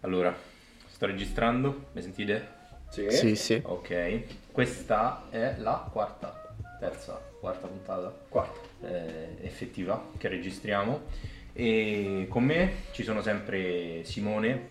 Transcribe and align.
Allora, 0.00 0.34
sto 0.86 1.06
registrando, 1.06 1.86
mi 1.92 2.02
sentite? 2.02 2.56
Sì. 2.90 3.10
Sì, 3.10 3.36
sì. 3.36 3.60
Ok, 3.64 4.22
questa 4.52 5.24
è 5.30 5.56
la 5.58 5.88
quarta, 5.90 6.54
terza, 6.78 7.20
quarta 7.40 7.66
puntata 7.66 8.14
Quarta. 8.28 8.58
eh, 8.82 9.36
effettiva 9.42 10.10
che 10.16 10.28
registriamo 10.28 11.00
e 11.52 12.26
con 12.28 12.44
me 12.44 12.72
ci 12.92 13.02
sono 13.02 13.20
sempre 13.20 14.04
Simone 14.04 14.70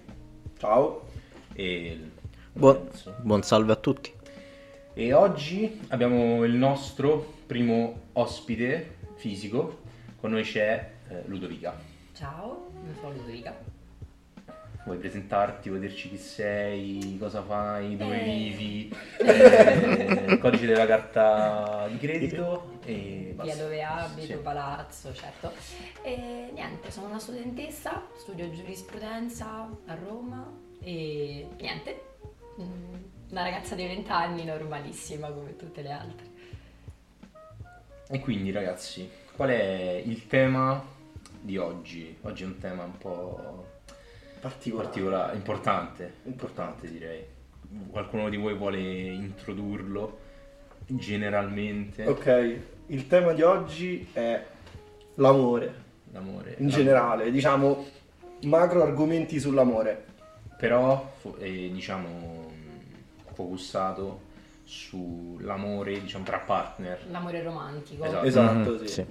Ciao. 0.58 1.06
e 1.54 2.00
Buon, 2.54 2.90
buon 3.22 3.44
salve 3.44 3.74
a 3.74 3.76
tutti. 3.76 4.12
E 4.94 5.14
oggi 5.14 5.80
abbiamo 5.90 6.44
il 6.44 6.54
nostro 6.54 7.34
primo 7.46 8.06
ospite 8.14 8.96
fisico, 9.18 9.82
con 10.20 10.32
noi 10.32 10.44
c'è 10.44 10.92
eh, 11.10 11.22
Ludovica. 11.28 11.78
Ciao, 12.14 12.72
mi 12.84 12.94
sono 13.00 13.12
Ludovica. 13.14 13.76
Vuoi 14.88 15.00
presentarti, 15.00 15.68
vuoi 15.68 15.82
dirci 15.82 16.08
chi 16.08 16.18
sei, 16.18 17.18
cosa 17.20 17.42
fai, 17.44 17.98
dove 17.98 18.22
Eh. 18.22 18.24
vivi, 18.24 18.90
eh, 19.20 20.26
il 20.30 20.38
codice 20.40 20.66
della 20.66 20.86
carta 20.86 21.90
di 21.90 21.98
credito 21.98 22.80
e 22.86 23.34
basta. 23.36 23.54
Via 23.54 23.64
dove 23.64 23.84
abito, 23.84 24.26
Sì. 24.28 24.34
palazzo, 24.38 25.14
certo. 25.14 25.52
E 26.04 26.52
niente, 26.54 26.90
sono 26.90 27.08
una 27.08 27.20
studentessa, 27.20 28.02
studio 28.18 28.50
giurisprudenza 28.50 29.70
a 29.88 29.94
Roma 29.96 30.50
e 30.80 31.48
niente, 31.60 32.02
mm, 32.62 32.94
una 33.32 33.44
ragazza 33.44 33.76
di 33.76 33.86
20 33.86 34.10
anni 34.10 34.46
normalissima 34.46 35.28
come 35.28 35.58
tutte 35.58 35.82
le 35.82 35.92
altre. 35.92 36.26
E 38.08 38.20
quindi 38.22 38.52
ragazzi, 38.52 39.10
qual 39.36 39.50
è 39.50 40.02
il 40.06 40.28
tema 40.28 40.82
di 41.42 41.58
oggi? 41.58 42.18
Oggi 42.22 42.44
è 42.44 42.46
un 42.46 42.58
tema 42.58 42.84
un 42.86 42.98
po' 42.98 43.67
Particolare. 44.48 44.88
particolare, 44.88 45.36
importante, 45.36 46.14
importante 46.24 46.92
direi. 46.92 47.24
Qualcuno 47.90 48.30
di 48.30 48.38
voi 48.38 48.56
vuole 48.56 48.80
introdurlo 48.80 50.20
generalmente? 50.86 52.06
Ok, 52.06 52.60
il 52.88 53.08
tema 53.08 53.34
di 53.34 53.42
oggi 53.42 54.08
è 54.14 54.46
l'amore, 55.16 55.74
L'amore. 56.12 56.56
in 56.60 56.70
generale, 56.70 57.30
diciamo 57.32 57.86
macro 58.44 58.84
argomenti 58.84 59.40
sull'amore. 59.40 60.06
Però 60.58 61.14
è, 61.38 61.46
diciamo 61.46 62.52
focussato 63.34 64.22
sull'amore 64.68 66.02
diciamo 66.02 66.26
tra 66.26 66.40
partner. 66.40 67.06
L'amore 67.10 67.42
romantico. 67.42 68.04
Esatto. 68.04 68.26
Esatto, 68.26 68.72
Mhm, 68.72 68.84
sì. 68.86 69.06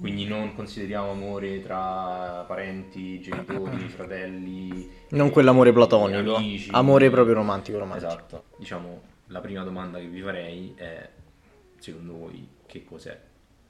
Quindi 0.00 0.26
non 0.26 0.52
consideriamo 0.54 1.10
amore 1.12 1.60
tra 1.62 2.44
parenti, 2.46 3.20
genitori, 3.20 3.88
fratelli. 3.88 4.90
Non 5.10 5.28
e- 5.28 5.30
quell'amore 5.30 5.72
platonico, 5.72 6.34
amici. 6.36 6.70
amore 6.72 7.08
proprio 7.10 7.34
romantico, 7.34 7.78
romantico. 7.78 8.10
Esatto. 8.10 8.44
Diciamo, 8.56 9.00
la 9.28 9.40
prima 9.40 9.62
domanda 9.62 9.98
che 9.98 10.06
vi 10.06 10.20
farei 10.20 10.74
è, 10.76 11.08
secondo 11.78 12.12
voi, 12.16 12.48
che 12.66 12.84
cos'è 12.84 13.16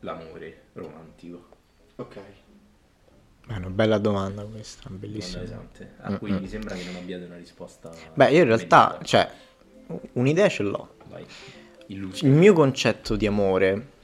l'amore 0.00 0.62
romantico? 0.72 1.48
Ok. 1.96 2.16
È 3.46 3.54
una 3.54 3.68
bella 3.70 3.98
domanda 3.98 4.42
questa, 4.44 4.88
Domanda 4.88 5.06
bellissima. 5.06 5.42
pesante, 5.42 5.92
a 6.00 6.10
Mm, 6.10 6.14
cui 6.16 6.32
mm. 6.32 6.36
mi 6.36 6.48
sembra 6.48 6.74
che 6.74 6.84
non 6.84 6.96
abbiate 6.96 7.24
una 7.26 7.36
risposta. 7.36 7.90
Beh, 8.14 8.30
io 8.32 8.38
in 8.40 8.46
realtà, 8.46 8.98
cioè, 9.04 9.30
un'idea 10.14 10.48
ce 10.48 10.62
l'ho. 10.64 10.94
Vai, 11.16 11.26
illustra. 11.86 12.28
Il 12.28 12.34
mio 12.34 12.52
concetto 12.52 13.16
di 13.16 13.26
amore 13.26 13.94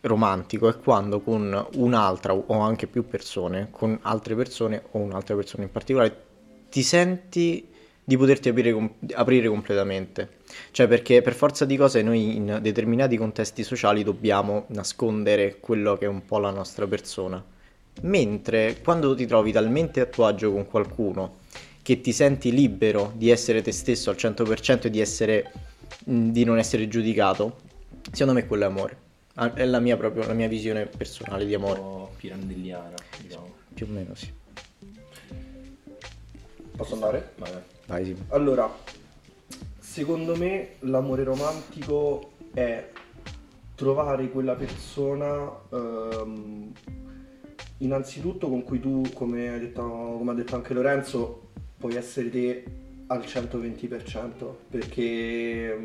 romantico 0.00 0.68
è 0.68 0.76
quando 0.76 1.20
con 1.20 1.68
un'altra 1.74 2.34
o 2.34 2.58
anche 2.58 2.88
più 2.88 3.06
persone, 3.06 3.68
con 3.70 3.96
altre 4.02 4.34
persone 4.34 4.82
o 4.92 4.98
un'altra 4.98 5.36
persona 5.36 5.62
in 5.62 5.70
particolare, 5.70 6.24
ti 6.68 6.82
senti 6.82 7.68
di 8.02 8.16
poterti 8.16 8.48
aprire, 8.48 8.90
aprire 9.14 9.48
completamente. 9.48 10.38
Cioè 10.72 10.88
perché 10.88 11.22
per 11.22 11.34
forza 11.34 11.64
di 11.64 11.76
cose 11.76 12.02
noi 12.02 12.36
in 12.36 12.58
determinati 12.60 13.16
contesti 13.16 13.62
sociali 13.62 14.02
dobbiamo 14.02 14.64
nascondere 14.68 15.58
quello 15.60 15.96
che 15.96 16.06
è 16.06 16.08
un 16.08 16.24
po' 16.24 16.38
la 16.38 16.50
nostra 16.50 16.86
persona. 16.86 17.42
Mentre 18.02 18.80
quando 18.82 19.14
ti 19.14 19.26
trovi 19.26 19.52
talmente 19.52 20.00
a 20.00 20.06
tuo 20.06 20.26
agio 20.26 20.52
con 20.52 20.66
qualcuno 20.66 21.38
che 21.82 22.00
ti 22.00 22.12
senti 22.12 22.52
libero 22.52 23.12
di 23.14 23.30
essere 23.30 23.62
te 23.62 23.70
stesso 23.70 24.10
al 24.10 24.16
100% 24.16 24.86
e 24.86 24.90
di 24.90 25.00
essere 25.00 25.52
di 26.04 26.44
non 26.44 26.58
essere 26.58 26.88
giudicato, 26.88 27.56
secondo 28.12 28.32
me 28.38 28.46
quello 28.46 28.64
è 28.64 28.66
amore. 28.66 28.96
Ah, 29.34 29.52
È 29.52 29.64
la 29.66 29.80
mia 29.80 29.96
proprio 29.96 30.26
la 30.26 30.32
mia 30.32 30.48
visione 30.48 30.86
personale 30.86 31.44
di 31.44 31.54
un 31.54 31.62
amore, 31.62 31.78
po' 31.80 32.10
pirandelliana, 32.16 32.94
diciamo. 33.20 33.52
più 33.74 33.86
o 33.86 33.92
meno 33.92 34.14
sì. 34.14 34.32
Posso 36.76 36.94
andare? 36.94 37.32
Vabbè. 37.36 37.62
Vai 37.86 38.04
sì. 38.04 38.16
Allora, 38.28 38.70
secondo 39.78 40.36
me 40.36 40.74
l'amore 40.80 41.24
romantico 41.24 42.32
è 42.52 42.90
trovare 43.74 44.28
quella 44.30 44.54
persona 44.54 45.50
ehm, 45.70 46.72
innanzitutto 47.78 48.48
con 48.48 48.62
cui 48.64 48.80
tu, 48.80 49.02
come, 49.14 49.48
hai 49.52 49.60
detto, 49.60 49.82
come 49.82 50.30
ha 50.30 50.34
detto 50.34 50.54
anche 50.54 50.74
Lorenzo, 50.74 51.48
puoi 51.78 51.94
essere 51.94 52.30
te 52.30 52.64
al 53.08 53.20
120% 53.20 54.54
perché 54.68 55.78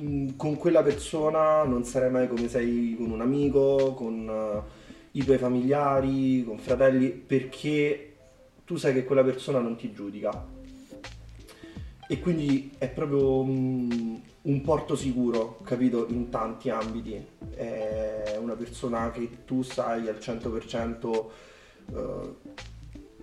mm, 0.00 0.28
con 0.36 0.56
quella 0.56 0.82
persona 0.82 1.64
non 1.64 1.84
sarai 1.84 2.10
mai 2.10 2.28
come 2.28 2.48
sei 2.48 2.96
con 2.98 3.10
un 3.10 3.20
amico, 3.20 3.94
con 3.94 4.28
eh, 4.28 4.84
i 5.12 5.24
tuoi 5.24 5.38
familiari, 5.38 6.44
con 6.44 6.58
fratelli, 6.58 7.08
perché 7.10 8.14
tu 8.64 8.76
sai 8.76 8.92
che 8.92 9.04
quella 9.04 9.24
persona 9.24 9.60
non 9.60 9.76
ti 9.76 9.92
giudica 9.92 10.54
e 12.08 12.20
quindi 12.20 12.72
è 12.78 12.88
proprio 12.88 13.44
mm, 13.44 14.14
un 14.42 14.60
porto 14.60 14.94
sicuro, 14.94 15.58
capito, 15.64 16.06
in 16.08 16.28
tanti 16.28 16.70
ambiti. 16.70 17.24
È 17.54 18.36
una 18.40 18.54
persona 18.54 19.10
che 19.10 19.44
tu 19.44 19.62
sai 19.62 20.08
al 20.08 20.18
100%, 20.20 21.30
eh, 21.92 22.34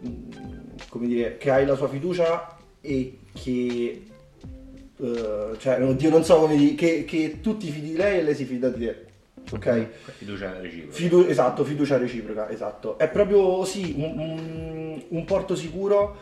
mm, 0.05 0.31
come 0.89 1.07
dire, 1.07 1.37
che 1.37 1.49
hai 1.49 1.65
la 1.65 1.75
sua 1.75 1.87
fiducia 1.87 2.57
e 2.85 3.19
che, 3.33 4.03
eh, 4.97 5.51
cioè, 5.57 5.81
oddio, 5.81 6.09
non 6.09 6.25
so 6.25 6.39
come 6.39 6.57
dire, 6.57 6.75
che, 6.75 7.05
che 7.05 7.39
tu 7.41 7.55
ti 7.55 7.71
fidi 7.71 7.91
di 7.91 7.95
lei 7.95 8.19
e 8.19 8.23
lei 8.23 8.35
si 8.35 8.43
fida 8.43 8.67
di 8.67 8.85
te. 8.85 9.05
Ok? 9.51 9.87
Fiducia 10.17 10.59
reciproca. 10.59 10.93
Fidu- 10.93 11.29
esatto, 11.29 11.63
fiducia 11.63 11.97
reciproca, 11.97 12.49
esatto. 12.49 12.97
È 12.97 13.09
proprio 13.09 13.63
sì, 13.63 13.93
un, 13.97 14.17
un- 14.19 15.03
un 15.07 15.25
porto 15.25 15.55
sicuro, 15.55 16.17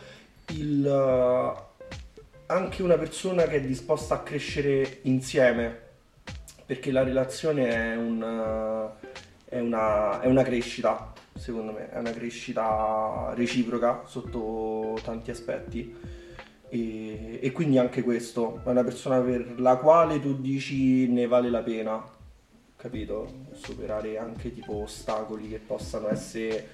il, 0.50 0.86
eh, 0.86 1.54
anche 2.46 2.84
una 2.84 2.98
persona 2.98 3.44
che 3.44 3.56
è 3.58 3.62
disposta 3.62 4.16
a 4.16 4.20
crescere 4.20 5.00
insieme, 5.04 5.80
perché 6.66 6.92
la 6.92 7.04
relazione 7.04 7.70
è, 7.70 7.96
un, 7.96 8.90
è, 9.46 9.60
una, 9.60 10.22
è 10.22 10.28
una 10.28 10.44
crescita, 10.44 11.12
secondo 11.36 11.72
me, 11.72 11.90
è 11.92 11.98
una 11.98 12.12
crescita 12.12 13.34
reciproca 13.36 14.04
sotto 14.06 15.00
tanti 15.04 15.32
aspetti. 15.32 16.20
E, 16.74 17.40
e 17.42 17.52
quindi 17.52 17.78
anche 17.78 18.02
questo, 18.02 18.62
è 18.64 18.70
una 18.70 18.84
persona 18.84 19.20
per 19.20 19.60
la 19.60 19.76
quale 19.76 20.22
tu 20.22 20.40
dici 20.40 21.06
ne 21.10 21.28
vale 21.28 21.50
la 21.50 21.62
pena, 21.62 22.02
capito? 22.78 23.48
Superare 23.52 24.18
anche 24.18 24.54
tipo 24.54 24.84
ostacoli 24.84 25.50
che 25.50 25.58
possano 25.58 26.10
essere 26.10 26.66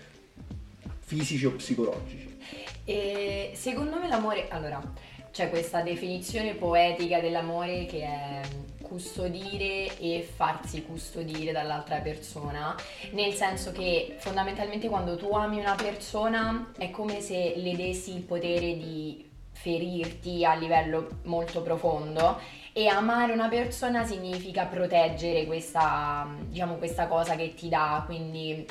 fisici 0.99 1.47
o 1.47 1.53
psicologici. 1.53 2.37
E 2.85 3.51
secondo 3.55 3.97
me 3.97 4.07
l'amore, 4.07 4.47
allora, 4.49 4.79
c'è 5.31 5.49
questa 5.49 5.81
definizione 5.81 6.53
poetica 6.53 7.19
dell'amore 7.19 7.85
che 7.85 8.03
è 8.03 8.41
custodire 8.81 9.97
e 9.99 10.27
farsi 10.35 10.83
custodire 10.83 11.51
dall'altra 11.51 11.97
persona, 12.01 12.75
nel 13.13 13.33
senso 13.33 13.71
che 13.71 14.15
fondamentalmente 14.19 14.87
quando 14.87 15.17
tu 15.17 15.31
ami 15.31 15.59
una 15.59 15.75
persona 15.75 16.71
è 16.77 16.91
come 16.91 17.19
se 17.19 17.53
le 17.57 17.75
dessi 17.75 18.15
il 18.15 18.21
potere 18.21 18.77
di 18.77 19.26
ferirti 19.62 20.45
a 20.45 20.54
livello 20.54 21.19
molto 21.24 21.62
profondo. 21.62 22.39
E 22.74 22.88
amare 22.88 23.33
una 23.33 23.50
persona 23.50 24.06
significa 24.06 24.65
proteggere 24.65 25.45
questa, 25.45 26.27
diciamo, 26.48 26.75
questa 26.75 27.07
cosa 27.07 27.36
che 27.36 27.54
ti 27.56 27.69
dà, 27.69 28.04
quindi 28.06 28.65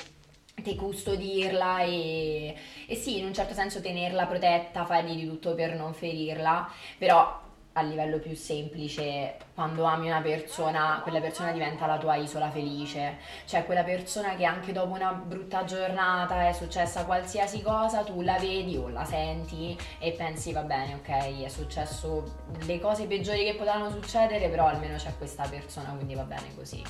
te 0.62 0.74
custodirla 0.74 1.82
e, 1.82 2.54
e 2.86 2.94
sì, 2.94 3.18
in 3.18 3.26
un 3.26 3.34
certo 3.34 3.52
senso 3.52 3.80
tenerla 3.80 4.26
protetta, 4.26 4.84
fargli 4.84 5.16
di 5.16 5.26
tutto 5.26 5.54
per 5.54 5.74
non 5.74 5.92
ferirla, 5.92 6.70
però 6.98 7.44
a 7.76 7.82
livello 7.82 8.18
più 8.18 8.34
semplice, 8.34 9.36
quando 9.54 9.84
ami 9.84 10.06
una 10.08 10.22
persona, 10.22 11.00
quella 11.02 11.20
persona 11.20 11.52
diventa 11.52 11.84
la 11.84 11.98
tua 11.98 12.16
isola 12.16 12.50
felice, 12.50 13.18
cioè 13.44 13.66
quella 13.66 13.84
persona 13.84 14.34
che 14.34 14.46
anche 14.46 14.72
dopo 14.72 14.94
una 14.94 15.12
brutta 15.12 15.64
giornata 15.64 16.48
è 16.48 16.52
successa 16.52 17.04
qualsiasi 17.04 17.60
cosa, 17.60 18.02
tu 18.02 18.22
la 18.22 18.38
vedi 18.38 18.78
o 18.78 18.88
la 18.88 19.04
senti 19.04 19.76
e 19.98 20.12
pensi 20.12 20.52
va 20.52 20.62
bene, 20.62 20.94
ok, 20.94 21.42
è 21.44 21.48
successo 21.48 22.24
le 22.64 22.80
cose 22.80 23.04
peggiori 23.04 23.44
che 23.44 23.54
potevano 23.56 23.90
succedere, 23.90 24.48
però 24.48 24.66
almeno 24.66 24.96
c'è 24.96 25.14
questa 25.18 25.46
persona, 25.46 25.90
quindi 25.90 26.14
va 26.14 26.24
bene 26.24 26.54
così. 26.54 26.82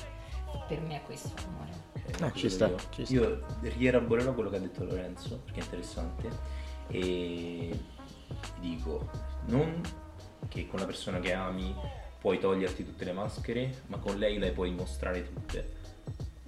Per 0.69 0.79
me 0.79 0.95
è 0.95 1.01
questo 1.03 1.31
l'amore. 1.35 1.75
Eh, 2.05 2.31
ci 2.33 2.49
sta, 2.49 2.71
ci 2.91 3.03
sta. 3.03 3.13
Io 3.13 3.45
rielaborerò 3.59 4.33
quello 4.33 4.49
che 4.49 4.55
ha 4.55 4.59
detto 4.59 4.85
Lorenzo, 4.85 5.41
perché 5.43 5.59
è 5.59 5.63
interessante. 5.63 6.29
E 6.89 7.77
non 9.47 9.81
che 10.47 10.67
con 10.67 10.79
la 10.79 10.85
persona 10.85 11.19
che 11.19 11.33
ami 11.33 11.73
puoi 12.19 12.39
toglierti 12.39 12.83
tutte 12.85 13.05
le 13.05 13.11
maschere, 13.13 13.81
ma 13.87 13.97
con 13.97 14.17
lei 14.17 14.37
le 14.37 14.51
puoi 14.51 14.71
mostrare 14.71 15.23
tutte. 15.23 15.75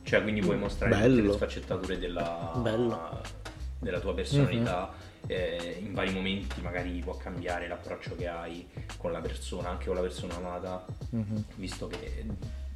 Cioè, 0.03 0.21
quindi 0.24 0.41
puoi 0.41 0.57
mostrare 0.57 0.94
tutte 0.95 1.07
Bello. 1.07 1.24
le 1.27 1.33
sfaccettature 1.33 1.97
della, 2.00 3.21
della 3.80 4.00
tua 4.00 4.13
personalità. 4.13 4.94
eh, 5.27 5.77
in 5.81 5.94
vari 5.94 6.12
momenti 6.12 6.59
magari 6.62 6.97
può 7.01 7.15
cambiare 7.18 7.68
l'approccio 7.68 8.15
che 8.15 8.27
hai 8.27 8.68
con 8.97 9.12
la 9.12 9.19
persona, 9.19 9.69
anche 9.69 9.86
con 9.86 9.95
la 9.95 10.01
persona 10.01 10.35
amata, 10.38 10.85
Mhm. 11.12 11.44
visto 11.56 11.88
che 11.88 12.25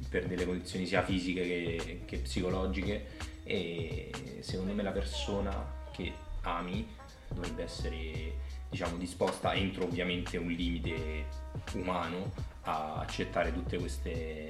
per 0.08 0.26
delle 0.26 0.44
condizioni 0.44 0.86
sia 0.86 1.02
fisiche 1.02 1.42
che, 1.42 2.02
che 2.04 2.18
psicologiche 2.18 3.06
e 3.42 4.10
secondo 4.40 4.72
me 4.74 4.82
la 4.84 4.92
persona 4.92 5.66
che 5.90 6.12
ami 6.42 6.86
dovrebbe 7.32 7.64
essere 7.64 8.34
diciamo 8.74 8.96
disposta 8.96 9.54
entro 9.54 9.84
ovviamente 9.84 10.36
un 10.36 10.48
limite 10.50 11.26
umano 11.74 12.32
a 12.62 12.96
accettare 12.96 13.52
tutte 13.52 13.78
queste 13.78 14.48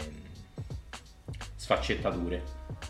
sfaccettature 1.57 2.43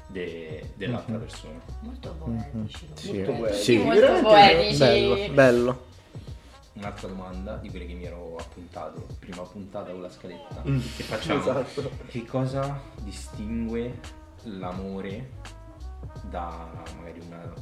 de- 0.07 0.71
dell'altra 0.77 1.15
Mhm. 1.15 1.21
persona 1.21 1.61
Molto 1.81 2.13
Mhm. 2.13 2.19
poetici. 2.53 2.89
Sì, 2.95 3.13
Molto 3.13 3.33
poetici. 3.33 3.63
sì. 3.63 3.77
molto 3.79 4.21
poetici. 4.23 4.79
Bello, 4.79 5.33
bello. 5.35 5.85
un'altra 6.75 7.09
domanda 7.09 7.57
di 7.57 7.69
quelle 7.71 7.87
che 7.87 7.95
mi 7.95 8.05
ero 8.05 8.37
appuntato 8.39 9.07
prima 9.19 9.43
puntata 9.43 9.91
con 9.93 10.03
la 10.03 10.11
scaletta 10.11 10.63
Mm. 10.69 10.81
che 10.97 11.03
facciamo 11.05 11.41
Esatto. 11.41 11.91
Che 12.07 12.25
cosa 12.25 12.81
distingue 13.03 13.99
l'amore 14.45 15.31
da 16.31 16.71
magari 16.97 17.21
una 17.27 17.53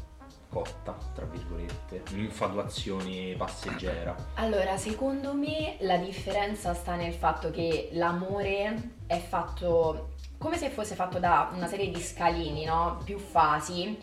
cotta, 0.52 0.94
tra 1.14 1.24
virgolette, 1.24 2.02
un'infatuazione 2.12 3.34
passeggera? 3.38 4.14
Allora, 4.34 4.76
secondo 4.76 5.32
me 5.32 5.76
la 5.80 5.96
differenza 5.96 6.74
sta 6.74 6.94
nel 6.94 7.14
fatto 7.14 7.50
che 7.50 7.88
l'amore 7.92 8.90
è 9.06 9.18
fatto 9.18 10.10
come 10.36 10.58
se 10.58 10.68
fosse 10.68 10.94
fatto 10.94 11.18
da 11.18 11.50
una 11.54 11.68
serie 11.68 11.88
di 11.88 12.00
scalini, 12.00 12.64
no? 12.64 13.00
Più 13.02 13.16
fasi. 13.16 13.96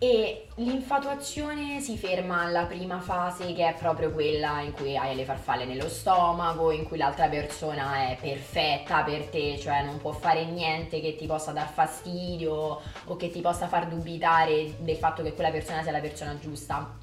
E 0.00 0.46
l'infatuazione 0.54 1.80
si 1.80 1.98
ferma 1.98 2.42
alla 2.42 2.66
prima 2.66 3.00
fase 3.00 3.52
che 3.52 3.66
è 3.66 3.74
proprio 3.74 4.12
quella 4.12 4.60
in 4.60 4.70
cui 4.70 4.96
hai 4.96 5.16
le 5.16 5.24
farfalle 5.24 5.64
nello 5.64 5.88
stomaco, 5.88 6.70
in 6.70 6.84
cui 6.84 6.98
l'altra 6.98 7.26
persona 7.26 8.08
è 8.08 8.16
perfetta 8.20 9.02
per 9.02 9.24
te, 9.24 9.58
cioè 9.58 9.82
non 9.82 9.98
può 9.98 10.12
fare 10.12 10.44
niente 10.44 11.00
che 11.00 11.16
ti 11.16 11.26
possa 11.26 11.50
dar 11.50 11.68
fastidio 11.68 12.80
o 13.06 13.16
che 13.16 13.28
ti 13.30 13.40
possa 13.40 13.66
far 13.66 13.88
dubitare 13.88 14.76
del 14.78 14.96
fatto 14.96 15.24
che 15.24 15.34
quella 15.34 15.50
persona 15.50 15.82
sia 15.82 15.90
la 15.90 15.98
persona 15.98 16.38
giusta. 16.38 16.96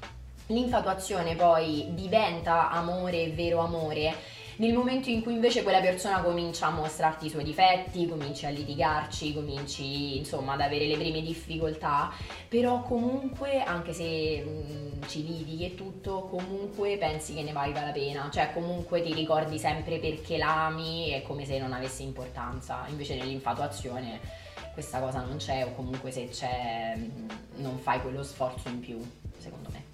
L'infatuazione 0.46 1.36
poi 1.36 1.88
diventa 1.90 2.70
amore, 2.70 3.28
vero 3.28 3.58
amore, 3.58 4.14
nel 4.56 4.72
momento 4.72 5.10
in 5.10 5.22
cui 5.22 5.34
invece 5.34 5.62
quella 5.62 5.80
persona 5.80 6.22
comincia 6.22 6.66
a 6.66 6.70
mostrarti 6.70 7.26
i 7.26 7.30
suoi 7.30 7.44
difetti, 7.44 8.06
cominci 8.08 8.46
a 8.46 8.50
litigarci, 8.50 9.34
cominci 9.34 10.16
insomma 10.16 10.54
ad 10.54 10.62
avere 10.62 10.86
le 10.86 10.96
prime 10.96 11.20
difficoltà, 11.20 12.12
però 12.48 12.82
comunque 12.82 13.62
anche 13.62 13.92
se 13.92 14.44
mm, 14.46 15.02
ci 15.08 15.26
litighi 15.26 15.66
e 15.66 15.74
tutto, 15.74 16.22
comunque 16.30 16.96
pensi 16.96 17.34
che 17.34 17.42
ne 17.42 17.52
valga 17.52 17.84
la 17.84 17.92
pena, 17.92 18.30
cioè 18.32 18.52
comunque 18.52 19.02
ti 19.02 19.12
ricordi 19.12 19.58
sempre 19.58 19.98
perché 19.98 20.38
l'ami, 20.38 21.10
è 21.10 21.22
come 21.22 21.44
se 21.44 21.58
non 21.58 21.72
avesse 21.72 22.02
importanza, 22.02 22.86
invece 22.88 23.16
nell'infatuazione 23.16 24.44
questa 24.72 25.00
cosa 25.00 25.22
non 25.22 25.36
c'è 25.36 25.64
o 25.64 25.74
comunque 25.74 26.10
se 26.10 26.28
c'è 26.28 26.94
mm, 26.96 27.28
non 27.56 27.78
fai 27.78 28.00
quello 28.00 28.22
sforzo 28.22 28.68
in 28.68 28.80
più, 28.80 28.98
secondo 29.38 29.68
me. 29.70 29.84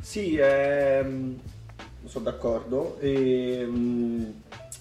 Sì, 0.00 0.36
ehm, 0.36 1.40
sono 2.04 2.24
d'accordo. 2.24 2.98
E, 3.00 3.64
mm, 3.66 4.24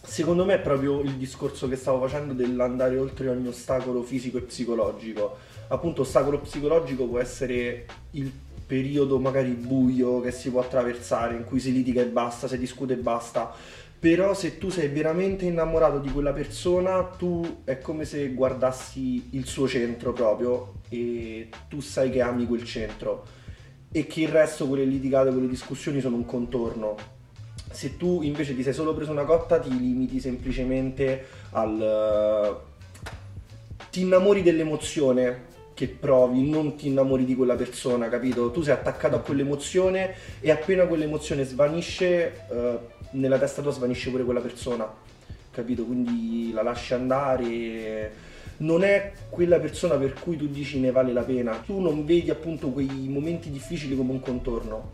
secondo 0.03 0.45
me 0.45 0.55
è 0.55 0.59
proprio 0.59 1.01
il 1.01 1.15
discorso 1.15 1.67
che 1.67 1.75
stavo 1.75 1.99
facendo 1.99 2.33
dell'andare 2.33 2.97
oltre 2.97 3.29
ogni 3.29 3.47
ostacolo 3.47 4.01
fisico 4.01 4.37
e 4.37 4.41
psicologico. 4.41 5.37
Appunto, 5.67 6.01
ostacolo 6.01 6.39
psicologico 6.39 7.07
può 7.07 7.19
essere 7.19 7.85
il 8.11 8.31
periodo 8.65 9.17
magari 9.19 9.51
buio 9.51 10.19
che 10.21 10.31
si 10.31 10.51
può 10.51 10.61
attraversare, 10.61 11.35
in 11.35 11.43
cui 11.43 11.59
si 11.59 11.71
litiga 11.71 12.01
e 12.01 12.07
basta, 12.07 12.47
si 12.47 12.57
discute 12.57 12.93
e 12.93 12.97
basta. 12.97 13.51
Però 13.99 14.33
se 14.33 14.57
tu 14.57 14.69
sei 14.69 14.87
veramente 14.87 15.45
innamorato 15.45 15.99
di 15.99 16.09
quella 16.09 16.31
persona, 16.31 17.03
tu 17.03 17.61
è 17.65 17.79
come 17.79 18.05
se 18.05 18.29
guardassi 18.29 19.29
il 19.31 19.45
suo 19.45 19.67
centro 19.67 20.13
proprio 20.13 20.75
e 20.87 21.49
tu 21.67 21.81
sai 21.81 22.09
che 22.09 22.21
ami 22.21 22.45
quel 22.45 22.63
centro 22.63 23.37
e 23.91 24.05
che 24.05 24.21
il 24.21 24.27
resto, 24.27 24.67
quelle 24.67 24.85
litigate, 24.85 25.31
quelle 25.31 25.47
discussioni 25.47 25.99
sono 25.99 26.15
un 26.15 26.25
contorno. 26.25 26.95
Se 27.71 27.97
tu 27.97 28.21
invece 28.21 28.55
ti 28.55 28.63
sei 28.63 28.73
solo 28.73 28.93
preso 28.93 29.11
una 29.11 29.25
cotta, 29.25 29.59
ti 29.59 29.69
limiti 29.69 30.19
semplicemente 30.19 31.25
al... 31.51 32.61
ti 33.89 34.01
innamori 34.01 34.41
dell'emozione 34.41 35.47
che 35.73 35.87
provi, 35.87 36.49
non 36.49 36.75
ti 36.75 36.87
innamori 36.87 37.23
di 37.23 37.35
quella 37.35 37.55
persona, 37.55 38.09
capito? 38.09 38.51
Tu 38.51 38.63
sei 38.63 38.73
attaccato 38.73 39.15
a 39.15 39.19
quell'emozione 39.19 40.13
e 40.41 40.51
appena 40.51 40.85
quell'emozione 40.85 41.45
svanisce, 41.45 42.45
eh, 42.49 42.79
nella 43.11 43.39
testa 43.39 43.61
tua 43.61 43.71
svanisce 43.71 44.09
pure 44.09 44.25
quella 44.25 44.41
persona, 44.41 44.91
capito? 45.51 45.85
Quindi 45.85 46.51
la 46.51 46.63
lasci 46.63 46.93
andare 46.93 48.11
non 48.59 48.83
è 48.83 49.11
quella 49.29 49.59
persona 49.59 49.95
per 49.95 50.13
cui 50.13 50.35
tu 50.37 50.47
dici 50.47 50.79
ne 50.79 50.91
vale 50.91 51.11
la 51.13 51.23
pena. 51.23 51.61
Tu 51.65 51.79
non 51.79 52.05
vedi 52.05 52.29
appunto 52.29 52.69
quei 52.69 53.07
momenti 53.07 53.49
difficili 53.51 53.95
come 53.95 54.11
un 54.11 54.19
contorno. 54.19 54.91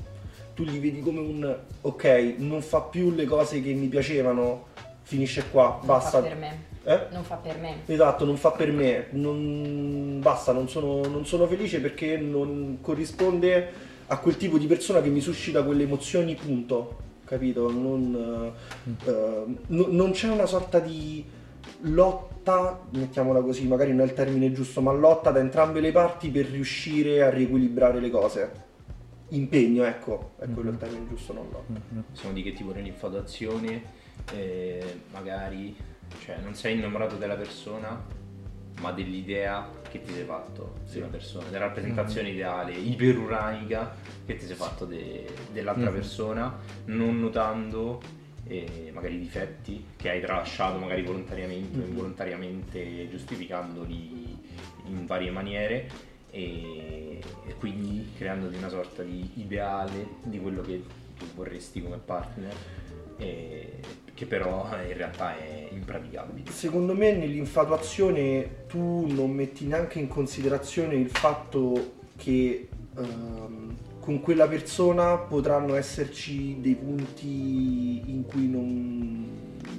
Tu 0.53 0.63
li 0.63 0.79
vedi 0.79 1.01
come 1.01 1.19
un 1.19 1.57
ok, 1.81 2.35
non 2.37 2.61
fa 2.61 2.81
più 2.81 3.11
le 3.11 3.25
cose 3.25 3.61
che 3.61 3.73
mi 3.73 3.87
piacevano, 3.87 4.67
finisce 5.01 5.43
qua, 5.51 5.75
Non 5.79 5.85
basta. 5.87 6.21
fa 6.21 6.27
per 6.27 6.35
me. 6.35 6.73
Eh? 6.83 6.99
Non 7.11 7.23
fa 7.23 7.35
per 7.35 7.57
me. 7.57 7.77
Esatto, 7.87 8.25
non 8.25 8.37
fa 8.37 8.51
per 8.51 8.71
me, 8.71 9.07
non, 9.11 10.19
basta, 10.21 10.51
non 10.53 10.69
sono, 10.69 11.01
non 11.07 11.25
sono 11.25 11.47
felice 11.47 11.81
perché 11.81 12.17
non 12.17 12.77
corrisponde 12.79 13.69
a 14.07 14.19
quel 14.19 14.37
tipo 14.37 14.57
di 14.59 14.67
persona 14.67 15.01
che 15.01 15.09
mi 15.09 15.19
suscita 15.19 15.63
quelle 15.63 15.83
emozioni, 15.83 16.35
punto. 16.35 16.97
Capito? 17.25 17.71
Non, 17.71 18.53
eh, 18.85 19.09
eh, 19.09 19.43
no- 19.67 19.87
non 19.89 20.11
c'è 20.11 20.29
una 20.29 20.45
sorta 20.45 20.79
di 20.79 21.25
lotta, 21.89 22.81
mettiamola 22.91 23.41
così, 23.41 23.67
magari 23.67 23.91
non 23.91 24.01
è 24.01 24.03
il 24.05 24.13
termine 24.13 24.51
giusto, 24.51 24.81
ma 24.81 24.91
lotta 24.91 25.31
da 25.31 25.39
entrambe 25.39 25.79
le 25.79 25.91
parti 25.91 26.29
per 26.29 26.45
riuscire 26.45 27.21
a 27.23 27.29
riequilibrare 27.29 27.99
le 27.99 28.09
cose. 28.09 28.63
Impegno, 29.29 29.83
ecco, 29.83 30.33
è 30.39 30.47
quello 30.49 30.69
il 30.69 30.77
termine 30.77 31.07
giusto, 31.07 31.33
non 31.33 31.47
lotta. 31.51 31.79
Siamo 32.13 32.33
di 32.33 32.43
che 32.43 32.53
tipo 32.53 32.71
nell'infatuazione, 32.73 33.81
eh, 34.33 34.99
magari 35.11 35.75
cioè, 36.23 36.37
non 36.43 36.53
sei 36.53 36.75
innamorato 36.77 37.15
della 37.15 37.35
persona, 37.35 37.99
ma 38.81 38.91
dell'idea 38.91 39.67
che 39.89 40.01
ti 40.03 40.11
sei 40.13 40.25
fatto 40.25 40.73
Sì. 40.83 40.93
di 40.93 40.99
una 40.99 41.07
persona, 41.07 41.45
della 41.49 41.65
rappresentazione 41.65 42.29
ideale, 42.29 42.73
iperuranica 42.73 43.95
che 44.25 44.35
ti 44.35 44.45
sei 44.45 44.55
fatto 44.55 44.85
de- 44.85 45.25
dell'altra 45.51 45.89
Mhm. 45.89 45.95
persona, 45.95 46.57
non 46.85 47.19
notando 47.19 48.01
eh, 48.47 48.91
magari 48.93 49.19
difetti 49.19 49.83
che 49.95 50.09
hai 50.09 50.21
tralasciato 50.21 50.77
magari 50.77 51.01
volontariamente 51.03 51.77
o 51.77 51.81
Mhm. 51.81 51.87
involontariamente 51.87 53.09
giustificandoli 53.09 54.37
in 54.87 55.05
varie 55.05 55.31
maniere 55.31 55.89
e, 56.29 57.19
e 57.47 57.53
quindi 57.57 58.11
creandoti 58.17 58.57
una 58.57 58.69
sorta 58.69 59.01
di 59.03 59.29
ideale 59.35 60.07
di 60.23 60.39
quello 60.39 60.61
che 60.61 60.83
tu 61.17 61.25
vorresti 61.33 61.81
come 61.81 61.97
partner 61.97 62.53
e 63.17 63.71
che 64.13 64.25
però 64.25 64.65
in 64.87 64.95
realtà 64.95 65.37
è 65.37 65.67
impraticabile. 65.71 66.51
Secondo 66.51 66.93
me 66.93 67.13
nell'infatuazione 67.13 68.65
tu 68.67 69.07
non 69.11 69.31
metti 69.31 69.65
neanche 69.65 69.99
in 69.99 70.07
considerazione 70.07 70.95
il 70.95 71.09
fatto 71.09 71.93
che 72.17 72.67
ehm, 72.97 73.75
con 74.05 74.21
quella 74.21 74.47
persona 74.47 75.17
potranno 75.17 75.73
esserci 75.73 76.57
dei 76.61 76.75
punti 76.75 78.03
in 78.05 78.23
cui 78.27 78.47
non, 78.47 79.25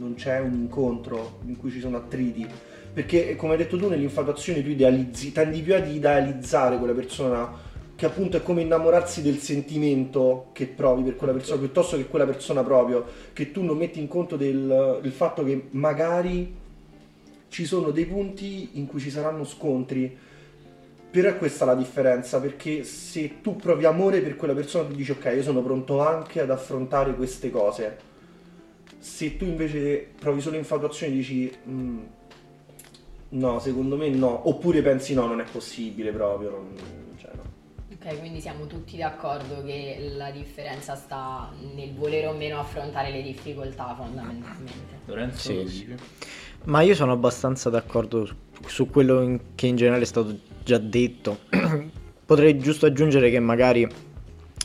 non 0.00 0.14
c'è 0.14 0.40
un 0.40 0.52
incontro, 0.52 1.38
in 1.46 1.56
cui 1.56 1.70
ci 1.70 1.78
sono 1.78 1.96
attriti. 1.96 2.44
Perché 2.92 3.36
come 3.36 3.52
hai 3.52 3.58
detto 3.58 3.78
tu 3.78 3.88
nell'infatuazione 3.88 4.64
tu 4.64 4.70
idealizzi, 4.70 5.30
tendi 5.30 5.62
più 5.62 5.76
ad 5.76 5.88
idealizzare 5.88 6.76
quella 6.76 6.92
persona 6.92 7.64
che 7.94 8.04
appunto 8.04 8.36
è 8.36 8.42
come 8.42 8.62
innamorarsi 8.62 9.22
del 9.22 9.38
sentimento 9.38 10.48
che 10.52 10.66
provi 10.66 11.04
per 11.04 11.14
quella 11.14 11.32
persona 11.32 11.60
piuttosto 11.60 11.96
che 11.96 12.06
quella 12.06 12.26
persona 12.26 12.64
proprio 12.64 13.04
che 13.32 13.52
tu 13.52 13.62
non 13.62 13.76
metti 13.76 14.00
in 14.00 14.08
conto 14.08 14.36
del, 14.36 14.98
del 15.00 15.12
fatto 15.12 15.44
che 15.44 15.68
magari 15.70 16.52
ci 17.48 17.64
sono 17.64 17.92
dei 17.92 18.06
punti 18.06 18.70
in 18.72 18.86
cui 18.86 18.98
ci 18.98 19.08
saranno 19.08 19.44
scontri. 19.44 20.18
Però 21.16 21.30
è 21.30 21.38
questa 21.38 21.64
la 21.64 21.74
differenza, 21.74 22.38
perché 22.42 22.84
se 22.84 23.40
tu 23.40 23.56
provi 23.56 23.86
amore 23.86 24.20
per 24.20 24.36
quella 24.36 24.52
persona, 24.52 24.86
tu 24.86 24.94
dici 24.94 25.12
ok, 25.12 25.32
io 25.36 25.42
sono 25.42 25.62
pronto 25.62 26.06
anche 26.06 26.42
ad 26.42 26.50
affrontare 26.50 27.14
queste 27.14 27.48
cose. 27.50 27.96
Se 28.98 29.38
tu 29.38 29.46
invece 29.46 30.10
provi 30.18 30.42
solo 30.42 30.58
infatuazione 30.58 31.14
dici 31.14 31.50
"Mm, 31.70 31.98
no, 33.30 33.58
secondo 33.60 33.96
me 33.96 34.10
no, 34.10 34.46
oppure 34.46 34.82
pensi 34.82 35.14
no, 35.14 35.24
non 35.26 35.40
è 35.40 35.44
possibile 35.50 36.12
proprio, 36.12 36.50
non- 36.50 36.76
cioè 37.16 37.30
no. 37.34 37.42
Ok, 37.94 38.18
quindi 38.18 38.42
siamo 38.42 38.66
tutti 38.66 38.98
d'accordo 38.98 39.64
che 39.64 40.12
la 40.18 40.30
differenza 40.30 40.96
sta 40.96 41.50
nel 41.74 41.94
volere 41.94 42.26
o 42.26 42.34
meno 42.34 42.58
affrontare 42.58 43.10
le 43.10 43.22
difficoltà 43.22 43.94
fondamentalmente. 43.96 44.98
Lorenzo, 45.06 45.66
Sì? 45.66 45.94
Ma 46.64 46.82
io 46.82 46.94
sono 46.94 47.12
abbastanza 47.12 47.70
d'accordo 47.70 48.26
su, 48.26 48.34
su 48.66 48.90
quello 48.90 49.22
in- 49.22 49.40
che 49.54 49.66
in 49.66 49.76
generale 49.76 50.02
è 50.02 50.06
stato 50.06 50.54
già 50.66 50.78
detto. 50.78 51.38
Potrei 52.26 52.58
giusto 52.58 52.86
aggiungere 52.86 53.30
che 53.30 53.38
magari, 53.38 53.88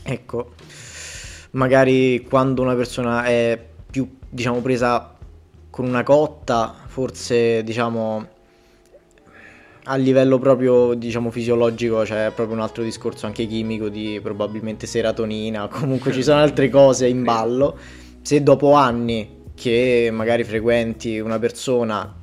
ecco, 0.03 0.53
magari 1.51 2.25
quando 2.27 2.63
una 2.63 2.73
persona 2.73 3.23
è 3.23 3.63
più, 3.91 4.17
diciamo, 4.27 4.61
presa 4.61 5.15
con 5.69 5.85
una 5.85 6.01
cotta, 6.01 6.75
forse, 6.87 7.63
diciamo, 7.63 8.27
a 9.83 9.95
livello 9.95 10.39
proprio, 10.39 10.95
diciamo, 10.95 11.29
fisiologico 11.29 12.01
c'è 12.01 12.31
proprio 12.33 12.55
un 12.55 12.63
altro 12.63 12.81
discorso 12.81 13.27
anche 13.27 13.45
chimico 13.45 13.87
di 13.87 14.19
probabilmente 14.23 14.87
serotonina, 14.87 15.67
comunque 15.71 16.11
ci 16.11 16.23
sono 16.23 16.39
altre 16.39 16.69
cose 16.69 17.07
in 17.07 17.23
ballo. 17.23 17.77
Se 18.23 18.41
dopo 18.41 18.73
anni 18.73 19.39
che 19.53 20.09
magari 20.11 20.43
frequenti 20.43 21.19
una 21.19 21.37
persona 21.37 22.20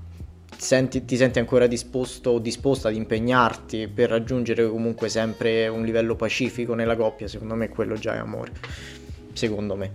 senti- 0.59 1.05
ti 1.05 1.17
senti 1.17 1.39
ancora 1.39 1.67
disposto 1.67 2.31
o 2.31 2.39
disposta 2.39 2.89
ad 2.89 2.95
impegnarti 2.95 3.89
per 3.89 4.11
raggiungere 4.11 4.69
comunque 4.69 5.09
sempre 5.09 5.69
un 5.69 5.85
livello 5.85 6.17
pacifico 6.17 6.75
nella 6.75 6.97
coppia, 6.97 7.29
secondo 7.29 7.55
me 7.55 7.69
quello 7.69 7.95
già 7.95 8.15
è 8.15 8.19
amore. 8.19 8.53
Secondo 9.33 9.77
me. 9.77 9.91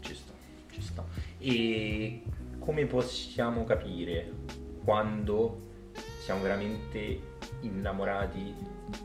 Ci 0.00 0.14
sta, 0.14 0.32
ci 0.72 0.82
sta. 0.82 1.04
E 1.38 2.22
come 2.58 2.84
possiamo 2.86 3.64
capire 3.64 4.30
quando 4.84 5.68
siamo 6.22 6.42
veramente 6.42 7.20
innamorati 7.60 8.54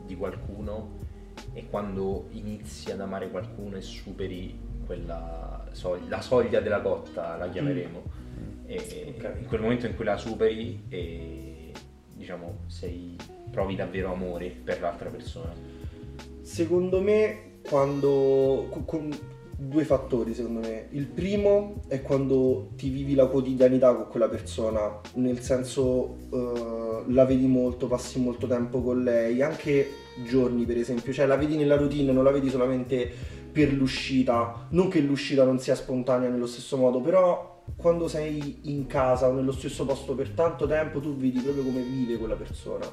di 0.04 0.16
qualcuno 0.16 1.04
e 1.52 1.68
quando 1.70 2.26
inizi 2.32 2.90
ad 2.90 3.00
amare 3.00 3.30
qualcuno 3.30 3.76
e 3.76 3.80
superi 3.80 4.58
quella 4.84 5.66
soglia, 5.72 6.08
la 6.08 6.20
soglia 6.20 6.60
della 6.60 6.80
cotta, 6.80 7.36
la 7.36 7.48
chiameremo. 7.48 8.24
E 8.66 9.14
Ok. 9.16 9.36
in 9.40 9.46
quel 9.46 9.60
momento 9.60 9.86
in 9.86 9.94
cui 9.94 10.04
la 10.04 10.16
superi 10.16 10.84
e 10.88 11.72
diciamo 12.14 12.64
sei, 12.66 13.16
provi 13.50 13.76
davvero 13.76 14.12
amore 14.12 14.48
per 14.64 14.80
l'altra 14.80 15.08
persona. 15.08 15.52
Secondo 16.42 17.00
me, 17.00 17.58
quando. 17.68 18.68
con 18.84 19.10
due 19.58 19.84
fattori, 19.84 20.34
secondo 20.34 20.60
me. 20.60 20.88
Il 20.90 21.06
primo 21.06 21.80
è 21.88 22.02
quando 22.02 22.72
ti 22.76 22.90
vivi 22.90 23.14
la 23.14 23.26
quotidianità 23.26 23.94
con 23.94 24.08
quella 24.08 24.28
persona, 24.28 25.00
nel 25.14 25.40
senso 25.40 26.16
eh, 26.30 27.04
la 27.08 27.24
vedi 27.24 27.46
molto, 27.46 27.86
passi 27.86 28.20
molto 28.20 28.46
tempo 28.46 28.82
con 28.82 29.02
lei, 29.02 29.40
anche 29.42 29.88
giorni 30.24 30.64
per 30.64 30.76
esempio, 30.76 31.12
cioè 31.12 31.26
la 31.26 31.36
vedi 31.36 31.56
nella 31.56 31.76
routine, 31.76 32.12
non 32.12 32.24
la 32.24 32.30
vedi 32.30 32.50
solamente 32.50 33.10
per 33.50 33.72
l'uscita, 33.72 34.66
non 34.70 34.88
che 34.88 35.00
l'uscita 35.00 35.44
non 35.44 35.58
sia 35.58 35.74
spontanea 35.74 36.28
nello 36.28 36.46
stesso 36.46 36.76
modo, 36.76 37.00
però 37.00 37.55
quando 37.74 38.06
sei 38.06 38.60
in 38.64 38.86
casa 38.86 39.28
o 39.28 39.32
nello 39.32 39.52
stesso 39.52 39.84
posto 39.84 40.14
per 40.14 40.30
tanto 40.30 40.66
tempo 40.66 41.00
tu 41.00 41.16
vedi 41.16 41.40
proprio 41.40 41.64
come 41.64 41.82
vive 41.82 42.16
quella 42.16 42.36
persona 42.36 42.88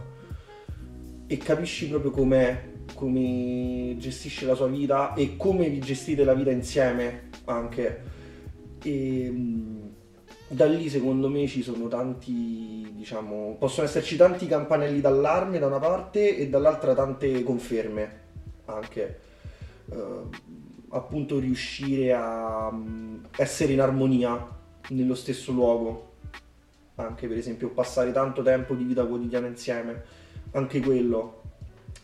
e 1.34 1.38
capisci 1.38 1.88
proprio 1.88 2.12
com'è, 2.12 2.64
come 2.94 3.96
gestisce 3.98 4.46
la 4.46 4.56
sua 4.56 4.68
vita 4.68 5.14
e 5.14 5.36
come 5.38 5.70
vi 5.70 5.80
gestite 5.80 6.24
la 6.24 6.34
vita 6.34 6.52
insieme 6.52 7.30
anche. 7.46 8.02
E 8.84 9.30
mh, 9.32 9.90
da 10.50 10.66
lì 10.66 10.90
secondo 10.90 11.30
me 11.30 11.48
ci 11.48 11.64
sono 11.64 11.88
tanti, 11.88 12.88
diciamo, 12.94 13.56
possono 13.58 13.88
esserci 13.88 14.16
tanti 14.16 14.46
campanelli 14.48 15.02
d'allarme 15.02 15.60
da 15.60 15.68
una 15.68 15.80
parte 15.80 16.38
e 16.38 16.50
dall'altra 16.50 16.94
tante 16.94 17.42
conferme 17.44 18.22
anche. 18.66 19.20
Eh, 19.92 20.52
appunto 20.90 21.40
riuscire 21.40 22.14
a 22.14 22.70
mh, 22.70 23.30
essere 23.38 23.74
in 23.74 23.82
armonia 23.82 24.62
nello 24.94 25.16
stesso 25.16 25.52
luogo 25.52 26.12
anche 26.96 27.28
per 27.28 27.38
esempio 27.38 27.70
passare 27.70 28.12
tanto 28.12 28.44
tempo 28.44 28.76
di 28.76 28.84
vita 28.84 29.06
quotidiana 29.06 29.48
insieme 29.48 30.04
anche 30.52 30.80
quello 30.80 31.42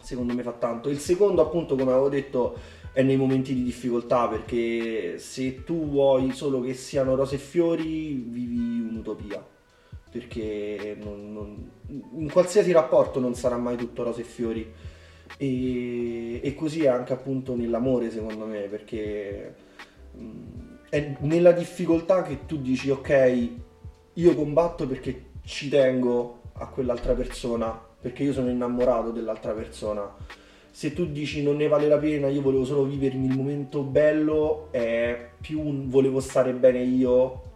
secondo 0.01 0.33
me 0.33 0.43
fa 0.43 0.53
tanto. 0.53 0.89
Il 0.89 0.99
secondo, 0.99 1.41
appunto, 1.41 1.75
come 1.75 1.91
avevo 1.91 2.09
detto, 2.09 2.57
è 2.91 3.03
nei 3.03 3.17
momenti 3.17 3.53
di 3.53 3.63
difficoltà, 3.63 4.27
perché 4.27 5.17
se 5.19 5.63
tu 5.63 5.87
vuoi 5.87 6.31
solo 6.31 6.61
che 6.61 6.73
siano 6.73 7.15
rose 7.15 7.35
e 7.35 7.39
fiori, 7.39 8.13
vivi 8.13 8.87
un'utopia. 8.89 9.45
Perché 10.11 10.97
non- 10.99 11.33
non- 11.33 11.69
in 12.17 12.29
qualsiasi 12.31 12.71
rapporto 12.71 13.19
non 13.19 13.35
sarà 13.35 13.57
mai 13.57 13.77
tutto 13.77 14.03
rose 14.03 14.21
e 14.21 14.23
fiori. 14.23 14.65
E, 15.37 16.41
e 16.43 16.55
così 16.55 16.83
è 16.83 16.87
anche 16.87 17.13
appunto 17.13 17.55
nell'amore, 17.55 18.09
secondo 18.09 18.45
me, 18.45 18.61
perché 18.61 19.55
mm, 20.17 20.58
è 20.89 21.15
nella 21.19 21.51
difficoltà 21.51 22.23
che 22.23 22.45
tu 22.45 22.57
dici, 22.59 22.89
ok, 22.89 23.49
io 24.13 24.35
combatto 24.35 24.87
perché 24.87 25.25
ci 25.45 25.69
tengo 25.69 26.41
a 26.53 26.67
quell'altra 26.67 27.13
persona, 27.13 27.69
perché 28.01 28.23
io 28.23 28.33
sono 28.33 28.49
innamorato 28.49 29.11
dell'altra 29.11 29.53
persona. 29.53 30.13
Se 30.71 30.93
tu 30.93 31.05
dici 31.05 31.43
non 31.43 31.57
ne 31.57 31.67
vale 31.67 31.87
la 31.87 31.97
pena, 31.97 32.27
io 32.27 32.41
volevo 32.41 32.65
solo 32.65 32.83
vivermi 32.83 33.27
il 33.27 33.35
momento 33.35 33.81
bello, 33.81 34.67
è 34.71 35.29
più 35.39 35.61
un 35.61 35.89
volevo 35.89 36.19
stare 36.19 36.53
bene 36.53 36.79
io 36.81 37.47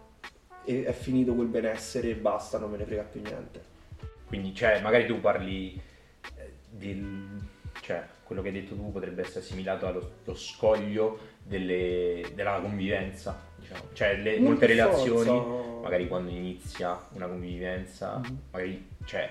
e 0.64 0.84
è 0.84 0.92
finito 0.92 1.34
quel 1.34 1.46
benessere 1.46 2.10
e 2.10 2.14
basta, 2.14 2.58
non 2.58 2.70
me 2.70 2.78
ne 2.78 2.84
frega 2.84 3.02
più 3.02 3.20
niente. 3.20 3.62
Quindi, 4.26 4.54
cioè, 4.54 4.80
magari 4.80 5.06
tu 5.06 5.20
parli 5.20 5.80
eh, 6.36 6.52
del... 6.70 7.52
cioè, 7.84 8.02
quello 8.22 8.40
che 8.40 8.48
hai 8.48 8.54
detto 8.54 8.74
tu 8.74 8.90
potrebbe 8.90 9.20
essere 9.20 9.40
assimilato 9.40 9.86
allo 9.86 10.10
lo 10.24 10.34
scoglio 10.34 11.18
delle- 11.42 12.30
della 12.34 12.58
convivenza, 12.60 13.38
diciamo. 13.58 13.82
Cioè, 13.92 14.16
le- 14.16 14.40
molte 14.40 14.64
relazioni, 14.64 15.28
forza. 15.28 15.80
magari 15.82 16.08
quando 16.08 16.30
inizia 16.30 16.98
una 17.12 17.26
convivenza, 17.26 18.16
Mhm. 18.24 18.38
magari, 18.52 18.88
cioè, 19.04 19.30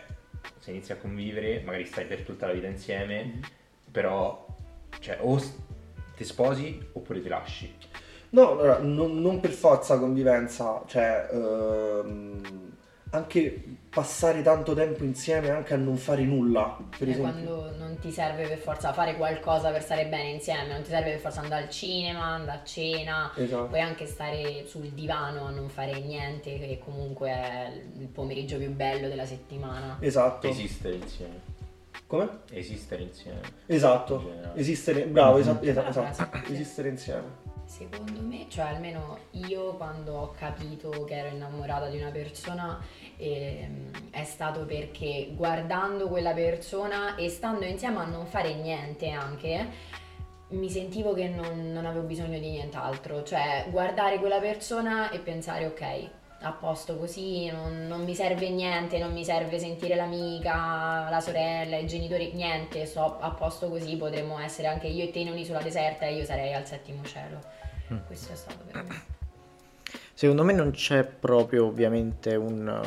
se 0.59 0.69
inizi 0.69 0.91
a 0.91 0.97
convivere, 0.97 1.61
magari 1.65 1.85
stai 1.85 2.05
per 2.05 2.21
tutta 2.21 2.45
la 2.45 2.53
vita 2.53 2.67
insieme, 2.67 3.23
Mhm. 3.23 3.41
però, 3.91 4.45
cioè, 4.99 5.17
o 5.21 5.41
ti 6.15 6.23
sposi 6.23 6.79
oppure 6.93 7.23
ti 7.23 7.27
lasci. 7.29 7.75
No, 8.29 8.51
allora, 8.51 8.77
non, 8.77 9.19
non 9.19 9.39
per 9.39 9.49
forza 9.51 9.97
convivenza, 9.97 10.83
cioè 10.85 11.27
ehm, 11.31 12.71
anche 13.11 13.63
passare 13.93 14.41
tanto 14.41 14.73
tempo 14.73 15.03
insieme 15.03 15.49
anche 15.51 15.73
a 15.75 15.77
non 15.77 15.97
fare 15.97 16.23
nulla, 16.23 16.77
per 16.97 17.07
È 17.07 17.11
esempio. 17.11 17.31
quando 17.31 17.75
non 17.77 17.97
ti 17.99 18.11
serve 18.11 18.47
per 18.47 18.57
forza 18.57 18.91
fare 18.91 19.15
qualcosa 19.15 19.69
per 19.71 19.83
stare 19.83 20.07
bene 20.07 20.29
insieme, 20.31 20.67
non 20.73 20.81
ti 20.81 20.89
serve 20.89 21.11
per 21.11 21.19
forza 21.19 21.41
andare 21.41 21.63
al 21.65 21.69
cinema, 21.69 22.23
andare 22.25 22.59
a 22.59 22.63
cena, 22.63 23.31
Esatto. 23.35 23.67
puoi 23.67 23.81
anche 23.81 24.05
stare 24.07 24.65
sul 24.67 24.89
divano 24.89 25.45
a 25.45 25.51
non 25.51 25.69
fare 25.69 25.99
niente, 25.99 26.57
che 26.57 26.79
comunque 26.83 27.29
è 27.29 27.71
il 27.99 28.07
pomeriggio 28.07 28.57
più 28.57 28.71
bello 28.71 29.07
della 29.07 29.25
settimana. 29.27 29.97
Esatto. 29.99 30.47
Esistere 30.47 30.95
insieme. 30.95 31.51
Come? 32.07 32.29
Esistere 32.51 33.03
insieme. 33.03 33.41
Esatto. 33.67 34.15
In. 34.19 34.51
Esistere, 34.55 35.05
bravo, 35.05 35.35
Mhm. 35.35 35.41
esatto, 35.41 35.65
esatto, 35.65 35.89
esatto. 36.09 36.51
Esistere 36.51 36.89
insieme. 36.89 37.42
Secondo 37.73 38.21
me, 38.21 38.45
cioè 38.49 38.65
almeno 38.65 39.17
io 39.31 39.73
quando 39.77 40.13
ho 40.13 40.31
capito 40.37 40.91
che 41.05 41.15
ero 41.15 41.29
innamorata 41.29 41.87
di 41.87 41.97
una 41.97 42.11
persona 42.11 42.79
ehm, 43.17 44.11
è 44.11 44.23
stato 44.25 44.63
perché 44.65 45.31
guardando 45.33 46.07
quella 46.07 46.33
persona 46.33 47.15
e 47.15 47.29
stando 47.29 47.65
insieme 47.65 47.97
a 47.97 48.05
non 48.05 48.27
fare 48.27 48.53
niente 48.53 49.09
anche, 49.09 49.67
mi 50.49 50.69
sentivo 50.69 51.15
che 51.15 51.27
non, 51.27 51.71
non 51.71 51.87
avevo 51.87 52.05
bisogno 52.05 52.37
di 52.37 52.51
nient'altro, 52.51 53.23
cioè 53.23 53.65
guardare 53.71 54.19
quella 54.19 54.39
persona 54.39 55.09
e 55.09 55.17
pensare 55.17 55.65
ok, 55.65 56.09
a 56.41 56.51
posto 56.51 56.97
così, 56.97 57.49
non, 57.49 57.87
non 57.87 58.03
mi 58.03 58.13
serve 58.13 58.49
niente, 58.49 58.99
non 58.99 59.13
mi 59.13 59.25
serve 59.25 59.57
sentire 59.57 59.95
l'amica, 59.95 61.09
la 61.09 61.21
sorella, 61.21 61.77
i 61.77 61.87
genitori, 61.87 62.33
niente, 62.33 62.85
sto 62.85 63.17
a 63.19 63.31
posto 63.31 63.67
così, 63.69 63.95
potremmo 63.95 64.37
essere 64.37 64.67
anche 64.67 64.85
io 64.85 65.05
e 65.05 65.09
te 65.09 65.19
in 65.19 65.29
un'isola 65.29 65.59
deserta 65.59 66.05
e 66.05 66.13
io 66.13 66.23
sarei 66.23 66.53
al 66.53 66.67
settimo 66.67 67.03
cielo. 67.03 67.62
Questo 68.05 68.33
è 68.33 68.35
stato 68.35 68.63
per 68.69 68.83
me. 68.83 69.01
Secondo 70.13 70.43
me 70.43 70.53
non 70.53 70.71
c'è 70.71 71.03
proprio 71.03 71.65
ovviamente 71.65 72.35
un, 72.35 72.81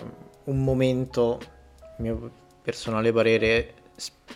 un 0.44 0.64
momento, 0.64 1.40
mio 1.98 2.30
personale 2.62 3.12
parere, 3.12 3.74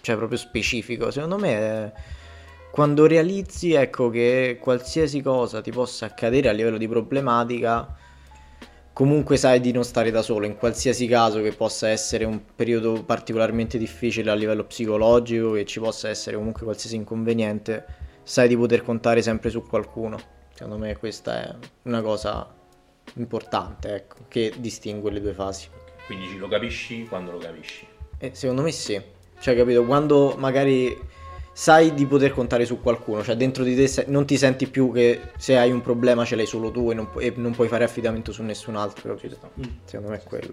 cioè 0.00 0.16
proprio 0.16 0.38
specifico. 0.38 1.10
Secondo 1.10 1.38
me 1.38 1.52
è 1.52 1.92
quando 2.70 3.06
realizzi 3.06 3.72
ecco, 3.72 4.10
che 4.10 4.58
qualsiasi 4.60 5.20
cosa 5.22 5.60
ti 5.60 5.72
possa 5.72 6.06
accadere 6.06 6.48
a 6.48 6.52
livello 6.52 6.78
di 6.78 6.86
problematica, 6.86 7.96
comunque 8.92 9.36
sai 9.36 9.60
di 9.60 9.72
non 9.72 9.82
stare 9.82 10.12
da 10.12 10.22
solo, 10.22 10.46
in 10.46 10.56
qualsiasi 10.56 11.08
caso 11.08 11.42
che 11.42 11.52
possa 11.52 11.88
essere 11.88 12.24
un 12.24 12.40
periodo 12.54 13.02
particolarmente 13.02 13.76
difficile 13.76 14.30
a 14.30 14.34
livello 14.34 14.64
psicologico, 14.64 15.52
che 15.52 15.64
ci 15.64 15.80
possa 15.80 16.08
essere 16.08 16.36
comunque 16.36 16.62
qualsiasi 16.62 16.94
inconveniente, 16.94 17.84
sai 18.22 18.46
di 18.46 18.56
poter 18.56 18.82
contare 18.82 19.20
sempre 19.20 19.50
su 19.50 19.66
qualcuno. 19.66 20.38
Secondo 20.60 20.76
me 20.84 20.94
questa 20.98 21.42
è 21.42 21.54
una 21.84 22.02
cosa 22.02 22.54
importante, 23.14 23.94
ecco, 23.94 24.16
che 24.28 24.52
distingue 24.58 25.10
le 25.10 25.22
due 25.22 25.32
fasi. 25.32 25.68
Quindi 26.04 26.26
ci- 26.28 26.36
lo 26.36 26.48
capisci 26.48 27.06
quando 27.08 27.30
lo 27.32 27.38
capisci. 27.38 27.86
E 28.18 28.34
secondo 28.34 28.60
me 28.60 28.70
sì. 28.70 29.00
Cioè, 29.40 29.56
capito, 29.56 29.86
quando 29.86 30.34
magari 30.36 30.94
sai 31.50 31.94
di 31.94 32.04
poter 32.04 32.32
contare 32.32 32.66
su 32.66 32.78
qualcuno, 32.82 33.22
cioè 33.22 33.36
dentro 33.36 33.64
di 33.64 33.74
te 33.74 33.86
se- 33.86 34.04
non 34.08 34.26
ti 34.26 34.36
senti 34.36 34.66
più 34.68 34.92
che 34.92 35.30
se 35.38 35.56
hai 35.56 35.72
un 35.72 35.80
problema 35.80 36.26
ce 36.26 36.36
l'hai 36.36 36.44
solo 36.44 36.70
tu 36.70 36.90
e 36.90 36.94
non, 36.94 37.08
pu- 37.10 37.20
e 37.20 37.32
non 37.36 37.52
puoi 37.54 37.68
fare 37.68 37.84
affidamento 37.84 38.30
su 38.30 38.42
nessun 38.42 38.76
altro. 38.76 39.14
Mm. 39.14 39.62
Secondo 39.84 40.10
me 40.10 40.18
è 40.18 40.22
quello. 40.22 40.52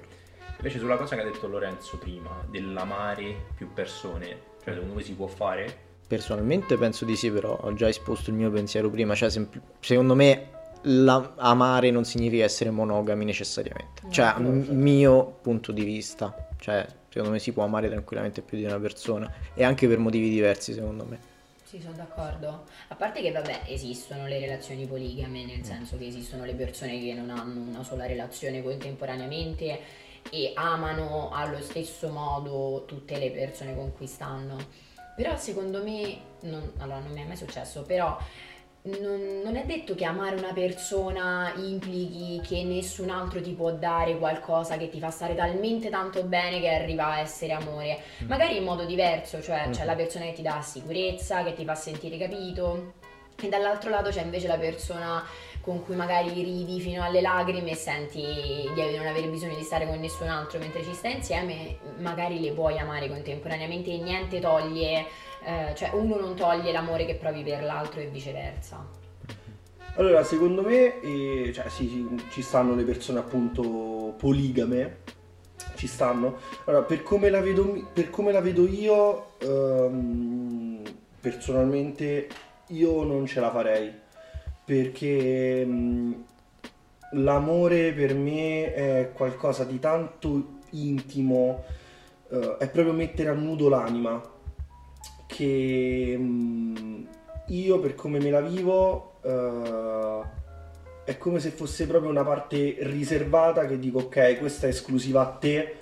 Invece 0.55 0.79
sulla 0.79 0.95
cosa 0.95 1.15
che 1.17 1.21
ha 1.21 1.25
detto 1.25 1.47
Lorenzo 1.49 1.97
prima, 1.97 2.45
dell'amare 2.49 3.35
più 3.55 3.73
persone, 3.73 4.25
cioè 4.63 4.73
secondo 4.73 4.93
voi 4.93 5.03
si 5.03 5.15
può 5.15 5.27
fare? 5.27 5.83
Personalmente 6.07 6.77
penso 6.77 7.03
di 7.03 7.15
sì, 7.17 7.29
però 7.29 7.57
ho 7.61 7.73
già 7.73 7.89
esposto 7.89 8.29
il 8.29 8.37
mio 8.37 8.49
pensiero 8.49 8.89
prima, 8.89 9.13
cioè 9.13 9.29
sempl- 9.29 9.59
secondo 9.81 10.15
me 10.15 10.49
la- 10.83 11.33
amare 11.35 11.91
non 11.91 12.05
significa 12.05 12.45
essere 12.45 12.69
monogami 12.69 13.25
necessariamente, 13.25 14.03
No, 14.03 14.11
cioè 14.11 14.33
no, 14.37 14.49
m- 14.51 14.67
mio 14.69 15.37
punto 15.41 15.73
di 15.73 15.83
vista, 15.83 16.33
cioè 16.59 16.85
secondo 17.09 17.31
me 17.33 17.39
si 17.39 17.51
può 17.51 17.63
amare 17.65 17.89
tranquillamente 17.89 18.41
più 18.41 18.57
di 18.57 18.63
una 18.63 18.79
persona 18.79 19.29
e 19.53 19.65
anche 19.65 19.85
per 19.87 19.97
motivi 19.97 20.29
diversi 20.29 20.71
secondo 20.71 21.03
me. 21.03 21.19
Sì, 21.65 21.81
sono 21.81 21.95
d'accordo. 21.97 22.63
A 22.87 22.95
parte 22.95 23.21
che, 23.21 23.31
vabbè, 23.33 23.63
esistono 23.67 24.25
le 24.27 24.39
relazioni 24.39 24.85
poligame, 24.85 25.43
nel 25.43 25.65
senso 25.65 25.97
che 25.97 26.07
esistono 26.07 26.45
le 26.45 26.53
persone 26.53 26.97
che 27.01 27.13
non 27.13 27.29
hanno 27.29 27.59
una 27.59 27.83
sola 27.83 28.05
relazione 28.05 28.63
contemporaneamente 28.63 29.79
e 30.31 30.51
amano 30.55 31.31
allo 31.33 31.59
stesso 31.59 32.07
modo 32.07 32.85
tutte 32.85 33.17
le 33.19 33.31
persone 33.31 33.75
con 33.75 33.91
cui 33.93 34.07
stanno. 34.07 34.55
Però 35.17 35.35
secondo 35.35 35.81
me, 35.81 36.15
non, 36.41 36.73
allora 36.77 36.99
non 36.99 37.11
mi 37.11 37.23
è 37.23 37.25
mai 37.25 37.35
successo, 37.35 37.81
però 37.81 38.15
non, 38.83 39.41
non 39.43 39.55
è 39.55 39.65
detto 39.65 39.95
che 39.95 40.05
amare 40.05 40.35
una 40.35 40.53
persona 40.53 41.51
implichi 41.55 42.39
che 42.47 42.63
nessun 42.63 43.09
altro 43.09 43.41
ti 43.41 43.53
può 43.53 43.71
dare 43.71 44.15
qualcosa 44.19 44.77
che 44.77 44.89
ti 44.89 44.99
fa 44.99 45.09
stare 45.09 45.33
talmente 45.33 45.89
tanto 45.89 46.21
bene 46.23 46.59
che 46.59 46.69
arriva 46.69 47.07
a 47.07 47.19
essere 47.19 47.53
amore. 47.53 47.99
Magari 48.27 48.57
in 48.57 48.63
modo 48.63 48.85
diverso, 48.85 49.41
cioè 49.41 49.69
c'è 49.71 49.85
la 49.85 49.95
persona 49.95 50.25
che 50.25 50.33
ti 50.33 50.43
dà 50.43 50.61
sicurezza, 50.61 51.43
che 51.43 51.55
ti 51.55 51.65
fa 51.65 51.73
sentire 51.73 52.19
capito. 52.19 52.93
E 53.39 53.49
dall'altro 53.49 53.91
lato 53.91 54.09
c'è 54.09 54.23
invece 54.23 54.47
la 54.47 54.57
persona 54.57 55.23
con 55.61 55.83
cui 55.83 55.95
magari 55.95 56.29
ridi 56.31 56.79
fino 56.79 57.03
alle 57.03 57.21
lacrime 57.21 57.71
e 57.71 57.75
senti 57.75 58.21
di 58.21 58.97
non 58.97 59.05
avere 59.05 59.27
bisogno 59.27 59.55
di 59.55 59.63
stare 59.63 59.85
con 59.85 59.99
nessun 59.99 60.27
altro 60.27 60.57
mentre 60.59 60.83
ci 60.83 60.93
stai 60.93 61.15
insieme, 61.15 61.77
magari 61.99 62.39
le 62.39 62.51
puoi 62.53 62.79
amare 62.79 63.07
contemporaneamente 63.07 63.91
e 63.91 63.97
niente 63.97 64.39
toglie, 64.39 65.05
eh, 65.43 65.75
cioè 65.75 65.91
uno 65.93 66.17
non 66.17 66.35
toglie 66.35 66.71
l'amore 66.71 67.05
che 67.05 67.15
provi 67.15 67.43
per 67.43 67.63
l'altro 67.63 67.99
e 67.99 68.07
viceversa. 68.07 68.83
Allora, 69.97 70.23
secondo 70.23 70.61
me, 70.61 70.99
eh, 71.01 71.51
cioè, 71.53 71.69
sì, 71.69 71.87
sì, 71.87 72.25
ci 72.31 72.41
stanno 72.41 72.73
le 72.73 72.83
persone 72.83 73.19
appunto 73.19 74.13
poligame, 74.17 74.97
ci 75.75 75.87
stanno. 75.87 76.37
Allora, 76.65 76.83
per 76.83 77.03
come 77.03 77.29
la 77.29 77.41
vedo, 77.41 77.89
come 78.09 78.31
la 78.31 78.41
vedo 78.41 78.67
io, 78.67 79.31
ehm, 79.39 80.81
personalmente, 81.19 82.27
io 82.67 83.03
non 83.03 83.25
ce 83.25 83.39
la 83.39 83.51
farei. 83.51 83.91
Perché 84.63 85.65
mh, 85.65 86.25
l'amore 87.13 87.93
per 87.93 88.13
me 88.15 88.73
è 88.73 89.11
qualcosa 89.13 89.63
di 89.63 89.79
tanto 89.79 90.55
intimo, 90.71 91.63
eh, 92.29 92.57
è 92.57 92.69
proprio 92.69 92.93
mettere 92.93 93.29
a 93.29 93.33
nudo 93.33 93.69
l'anima. 93.69 94.21
Che 95.25 96.17
mh, 96.17 97.07
io, 97.47 97.79
per 97.79 97.95
come 97.95 98.19
me 98.19 98.29
la 98.29 98.41
vivo, 98.41 99.13
eh, 99.21 100.21
è 101.05 101.17
come 101.17 101.39
se 101.39 101.51
fosse 101.51 101.87
proprio 101.87 102.11
una 102.11 102.25
parte 102.25 102.75
riservata 102.81 103.65
che 103.65 103.79
dico 103.79 103.99
ok, 103.99 104.37
questa 104.39 104.67
è 104.67 104.71
esclusiva 104.71 105.21
a 105.21 105.27
te 105.27 105.75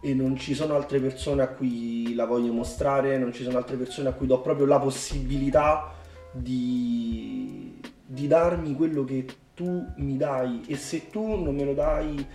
e 0.00 0.14
non 0.14 0.36
ci 0.38 0.54
sono 0.54 0.74
altre 0.74 0.98
persone 1.00 1.42
a 1.42 1.48
cui 1.48 2.14
la 2.14 2.24
voglio 2.24 2.52
mostrare, 2.52 3.18
non 3.18 3.34
ci 3.34 3.42
sono 3.42 3.58
altre 3.58 3.76
persone 3.76 4.08
a 4.08 4.12
cui 4.12 4.26
do 4.26 4.40
proprio 4.40 4.64
la 4.64 4.78
possibilità 4.78 5.92
di, 6.32 7.80
di 8.04 8.26
darmi 8.26 8.74
quello 8.74 9.04
che 9.04 9.26
tu 9.54 9.86
mi 9.96 10.16
dai 10.16 10.64
e 10.66 10.76
se 10.76 11.10
tu 11.10 11.42
non 11.42 11.54
me 11.54 11.64
lo 11.64 11.74
dai 11.74 12.26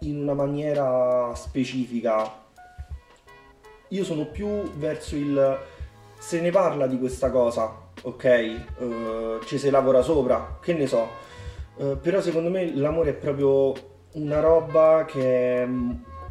in 0.00 0.20
una 0.20 0.34
maniera 0.34 1.32
specifica, 1.34 2.40
io 3.88 4.04
sono 4.04 4.26
più 4.26 4.62
verso 4.76 5.16
il 5.16 5.58
se 6.18 6.40
ne 6.40 6.50
parla 6.50 6.86
di 6.86 6.98
questa 6.98 7.30
cosa, 7.30 7.90
ok? 8.02 8.24
Eh, 8.24 9.40
ci 9.44 9.58
si 9.58 9.70
lavora 9.70 10.02
sopra, 10.02 10.58
che 10.62 10.72
ne 10.72 10.86
so. 10.86 11.08
Eh, 11.76 11.96
però 12.00 12.20
secondo 12.20 12.48
me 12.48 12.72
l'amore 12.76 13.10
è 13.10 13.14
proprio 13.14 13.72
una 14.12 14.38
roba 14.38 15.04
che 15.04 15.62
è 15.62 15.68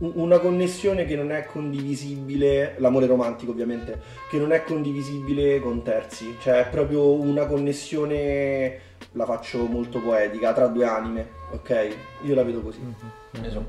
una 0.04 0.40
connessione 0.40 1.06
che 1.06 1.16
non 1.16 1.32
è 1.32 1.46
condivisibile, 1.46 2.76
l'amore 2.80 3.06
romantico 3.06 3.52
ovviamente, 3.52 4.00
che 4.30 4.38
non 4.38 4.52
è 4.52 4.64
condivisibile 4.64 5.60
con 5.60 5.84
terzi, 5.84 6.36
cioè 6.42 6.66
è 6.66 6.70
proprio 6.70 7.12
una 7.14 7.46
connessione, 7.46 8.80
la 9.14 9.26
faccio 9.26 9.66
molto 9.66 10.00
poetica, 10.00 10.54
tra 10.54 10.68
due 10.68 10.86
anime, 10.86 11.28
ok? 11.52 11.96
Io 12.24 12.36
la 12.36 12.44
vedo 12.44 12.62
così. 12.62 12.80
Io 13.44 13.50
sono 13.52 13.68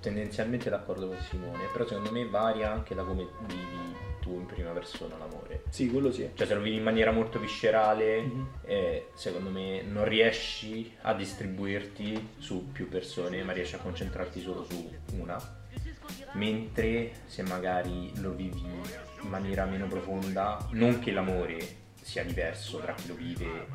tendenzialmente 0.00 0.70
d'accordo 0.70 1.06
con 1.08 1.16
Simone, 1.28 1.64
però 1.72 1.86
secondo 1.86 2.10
me 2.10 2.26
varia 2.26 2.72
anche 2.72 2.94
da 2.94 3.02
come 3.02 3.26
vivi 3.46 4.00
tu 4.20 4.34
in 4.34 4.46
prima 4.46 4.70
persona 4.70 5.16
l'amore. 5.18 5.62
Sì, 5.70 5.88
quello 5.90 6.12
sì. 6.12 6.28
Cioè 6.34 6.46
se 6.46 6.54
lo 6.54 6.60
vivi 6.60 6.76
in 6.76 6.82
maniera 6.84 7.10
molto 7.10 7.40
viscerale, 7.40 8.20
Mhm. 8.22 8.46
eh, 8.66 9.06
secondo 9.14 9.50
me 9.50 9.82
non 9.82 10.04
riesci 10.04 10.92
a 11.02 11.12
distribuirti 11.14 12.28
su 12.38 12.70
più 12.70 12.88
persone, 12.88 13.42
ma 13.42 13.52
riesci 13.52 13.74
a 13.74 13.78
concentrarti 13.78 14.40
solo 14.40 14.64
su 14.68 14.88
una. 15.18 15.60
Mentre 16.32 17.12
se 17.26 17.42
magari 17.42 18.12
lo 18.20 18.32
vivi 18.32 18.60
in 18.62 19.28
maniera 19.28 19.64
meno 19.66 19.86
profonda, 19.86 20.66
non 20.70 20.98
che 20.98 21.10
l'amore 21.12 21.76
sia 22.00 22.24
diverso 22.24 22.78
tra 22.78 22.94
chi 22.94 23.08
lo 23.08 23.14
vive 23.14 23.66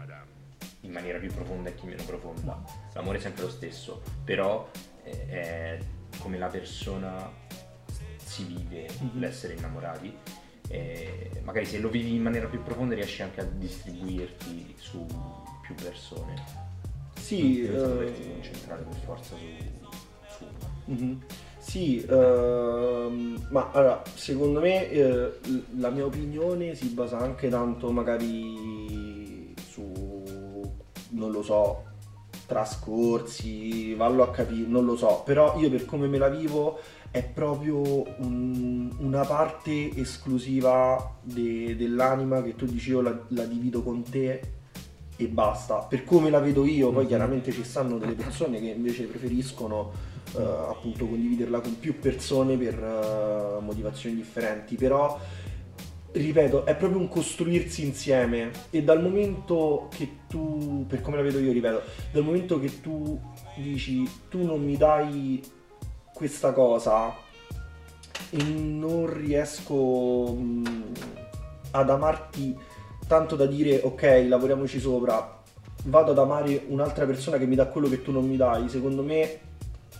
in 0.81 0.91
maniera 0.91 1.17
più 1.19 1.31
profonda 1.33 1.69
e 1.69 1.75
chi 1.75 1.85
meno 1.85 2.03
profonda, 2.03 2.61
l'amore 2.93 3.17
è 3.17 3.21
sempre 3.21 3.43
lo 3.43 3.49
stesso, 3.49 4.01
però 4.23 4.69
eh, 5.03 5.27
è 5.27 5.79
come 6.19 6.37
la 6.37 6.47
persona 6.47 7.31
si 8.17 8.43
vive 8.45 8.87
Mhm. 8.99 9.19
l'essere 9.19 9.53
innamorati. 9.53 10.15
Magari 11.43 11.65
se 11.65 11.79
lo 11.79 11.87
vivi 11.89 12.13
in 12.15 12.21
maniera 12.21 12.47
più 12.47 12.61
profonda 12.61 12.93
riesci 12.93 13.21
anche 13.21 13.39
a 13.39 13.45
distribuirti 13.45 14.75
su 14.77 15.05
più 15.61 15.75
persone. 15.75 16.65
Sì, 17.17 17.63
eh, 17.63 17.71
doverti 17.71 18.27
concentrare 18.29 18.83
per 18.83 18.95
forza 19.05 19.35
su, 19.37 19.45
su 20.27 20.45
uno. 20.85 21.21
Sì, 21.67 22.01
ehm, 22.09 23.47
ma 23.49 23.69
allora, 23.73 24.01
secondo 24.15 24.61
me 24.61 24.89
eh, 24.89 25.31
la 25.77 25.89
mia 25.89 26.05
opinione 26.05 26.75
si 26.75 26.87
basa 26.89 27.17
anche 27.19 27.49
tanto 27.49 27.91
magari 27.91 29.53
su, 29.69 29.91
non 31.09 31.31
lo 31.31 31.41
so, 31.43 31.83
trascorsi, 32.45 33.93
vallo 33.95 34.23
a 34.23 34.31
capire, 34.31 34.65
non 34.67 34.85
lo 34.85 34.95
so, 34.95 35.23
però 35.25 35.59
io 35.59 35.69
per 35.69 35.85
come 35.85 36.07
me 36.07 36.17
la 36.17 36.29
vivo 36.29 36.79
è 37.11 37.21
proprio 37.23 37.81
un- 38.21 38.89
una 38.99 39.25
parte 39.25 39.93
esclusiva 39.95 41.15
de- 41.21 41.75
dell'anima 41.75 42.41
che 42.43 42.55
tu 42.55 42.65
dici 42.65 42.91
io 42.91 43.01
la, 43.01 43.17
la 43.29 43.43
divido 43.43 43.83
con 43.83 44.03
te 44.03 44.39
e 45.17 45.27
basta. 45.27 45.77
Per 45.79 46.03
come 46.05 46.29
la 46.29 46.39
vedo 46.39 46.65
io, 46.65 46.91
poi 46.91 47.05
chiaramente 47.07 47.51
ci 47.51 47.63
stanno 47.65 47.97
delle 47.97 48.13
persone 48.13 48.59
che 48.59 48.67
invece 48.67 49.03
preferiscono 49.05 50.15
eh, 50.37 50.69
appunto 50.69 51.05
condividerla 51.05 51.59
con 51.59 51.79
più 51.79 51.99
persone 51.99 52.57
per 52.57 52.75
eh, 52.75 53.61
motivazioni 53.61 54.15
differenti, 54.15 54.75
però 54.75 55.19
ripeto, 56.11 56.65
è 56.65 56.75
proprio 56.75 56.99
un 56.99 57.07
costruirsi 57.07 57.85
insieme 57.85 58.51
e 58.69 58.83
dal 58.83 59.01
momento 59.01 59.87
che 59.95 60.09
tu, 60.27 60.85
per 60.87 61.01
come 61.01 61.17
la 61.17 61.23
vedo 61.23 61.39
io, 61.39 61.51
ripeto, 61.51 61.81
dal 62.11 62.23
momento 62.23 62.59
che 62.59 62.81
tu 62.81 63.19
dici 63.55 64.09
tu 64.29 64.43
non 64.43 64.63
mi 64.63 64.77
dai 64.77 65.41
questa 66.13 66.51
cosa 66.53 67.13
e 68.29 68.43
non 68.43 69.11
riesco 69.13 70.33
mh, 70.33 70.83
ad 71.71 71.89
amarti 71.89 72.57
tanto 73.07 73.35
da 73.35 73.45
dire 73.45 73.81
ok, 73.83 74.25
lavoriamoci 74.27 74.79
sopra, 74.79 75.41
vado 75.85 76.11
ad 76.11 76.17
amare 76.17 76.63
un'altra 76.67 77.05
persona 77.05 77.37
che 77.37 77.45
mi 77.45 77.55
dà 77.55 77.67
quello 77.67 77.87
che 77.87 78.01
tu 78.01 78.11
non 78.11 78.27
mi 78.27 78.35
dai, 78.35 78.67
secondo 78.69 79.03
me 79.03 79.39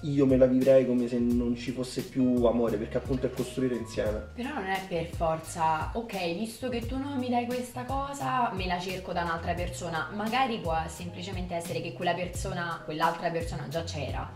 io 0.02 0.26
me 0.26 0.38
la 0.38 0.46
vivrei 0.46 0.86
come 0.86 1.08
se 1.08 1.18
non 1.20 1.56
ci 1.56 1.72
fosse 1.72 2.04
più 2.04 2.46
amore, 2.46 2.78
perché 2.78 2.98
appunto 2.98 3.26
è 3.26 3.32
costruire 3.32 3.76
insieme. 3.76 4.30
Però 4.36 4.54
non 4.54 4.66
è 4.66 4.80
per 4.88 5.06
forza, 5.08 5.92
ok, 5.94 6.36
visto 6.36 6.70
che 6.70 6.86
tu 6.86 6.98
non 6.98 7.18
mi 7.18 7.30
dai 7.30 7.46
questa 7.46 7.84
cosa, 7.84 8.52
me 8.54 8.68
la 8.68 8.80
cerco 8.80 9.14
da 9.14 9.24
un'altra 9.24 9.54
persona. 9.54 10.10
Magari 10.14 10.60
può 10.60 10.76
semplicemente 10.88 11.56
essere 11.56 11.82
che 11.82 11.94
quella 11.94 12.14
persona, 12.14 12.82
quell'altra 12.86 13.30
persona 13.30 13.68
già 13.68 13.84
c'era, 13.84 14.30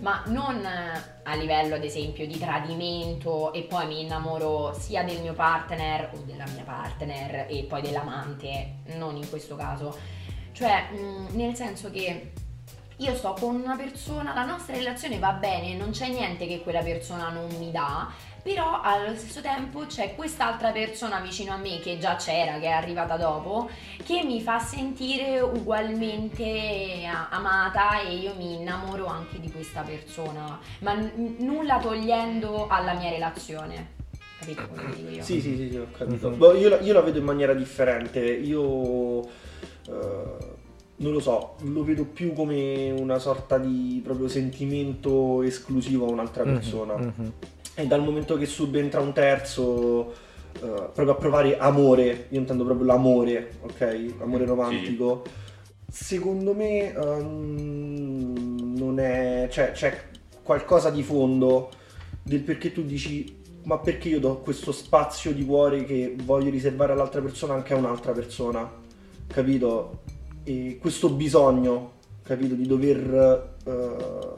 ma 0.00 0.22
non 0.26 0.64
eh, 0.64 1.20
a 1.22 1.34
livello 1.34 1.74
ad 1.74 1.84
esempio 1.84 2.26
di 2.26 2.38
tradimento 2.38 3.52
e 3.52 3.62
poi 3.62 3.86
mi 3.86 4.02
innamoro 4.02 4.74
sia 4.78 5.04
del 5.04 5.20
mio 5.20 5.34
partner 5.34 6.10
o 6.14 6.18
della 6.24 6.46
mia 6.54 6.64
partner 6.64 7.46
e 7.48 7.64
poi 7.64 7.82
dell'amante, 7.82 8.76
non 8.96 9.16
in 9.16 9.28
questo 9.28 9.56
caso. 9.56 9.96
Cioè, 10.52 10.90
mh, 10.92 11.36
nel 11.36 11.54
senso 11.54 11.90
che 11.90 12.32
io 12.98 13.14
sto 13.14 13.34
con 13.38 13.56
una 13.56 13.76
persona, 13.76 14.32
la 14.34 14.44
nostra 14.44 14.74
relazione 14.76 15.18
va 15.18 15.32
bene, 15.32 15.74
non 15.74 15.90
c'è 15.90 16.08
niente 16.08 16.46
che 16.46 16.60
quella 16.60 16.82
persona 16.82 17.28
non 17.30 17.48
mi 17.58 17.70
dà, 17.70 18.08
però 18.42 18.80
allo 18.82 19.16
stesso 19.16 19.40
tempo 19.40 19.86
c'è 19.86 20.14
quest'altra 20.14 20.70
persona 20.70 21.18
vicino 21.20 21.52
a 21.54 21.56
me 21.56 21.80
che 21.80 21.98
già 21.98 22.16
c'era, 22.16 22.58
che 22.58 22.66
è 22.66 22.70
arrivata 22.72 23.16
dopo, 23.16 23.68
che 24.04 24.22
mi 24.22 24.40
fa 24.42 24.58
sentire 24.58 25.40
ugualmente 25.40 27.04
amata 27.30 28.00
e 28.02 28.14
io 28.14 28.34
mi 28.36 28.54
innamoro 28.56 29.06
anche 29.06 29.40
di 29.40 29.50
questa 29.50 29.80
persona, 29.80 30.58
ma 30.80 30.92
n- 30.92 31.36
nulla 31.38 31.78
togliendo 31.78 32.66
alla 32.68 32.92
mia 32.94 33.10
relazione. 33.10 33.92
Capito 34.38 34.68
quello 34.68 34.90
che 34.90 34.96
dico 34.96 35.10
io? 35.10 35.22
Sì, 35.24 35.40
sì, 35.40 35.56
sì, 35.56 35.70
sì, 35.70 35.76
ho 35.78 35.86
capito. 35.96 36.28
Mhm. 36.28 36.36
Boh, 36.36 36.54
io, 36.54 36.68
la, 36.68 36.80
io 36.80 36.92
la 36.92 37.00
vedo 37.00 37.18
in 37.18 37.24
maniera 37.24 37.54
differente. 37.54 38.20
Io 38.20 39.22
eh, 39.22 39.32
non 40.96 41.12
lo 41.12 41.20
so, 41.20 41.54
lo 41.62 41.82
vedo 41.82 42.04
più 42.04 42.32
come 42.32 42.90
una 42.92 43.18
sorta 43.18 43.58
di 43.58 44.00
proprio 44.02 44.28
sentimento 44.28 45.42
esclusivo 45.42 46.06
a 46.06 46.10
un'altra 46.10 46.44
persona. 46.44 46.96
Mhm. 46.96 47.32
E 47.74 47.86
dal 47.86 48.02
momento 48.02 48.36
che 48.36 48.46
subentra 48.46 49.00
un 49.00 49.12
terzo, 49.12 50.12
eh, 50.54 50.58
proprio 50.58 51.10
a 51.10 51.14
provare 51.16 51.58
amore, 51.58 52.26
io 52.28 52.38
intendo 52.38 52.64
proprio 52.64 52.86
l'amore, 52.86 53.54
ok? 53.62 54.14
Amore 54.20 54.44
Sì. 54.44 54.48
romantico. 54.48 55.24
Secondo 55.90 56.54
me 56.54 56.92
ehm, 56.92 58.74
non 58.76 58.98
è. 59.00 59.48
cioè 59.50 59.72
c'è 59.72 60.00
qualcosa 60.42 60.90
di 60.90 61.02
fondo 61.02 61.70
del 62.22 62.40
perché 62.40 62.72
tu 62.72 62.82
dici. 62.84 63.42
Ma 63.64 63.78
perché 63.78 64.10
io 64.10 64.20
do 64.20 64.40
questo 64.40 64.72
spazio 64.72 65.32
di 65.32 65.42
cuore 65.42 65.84
che 65.84 66.14
voglio 66.22 66.50
riservare 66.50 66.92
all'altra 66.92 67.22
persona 67.22 67.54
anche 67.54 67.72
a 67.72 67.76
un'altra 67.76 68.12
persona? 68.12 68.70
Capito? 69.26 70.02
E 70.44 70.78
questo 70.80 71.10
bisogno, 71.10 71.92
capito, 72.22 72.54
di 72.54 72.66
dover 72.66 73.54
eh, 73.64 74.34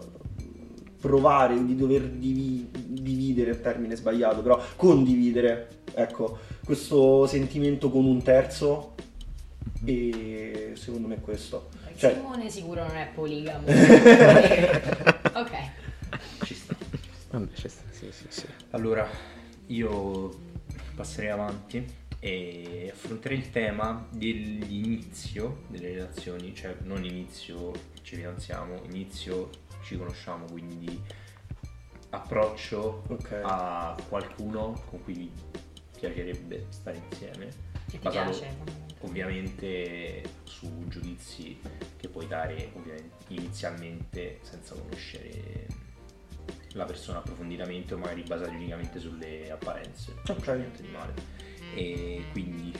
provare, 1.01 1.65
di 1.65 1.75
dover 1.77 2.03
divi- 2.09 2.69
dividere, 2.73 3.61
termine 3.61 3.97
sbagliato, 3.97 4.41
però 4.41 4.61
condividere, 4.77 5.83
ecco, 5.95 6.39
questo 6.65 7.27
sentimento 7.27 7.91
con 7.91 8.05
un 8.05 8.23
terzo 8.23 8.95
e 9.85 10.73
secondo 10.75 11.09
me 11.09 11.17
è 11.17 11.21
questo. 11.21 11.69
Cioè- 11.97 12.15
Simone 12.15 12.51
sicuro 12.51 12.87
non 12.87 12.97
è 12.97 13.09
poligamo. 13.13 13.67
ok. 15.35 15.51
Ci 16.45 16.55
sta. 16.55 16.77
Vabbè, 17.31 17.53
ci 17.55 17.69
sta, 17.69 17.83
sì, 17.91 18.07
sì, 18.11 18.27
sì. 18.29 18.47
Allora, 18.71 19.09
io 19.67 20.35
passerei 20.95 21.31
avanti 21.31 21.85
e 22.19 22.91
affronterei 22.93 23.39
il 23.39 23.51
tema 23.51 24.07
dell'inizio 24.11 25.63
delle 25.69 25.93
relazioni, 25.95 26.55
cioè 26.55 26.77
non 26.83 27.05
inizio 27.05 27.73
ci 28.03 28.17
fidanziamo, 28.17 28.83
inizio 28.85 29.51
ci 29.83 29.97
conosciamo, 29.97 30.47
quindi 30.47 31.01
approccio 32.11 33.05
Ok. 33.09 33.41
a 33.43 33.97
qualcuno 34.09 34.83
con 34.89 35.03
cui 35.03 35.15
vi 35.15 35.31
piacerebbe 35.99 36.67
stare 36.71 37.01
insieme, 37.11 37.47
Che 37.87 37.99
ti 37.99 37.99
basato 37.99 38.31
piace? 38.31 38.57
ovviamente 39.01 40.23
su 40.45 40.87
giudizi 40.89 41.59
che 41.97 42.09
puoi 42.09 42.27
dare 42.27 42.71
ovviamente 42.75 43.25
inizialmente 43.35 44.39
senza 44.43 44.75
conoscere 44.75 45.67
la 46.73 46.85
persona 46.85 47.19
approfonditamente 47.19 47.95
o 47.95 47.99
magari 47.99 48.23
basati 48.23 48.55
unicamente 48.55 48.99
sulle 48.99 49.51
apparenze 49.51 50.15
non 50.27 50.37
c'è 50.41 50.53
Ok. 50.53 50.59
niente 50.59 50.83
di 50.83 50.89
male 50.89 51.15
e 51.77 52.25
quindi 52.33 52.73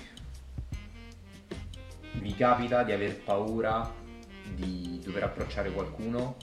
vi 2.15 2.35
capita 2.35 2.83
di 2.83 2.93
aver 2.93 3.21
paura 3.21 3.93
di 4.55 5.01
dover 5.05 5.25
approcciare 5.25 5.71
qualcuno 5.71 6.37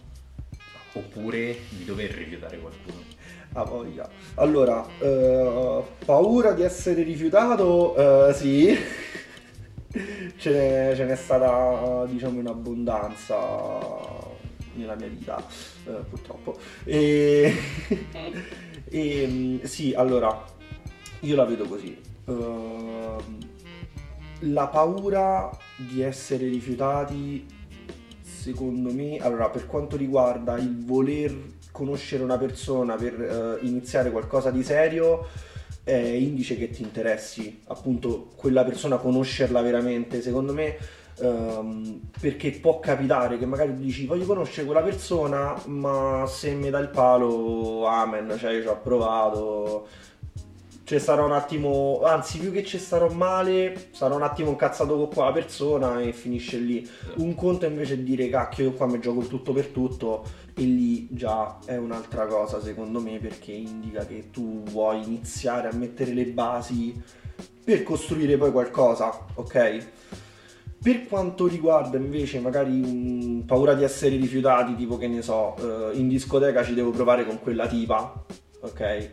oppure 0.94 1.58
di 1.70 1.84
dover 1.84 2.12
rifiutare 2.12 2.60
qualcuno 2.60 3.02
Ah, 3.56 3.63
voglia. 3.66 4.10
Allora, 4.36 4.84
eh, 4.98 5.84
paura 6.04 6.54
di 6.54 6.63
essere 6.63 7.04
rifiutato, 7.04 8.30
eh, 8.30 8.34
sì. 8.34 8.76
ce, 10.38 10.50
n'è, 10.50 10.96
ce 10.96 11.06
n'è 11.06 11.16
stata, 11.16 12.04
diciamo, 12.08 12.39
in 12.39 12.48
abbondanza 12.48 13.38
nella 14.74 14.96
mia 14.96 15.08
vita, 15.08 15.38
eh, 15.86 15.92
purtroppo. 16.10 16.58
E, 16.84 17.56
e, 18.89 19.28
mm, 19.28 19.62
sì, 19.62 19.94
allora, 19.94 20.44
io 21.20 21.36
la 21.36 21.46
vedo 21.46 21.66
così. 21.66 22.12
Ehm, 22.26 23.38
la 24.46 24.68
paura 24.68 25.50
di 25.78 26.02
essere 26.02 26.48
rifiutati, 26.48 27.46
secondo 28.22 28.92
me, 28.94 29.18
allora, 29.18 29.50
per 29.50 29.66
quanto 29.66 29.96
riguarda 29.96 30.58
il 30.58 30.84
voler 30.86 31.34
conoscere 31.72 32.24
una 32.24 32.38
persona 32.38 32.96
per 32.96 33.60
eh, 33.62 33.66
iniziare 33.66 34.12
qualcosa 34.12 34.52
di 34.52 34.64
serio, 34.64 35.28
è 35.84 35.94
indice 35.96 36.58
che 36.58 36.70
ti 36.70 36.82
interessi, 36.82 37.62
appunto, 37.68 38.32
quella 38.36 38.64
persona 38.64 38.98
conoscerla 38.98 39.62
veramente, 39.62 40.22
secondo 40.22 40.54
me. 40.54 40.78
ehm, 41.20 42.10
perché 42.20 42.52
può 42.52 42.80
capitare 42.80 43.38
che 43.38 43.46
magari 43.46 43.76
dici 43.76 44.06
voglio 44.08 44.26
conoscere 44.26 44.66
quella 44.66 44.82
persona 44.82 45.56
ma 45.68 46.26
se 46.28 46.54
mi 46.54 46.70
dà 46.72 46.80
il 46.80 46.90
palo 46.90 47.86
amen 47.86 48.36
cioè 48.38 48.54
io 48.54 48.62
ci 48.62 48.68
ho 48.68 48.80
provato 48.82 49.88
ci 50.86 51.00
sarò 51.00 51.26
un 51.26 51.32
attimo, 51.32 52.02
anzi 52.04 52.39
più 52.39 52.52
che 52.52 52.63
ci 52.63 52.78
starò 52.78 53.10
male, 53.10 53.89
sarò 53.91 54.15
un 54.15 54.24
attimo 54.24 54.50
incazzato 54.50 54.98
con 54.98 55.08
quella 55.08 55.32
persona 55.32 56.02
e 56.02 56.12
finisce 56.12 56.58
lì. 56.58 56.88
Un 57.17 57.36
conto 57.36 57.65
invece 57.65 57.93
è 57.93 57.98
dire 58.00 58.28
cacchio 58.30 58.65
io 58.65 58.74
qua 58.74 58.86
mi 58.88 59.00
gioco 59.00 59.22
il 59.22 59.28
tutto 59.28 59.54
per 59.54 59.67
tutto 59.67 60.26
e 60.54 60.62
lì 60.63 61.08
già 61.12 61.60
è 61.65 61.78
un'altra 61.78 62.26
cosa 62.28 62.62
secondo 62.62 63.00
me 63.00 63.17
perché 63.19 63.52
indica 63.54 64.06
che 64.06 64.30
tu 64.30 64.62
vuoi 64.63 65.04
iniziare 65.04 65.69
a 65.69 65.74
mettere 65.74 66.13
le 66.13 66.26
basi 66.26 67.02
per 67.63 67.84
costruire 67.84 68.38
poi 68.38 68.52
qualcosa, 68.52 69.26
ok? 69.36 69.86
Per 70.84 71.08
quanto 71.08 71.48
riguarda 71.48 71.96
invece 71.96 72.39
magari 72.39 72.82
un- 72.82 73.46
paura 73.46 73.74
di 73.74 73.86
essere 73.86 74.17
rifiutati, 74.17 74.76
tipo 74.76 74.98
che 74.98 75.08
ne 75.08 75.22
so, 75.22 75.56
eh, 75.91 75.98
in 75.98 76.10
discoteca 76.10 76.62
ci 76.62 76.74
devo 76.74 76.91
provare 76.91 77.26
con 77.26 77.39
quella 77.39 77.67
tipa, 77.67 78.26
ok? 78.60 79.12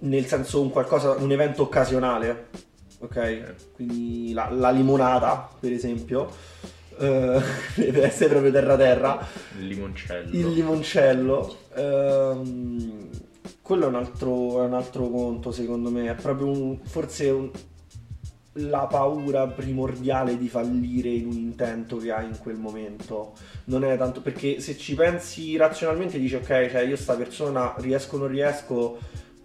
Nel 0.00 0.26
senso 0.26 0.60
un 0.60 0.70
qualcosa, 0.70 1.12
un 1.12 1.30
evento 1.30 1.62
occasionale, 1.62 2.48
ok? 2.98 3.54
Quindi 3.74 4.32
la, 4.32 4.50
la 4.50 4.70
limonata, 4.70 5.48
per 5.58 5.72
esempio, 5.72 6.30
eh, 6.98 7.40
deve 7.76 8.02
essere 8.04 8.30
proprio 8.30 8.52
terra 8.52 8.76
terra. 8.76 9.26
il 9.58 9.66
limoncello 9.66 10.36
Il 10.36 10.52
limoncello, 10.52 11.56
ehm, 11.74 13.08
quello 13.62 13.84
è 13.84 13.88
un, 13.88 13.94
altro, 13.94 14.62
è 14.62 14.66
un 14.66 14.74
altro 14.74 15.08
conto 15.08 15.52
secondo 15.52 15.90
me, 15.90 16.10
è 16.10 16.14
proprio 16.14 16.50
un, 16.50 16.78
forse 16.84 17.30
un- 17.30 17.50
la 18.60 18.86
paura 18.90 19.46
primordiale 19.46 20.36
di 20.36 20.48
fallire 20.48 21.10
in 21.10 21.26
un 21.26 21.34
intento 21.34 21.98
che 21.98 22.10
hai 22.10 22.26
in 22.26 22.38
quel 22.38 22.56
momento. 22.56 23.34
Non 23.64 23.84
è 23.84 23.96
tanto 23.96 24.20
perché 24.20 24.60
se 24.60 24.76
ci 24.76 24.94
pensi 24.94 25.56
razionalmente 25.56 26.18
dici 26.18 26.34
ok, 26.34 26.68
cioè 26.70 26.80
io 26.80 26.96
sta 26.96 27.14
persona 27.14 27.74
riesco 27.78 28.16
o 28.16 28.18
non 28.18 28.28
riesco, 28.28 28.98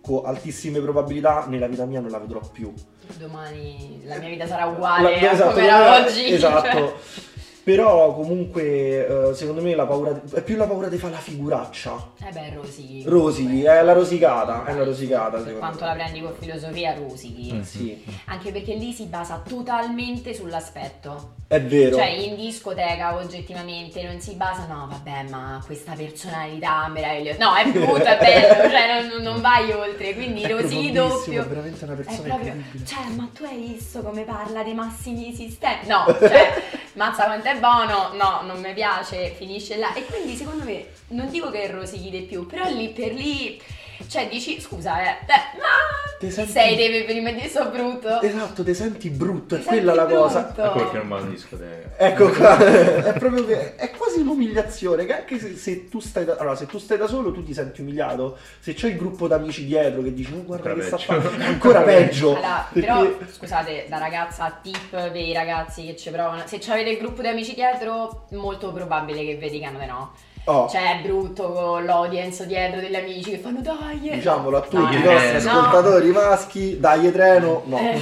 con 0.03 0.25
altissime 0.25 0.81
probabilità 0.81 1.45
nella 1.47 1.67
vita 1.67 1.85
mia 1.85 2.01
non 2.01 2.11
la 2.11 2.19
vedrò 2.19 2.41
più. 2.51 2.73
Domani 3.17 4.01
la 4.03 4.17
mia 4.17 4.27
vita 4.27 4.45
sarà 4.45 4.65
uguale 4.65 5.21
La- 5.21 5.29
a 5.29 5.33
esatto, 5.33 5.53
come 5.53 5.65
era 5.65 5.95
oggi. 6.05 6.33
Esatto. 6.33 6.67
cioè. 6.69 6.93
Però 7.63 8.13
comunque 8.13 9.29
eh, 9.29 9.33
secondo 9.35 9.61
me 9.61 9.73
la 9.73 9.85
paura 9.85 10.19
è 10.33 10.41
più 10.41 10.57
la 10.57 10.65
paura 10.67 10.89
di 10.89 10.97
fare 10.97 11.13
la 11.13 11.19
figuraccia. 11.19 12.11
Eh 12.27 12.31
beh, 12.31 12.53
rosichi. 12.55 13.03
Rosichi, 13.05 13.63
è 13.63 13.81
la 13.83 13.93
rosicata, 13.93 14.65
è 14.65 14.73
la 14.73 14.83
rosicata 14.83 15.37
Per 15.39 15.57
quanto 15.57 15.79
me. 15.81 15.87
la 15.87 15.93
prendi 15.93 16.21
con 16.21 16.33
filosofia, 16.37 16.93
rosichi. 16.93 17.53
Mm. 17.53 17.61
Sì, 17.61 18.03
Anche 18.25 18.51
perché 18.51 18.73
lì 18.73 18.91
si 18.91 19.05
basa 19.05 19.41
totalmente 19.47 20.33
sull'aspetto. 20.33 21.35
è 21.47 21.61
vero. 21.61 21.95
Cioè, 21.95 22.07
in 22.07 22.35
discoteca 22.35 23.15
oggettivamente 23.15 24.03
non 24.03 24.19
si 24.19 24.33
basa, 24.35 24.65
no, 24.65 24.87
vabbè, 24.91 25.29
ma 25.29 25.61
questa 25.65 25.93
personalità 25.93 26.87
meravigliosa. 26.89 27.37
No, 27.45 27.55
è 27.55 27.71
brutto, 27.71 28.03
è 28.03 28.17
bello, 28.19 28.67
cioè 28.69 29.07
non, 29.07 29.21
non 29.23 29.39
vai 29.41 29.71
oltre. 29.71 30.13
Quindi 30.15 30.41
È 30.41 30.49
rosichi 30.51 30.91
doppio. 30.91 31.43
È 31.43 31.45
veramente 31.45 31.83
una 31.85 31.93
È 31.93 31.95
persona 31.95 32.27
proprio, 32.27 32.53
incredibile. 32.53 32.85
cioè, 32.85 33.05
ma 33.15 33.29
tu 33.33 33.43
hai 33.45 33.57
visto 33.57 34.01
come 34.01 34.23
parla 34.23 34.63
dei 34.63 34.73
massimi 34.73 35.33
sistemi? 35.33 35.87
No, 35.87 36.05
cioè, 36.19 36.61
mazza 36.95 37.23
quanto 37.23 37.47
è 37.53 37.59
buono, 37.59 38.13
no, 38.13 38.41
non 38.43 38.59
mi 38.59 38.73
piace, 38.73 39.29
finisce 39.29 39.77
là. 39.77 39.93
E 39.93 40.05
quindi 40.05 40.35
secondo 40.35 40.63
me, 40.63 40.87
non 41.09 41.29
dico 41.29 41.49
che 41.51 41.71
rosichi 41.71 42.09
di 42.09 42.21
più, 42.21 42.45
però 42.45 42.67
lì 42.69 42.89
per 42.89 43.13
lì, 43.13 43.61
cioè 44.07 44.27
dici, 44.29 44.59
scusa, 44.59 45.01
eh, 45.01 45.09
eh, 45.25 45.57
ma 45.57 46.17
Ti 46.19 46.31
senti- 46.31 46.51
sei 46.51 46.75
deve 46.75 47.05
di 47.05 47.47
so 47.49 47.69
brutto. 47.69 48.21
Esatto, 48.21 48.63
ti 48.63 48.73
senti 48.73 49.09
brutto, 49.09 49.55
è 49.55 49.59
Ti 49.59 49.65
quella 49.65 49.93
la 49.93 50.05
cosa. 50.05 50.49
ecco 50.49 50.71
perché 50.73 50.97
non 50.97 51.07
vado 51.09 51.25
in 51.25 51.31
discoteca 51.31 51.81
Ecco 51.95 52.29
qua, 52.29 52.57
è 52.57 53.13
proprio 53.17 53.45
che 53.45 53.75
è 53.75 53.91
quasi 53.91 54.19
un'umiliazione. 54.19 55.05
Che 55.05 55.15
anche 55.15 55.39
se, 55.39 55.55
se 55.55 55.89
tu 55.89 55.99
stai 55.99 56.25
da, 56.25 56.35
allora, 56.39 56.55
se 56.55 56.65
tu 56.65 56.77
stai 56.79 56.97
da 56.97 57.07
solo, 57.07 57.31
tu 57.31 57.43
ti 57.43 57.53
senti 57.53 57.81
umiliato. 57.81 58.37
Se 58.59 58.73
c'hai 58.73 58.91
il 58.91 58.97
gruppo 58.97 59.27
d'amici 59.27 59.65
dietro 59.65 60.01
che 60.01 60.13
dici, 60.13 60.31
oh, 60.33 60.43
guarda 60.43 60.71
Ancora 60.71 60.73
che 60.75 60.87
sta 60.87 60.97
peggio. 60.97 61.21
facendo, 61.29 61.45
ancora 61.45 61.81
peggio. 61.81 62.29
Allora, 62.35 62.67
perché- 62.71 62.87
però, 62.87 63.09
scusate, 63.31 63.85
da 63.89 63.97
ragazza, 63.99 64.59
tip 64.61 64.89
per 64.89 65.15
i 65.15 65.33
ragazzi 65.33 65.85
che 65.85 65.95
ci 65.95 66.09
provano. 66.09 66.41
Se 66.45 66.59
avete 66.71 66.89
il 66.89 66.97
gruppo 66.97 67.21
di 67.21 67.27
amici 67.27 67.53
dietro, 67.53 68.25
molto 68.31 68.71
probabile 68.73 69.23
che 69.23 69.35
vi 69.35 69.49
dicano 69.49 69.77
di 69.79 69.85
no. 69.85 70.13
Oh, 70.45 70.69
Cioè, 70.69 70.99
è 70.99 71.01
brutto 71.01 71.51
con 71.51 71.85
l'audience 71.85 72.45
dietro 72.45 72.79
degli 72.79 72.95
amici 72.95 73.31
che 73.31 73.37
fanno 73.37 73.61
dai. 73.61 74.09
eh." 74.09 74.15
diciamolo 74.15 74.57
a 74.57 74.61
tutti 74.61 74.75
No, 74.75 74.91
i 74.91 74.95
eh, 74.95 74.99
nostri 74.99 75.43
no. 75.43 75.59
ascoltatori 75.59 76.11
maschi, 76.11 76.79
dai 76.79 77.11
treno, 77.11 77.61
no. 77.65 77.77
Eh. 77.77 78.01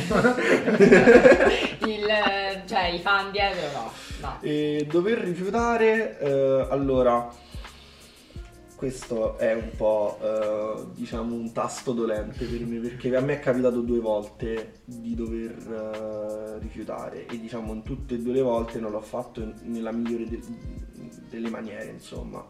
Il, 1.85 2.07
eh, 2.07 2.61
cioè, 2.67 2.85
i 2.93 2.99
fan 2.99 3.31
dietro, 3.31 3.67
no. 3.73 3.91
no. 4.21 4.37
E 4.41 4.87
dover 4.89 5.17
rifiutare, 5.19 6.17
eh, 6.19 6.67
allora, 6.69 7.27
questo 8.81 9.37
è 9.37 9.53
un 9.53 9.69
po', 9.77 10.17
eh, 10.23 10.85
diciamo, 10.95 11.35
un 11.35 11.51
tasto 11.51 11.91
dolente 11.91 12.45
per 12.45 12.65
me, 12.65 12.79
perché 12.79 13.15
a 13.15 13.21
me 13.21 13.33
è 13.33 13.39
capitato 13.39 13.81
due 13.81 13.99
volte 13.99 14.79
di 14.85 15.13
dover 15.13 16.55
eh, 16.55 16.59
rifiutare 16.59 17.27
e 17.27 17.39
diciamo 17.39 17.73
in 17.73 17.83
tutte 17.83 18.15
e 18.15 18.17
due 18.17 18.33
le 18.33 18.41
volte 18.41 18.79
non 18.79 18.89
l'ho 18.89 19.01
fatto 19.01 19.39
in- 19.39 19.53
nella 19.65 19.91
migliore 19.91 20.27
de- 20.27 20.39
delle 21.29 21.49
maniere, 21.51 21.91
insomma. 21.91 22.43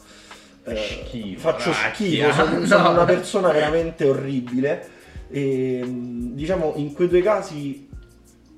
Eh, 0.63 0.77
Schifo, 0.77 1.39
faccio 1.49 1.73
schifo, 1.73 2.31
sono, 2.31 2.63
sono 2.65 2.83
No. 2.83 2.91
una 2.91 3.03
persona 3.03 3.51
veramente 3.51 4.07
orribile 4.07 4.89
e 5.29 5.83
diciamo 5.85 6.75
in 6.77 6.93
quei 6.93 7.09
due 7.09 7.21
casi 7.21 7.89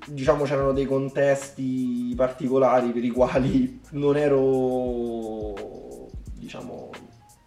diciamo 0.06 0.44
c'erano 0.44 0.72
dei 0.72 0.84
contesti 0.86 2.12
particolari 2.16 2.90
per 2.90 3.02
i 3.02 3.10
quali 3.10 3.80
non 3.92 4.16
ero 4.16 5.54
diciamo 6.34 6.83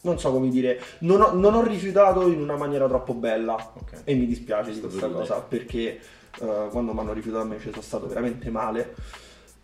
non 0.08 0.20
so 0.20 0.32
come 0.32 0.50
dire 0.50 0.80
non 1.00 1.22
ho, 1.22 1.34
non 1.34 1.54
ho 1.54 1.62
rifiutato 1.62 2.28
in 2.28 2.40
una 2.42 2.56
maniera 2.56 2.88
troppo 2.88 3.14
bella 3.14 3.54
Ok. 3.56 4.02
e 4.04 4.14
mi 4.16 4.26
dispiace 4.26 4.72
di 4.72 4.80
questa 4.80 5.08
cosa 5.10 5.36
perché 5.42 6.00
eh, 6.40 6.68
quando 6.72 6.94
mi 6.94 7.00
hanno 7.00 7.14
rifiutato 7.14 7.44
a 7.44 7.48
me 7.48 7.60
ci 7.60 7.70
sono 7.70 7.82
stato 7.82 8.08
veramente 8.08 8.50
male 8.50 8.94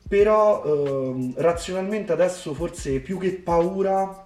però 0.07 0.63
ehm, 0.63 1.33
razionalmente 1.37 2.11
adesso 2.11 2.53
forse 2.53 2.99
più 2.99 3.17
che 3.17 3.31
paura 3.33 4.25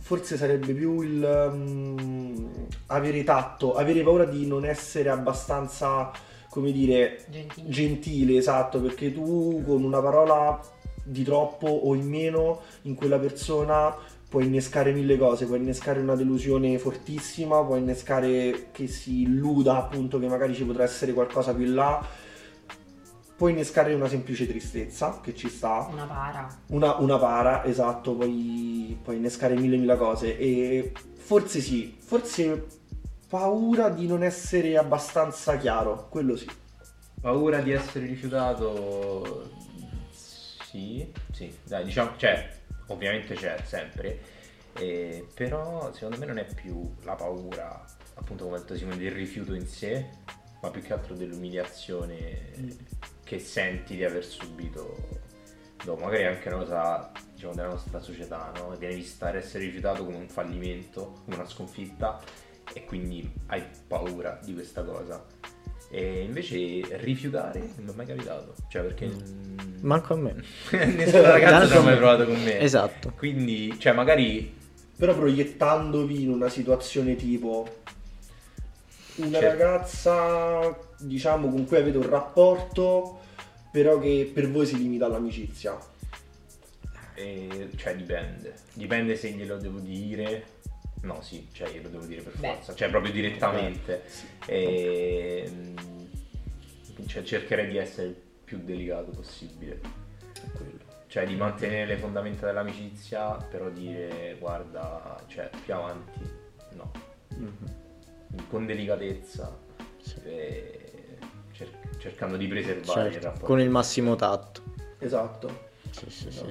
forse 0.00 0.36
sarebbe 0.36 0.72
più 0.72 1.00
il 1.02 1.50
mm, 1.52 2.46
avere 2.86 3.24
tatto 3.24 3.74
avere 3.74 4.02
paura 4.02 4.24
di 4.24 4.46
non 4.46 4.64
essere 4.64 5.08
abbastanza 5.10 6.10
come 6.50 6.72
dire 6.72 7.24
Gentile. 7.28 7.68
gentile 7.68 8.36
esatto 8.38 8.80
perché 8.80 9.12
tu 9.12 9.62
con 9.66 9.82
una 9.82 10.00
parola 10.00 10.58
di 11.04 11.22
troppo 11.24 11.66
o 11.68 11.94
in 11.94 12.06
meno 12.08 12.60
in 12.82 12.94
quella 12.94 13.18
persona 13.18 13.94
puoi 14.28 14.44
innescare 14.44 14.92
mille 14.92 15.16
cose, 15.16 15.46
puoi 15.46 15.58
innescare 15.58 16.00
una 16.00 16.14
delusione 16.14 16.78
fortissima, 16.78 17.64
puoi 17.64 17.80
innescare 17.80 18.68
che 18.72 18.86
si 18.86 19.22
illuda 19.22 19.76
appunto 19.78 20.18
che 20.18 20.28
magari 20.28 20.54
ci 20.54 20.64
potrà 20.64 20.82
essere 20.84 21.14
qualcosa 21.14 21.54
più 21.54 21.64
in 21.64 21.74
là, 21.74 22.06
puoi 23.36 23.52
innescare 23.52 23.94
una 23.94 24.08
semplice 24.08 24.46
tristezza 24.46 25.20
che 25.22 25.34
ci 25.34 25.48
sta, 25.48 25.88
Una 25.90 26.04
para. 26.04 26.60
una, 26.68 26.96
una 26.96 27.18
para, 27.18 27.64
esatto, 27.64 28.14
puoi, 28.14 28.98
puoi 29.02 29.16
innescare 29.16 29.54
mille 29.54 29.76
mille 29.78 29.96
cose 29.96 30.36
e 30.36 30.92
forse 31.16 31.60
sì, 31.60 31.96
forse 31.98 32.66
paura 33.28 33.88
di 33.88 34.06
non 34.06 34.22
essere 34.22 34.76
abbastanza 34.76 35.56
chiaro, 35.56 36.08
quello 36.10 36.36
sì. 36.36 36.46
Paura 37.20 37.60
di 37.60 37.72
essere 37.72 38.06
rifiutato? 38.06 39.50
Sì, 40.10 41.10
sì, 41.32 41.52
dai, 41.64 41.84
diciamo, 41.84 42.10
cioè, 42.16 42.57
ovviamente 42.88 43.34
c'è 43.34 43.56
sempre, 43.64 44.20
eh, 44.74 45.26
però 45.34 45.92
secondo 45.92 46.18
me 46.18 46.26
non 46.26 46.38
è 46.38 46.44
più 46.44 46.94
la 47.02 47.14
paura, 47.14 47.84
appunto 48.14 48.44
come 48.44 48.56
ha 48.56 48.58
detto 48.60 48.76
Simone, 48.76 48.98
del 48.98 49.12
rifiuto 49.12 49.54
in 49.54 49.66
sé, 49.66 50.06
ma 50.60 50.70
più 50.70 50.82
che 50.82 50.92
altro 50.92 51.14
dell'umiliazione 51.14 52.52
che 53.24 53.38
senti 53.38 53.96
di 53.96 54.04
aver 54.04 54.24
subito 54.24 55.26
dopo, 55.84 56.04
magari 56.04 56.24
è 56.24 56.26
anche 56.26 56.48
una 56.48 56.58
cosa, 56.58 57.12
diciamo, 57.32 57.54
della 57.54 57.68
nostra 57.68 58.00
società, 58.00 58.52
no? 58.56 58.74
Viene 58.76 58.94
vista 58.94 59.34
essere 59.34 59.64
rifiutato 59.64 60.04
come 60.04 60.16
un 60.16 60.28
fallimento, 60.28 61.20
come 61.24 61.36
una 61.36 61.46
sconfitta 61.46 62.20
e 62.72 62.84
quindi 62.84 63.30
hai 63.46 63.64
paura 63.86 64.38
di 64.42 64.54
questa 64.54 64.82
cosa. 64.82 65.24
E 65.90 66.22
invece 66.22 66.82
rifiutare 66.98 67.60
non 67.76 67.86
mi 67.86 67.92
è 67.92 67.94
mai 67.96 68.06
capitato, 68.06 68.54
cioè 68.68 68.82
perché 68.82 69.10
Manco 69.80 70.12
a 70.14 70.16
me. 70.16 70.34
nessuna 70.72 71.30
ragazza 71.30 71.66
ci 71.68 71.76
ha 71.76 71.80
mai 71.80 71.96
provato 71.96 72.24
con 72.26 72.42
me. 72.42 72.58
Esatto. 72.60 73.12
Quindi, 73.16 73.74
cioè 73.78 73.92
magari 73.92 74.54
Però 74.96 75.14
proiettandovi 75.14 76.22
in 76.22 76.30
una 76.30 76.48
situazione 76.48 77.16
tipo 77.16 77.66
una 79.16 79.38
Certo. 79.40 79.46
ragazza, 79.46 80.78
diciamo, 80.98 81.48
con 81.50 81.66
cui 81.66 81.76
avete 81.78 81.96
un 81.98 82.08
rapporto, 82.08 83.18
però 83.72 83.98
che 83.98 84.30
per 84.32 84.50
voi 84.50 84.66
si 84.66 84.76
limita 84.78 85.06
all'amicizia. 85.06 85.76
eh, 87.14 87.70
cioè 87.76 87.96
dipende. 87.96 88.54
Dipende 88.74 89.16
se 89.16 89.30
glielo 89.30 89.56
devo 89.56 89.78
dire. 89.80 90.44
No, 91.02 91.20
sì, 91.22 91.48
cioè 91.52 91.70
glielo 91.70 91.88
devo 91.88 92.04
dire 92.06 92.22
per 92.22 92.32
Beh. 92.38 92.54
forza, 92.54 92.74
cioè 92.74 92.88
proprio 92.90 93.12
direttamente. 93.12 94.02
E, 94.46 95.48
mm, 95.50 95.76
cioè, 97.06 97.22
cercherei 97.22 97.68
di 97.68 97.76
essere 97.76 98.08
il 98.08 98.16
più 98.44 98.58
delicato 98.58 99.10
possibile. 99.10 99.80
Quello. 100.54 100.86
Cioè 101.06 101.26
di 101.26 101.36
mantenere 101.36 101.86
le 101.86 101.96
fondamenta 101.96 102.46
dell'amicizia, 102.46 103.36
però 103.36 103.70
dire 103.70 104.36
guarda, 104.38 105.22
cioè 105.28 105.48
più 105.64 105.72
avanti, 105.74 106.20
no. 106.72 106.90
Mhm. 107.36 108.46
Con 108.48 108.66
delicatezza, 108.66 109.56
Sì. 110.02 110.16
e 110.24 111.18
cer- 111.52 111.96
cercando 111.98 112.36
di 112.36 112.46
preservare 112.46 113.06
il 113.06 113.12
Certo, 113.12 113.26
rapporto. 113.26 113.46
con 113.46 113.60
il 113.60 113.70
massimo 113.70 114.16
tatto. 114.16 114.62
Esatto. 114.98 115.66
Sì, 115.90 116.10
sì, 116.10 116.30
sì, 116.30 116.50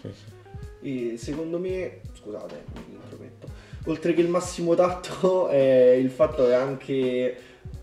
sì, 0.00 0.12
sì. 0.12 0.36
E 0.80 1.16
secondo 1.18 1.58
me, 1.58 2.00
scusate, 2.14 2.64
mi 2.86 2.94
intrometto. 2.94 3.46
Oltre 3.86 4.12
che 4.14 4.20
il 4.20 4.28
massimo 4.28 4.74
tatto, 4.74 5.48
è 5.48 5.96
il 6.00 6.10
fatto 6.10 6.48
è 6.48 6.54
anche 6.54 7.34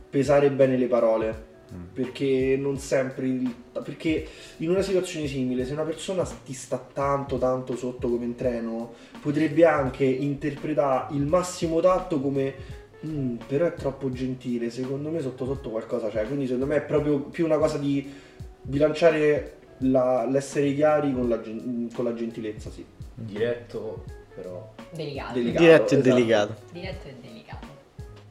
pesare 0.10 0.49
bene 0.51 0.77
le 0.77 0.88
parole. 0.88 1.53
Perché 1.93 2.55
non 2.58 2.77
sempre. 2.77 3.25
il- 3.27 3.53
perché 3.84 4.25
in 4.58 4.69
una 4.69 4.81
situazione 4.81 5.27
simile, 5.27 5.65
se 5.65 5.73
una 5.73 5.84
persona 5.84 6.23
ti 6.45 6.53
sta 6.53 6.77
tanto, 6.93 7.38
tanto 7.38 7.75
sotto 7.75 8.08
come 8.08 8.23
in 8.23 8.36
treno, 8.36 8.93
potrebbe 9.19 9.65
anche 9.65 10.05
interpretare 10.05 11.13
il 11.15 11.23
massimo 11.25 11.81
tatto 11.81 12.21
come. 12.21 12.53
"Mm, 13.05 13.36
però 13.47 13.65
è 13.65 13.73
troppo 13.73 14.10
gentile. 14.12 14.69
Secondo 14.69 15.10
me, 15.10 15.19
sotto 15.21 15.45
sotto 15.45 15.69
qualcosa 15.69 16.08
c'è. 16.10 16.25
Quindi, 16.25 16.45
secondo 16.45 16.65
me, 16.67 16.77
è 16.77 16.81
proprio 16.81 17.19
più 17.19 17.43
una 17.45 17.58
cosa 17.58 17.77
di 17.77 18.10
bilanciare 18.62 19.58
la- 19.79 20.25
l'essere 20.25 20.73
chiari 20.73 21.13
con 21.13 21.27
la, 21.27 21.41
con 21.93 22.05
la 22.05 22.13
gentilezza, 22.13 22.69
sì. 22.69 22.86
Diretto, 23.13 24.03
però 24.36 24.74
Delicato. 24.91 25.34
Delicato, 25.34 25.63
Diretto 25.63 25.93
e 25.93 25.98
esatto. 25.98 26.13
delicato. 26.15 26.56
Diretto 26.71 27.08
e 27.08 27.15
delicato. 27.21 27.34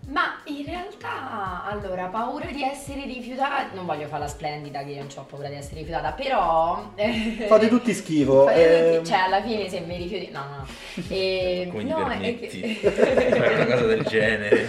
Ma 0.09 0.39
in 0.45 0.65
realtà, 0.67 1.65
allora, 1.65 2.07
paura 2.07 2.47
di 2.51 2.63
essere 2.63 3.05
rifiutata. 3.05 3.69
Non 3.73 3.87
voglio 3.87 4.07
fare 4.07 4.23
la 4.25 4.29
splendida 4.29 4.85
che 4.85 4.91
io 4.91 4.99
non 4.99 5.09
ho 5.17 5.23
paura 5.25 5.49
di 5.49 5.55
essere 5.55 5.77
rifiutata, 5.79 6.13
però. 6.13 6.91
eh, 6.95 7.47
Fate 7.49 7.69
tutti 7.69 7.93
schifo. 7.95 8.45
fate 8.45 8.63
tutti- 8.63 8.97
ehm, 8.97 9.05
Cioè, 9.05 9.17
alla 9.19 9.43
fine, 9.43 9.69
se 9.69 9.81
mi 9.81 9.97
rifiuti. 9.97 10.31
No, 10.31 10.41
no. 10.41 10.57
no. 10.57 10.67
E, 11.09 11.69
come 11.71 11.83
no, 11.85 12.07
è 12.09 12.39
che- 12.39 12.75
fare 12.75 13.55
una 13.55 13.65
cosa 13.65 13.87
del 13.87 14.03
genere? 14.05 14.69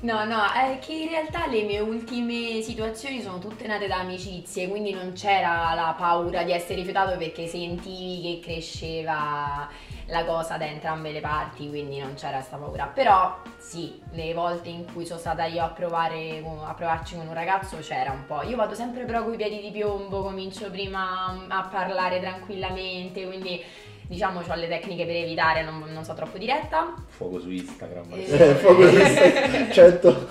No, 0.00 0.24
no, 0.24 0.42
è 0.50 0.78
che 0.84 0.92
in 0.94 1.08
realtà 1.10 1.46
le 1.46 1.62
mie 1.62 1.78
ultime 1.78 2.60
situazioni 2.60 3.20
sono 3.22 3.38
tutte 3.38 3.68
nate 3.68 3.86
da 3.86 3.98
amicizie, 4.00 4.66
quindi 4.66 4.92
non 4.92 5.12
c'era 5.12 5.74
la 5.74 5.94
paura 5.96 6.42
di 6.42 6.50
essere 6.50 6.74
rifiutato 6.76 7.16
perché 7.16 7.46
sentivi 7.46 8.20
che 8.20 8.40
cresceva 8.44 9.68
la 10.12 10.24
cosa 10.26 10.58
da 10.58 10.66
entrambe 10.66 11.10
le 11.10 11.20
parti, 11.20 11.68
quindi 11.68 11.98
non 11.98 12.14
c'era 12.14 12.36
questa 12.36 12.58
paura. 12.58 12.84
Però 12.84 13.38
sì, 13.56 14.00
le 14.12 14.34
volte 14.34 14.68
in 14.68 14.84
cui 14.92 15.06
sono 15.06 15.18
stata 15.18 15.46
io 15.46 15.64
a 15.64 15.68
provare 15.68 16.44
a 16.64 16.74
provarci 16.74 17.16
con 17.16 17.26
un 17.26 17.34
ragazzo 17.34 17.78
c'era 17.78 18.12
un 18.12 18.26
po'. 18.26 18.42
Io 18.42 18.56
vado 18.56 18.74
sempre 18.74 19.04
però 19.04 19.24
con 19.24 19.32
i 19.32 19.36
piedi 19.36 19.60
di 19.60 19.70
piombo, 19.70 20.22
comincio 20.22 20.70
prima 20.70 21.34
a 21.48 21.62
parlare 21.62 22.20
tranquillamente, 22.20 23.26
quindi 23.26 23.64
diciamo 24.06 24.42
ho 24.46 24.54
le 24.54 24.68
tecniche 24.68 25.06
per 25.06 25.16
evitare, 25.16 25.62
non, 25.62 25.82
non 25.90 26.04
so 26.04 26.12
troppo 26.12 26.36
diretta. 26.36 26.92
Fuoco 27.08 27.40
su 27.40 27.48
Instagram. 27.48 28.04
Eh, 28.12 28.54
fuoco 28.60 28.86
su 28.86 28.98
100 29.72 30.28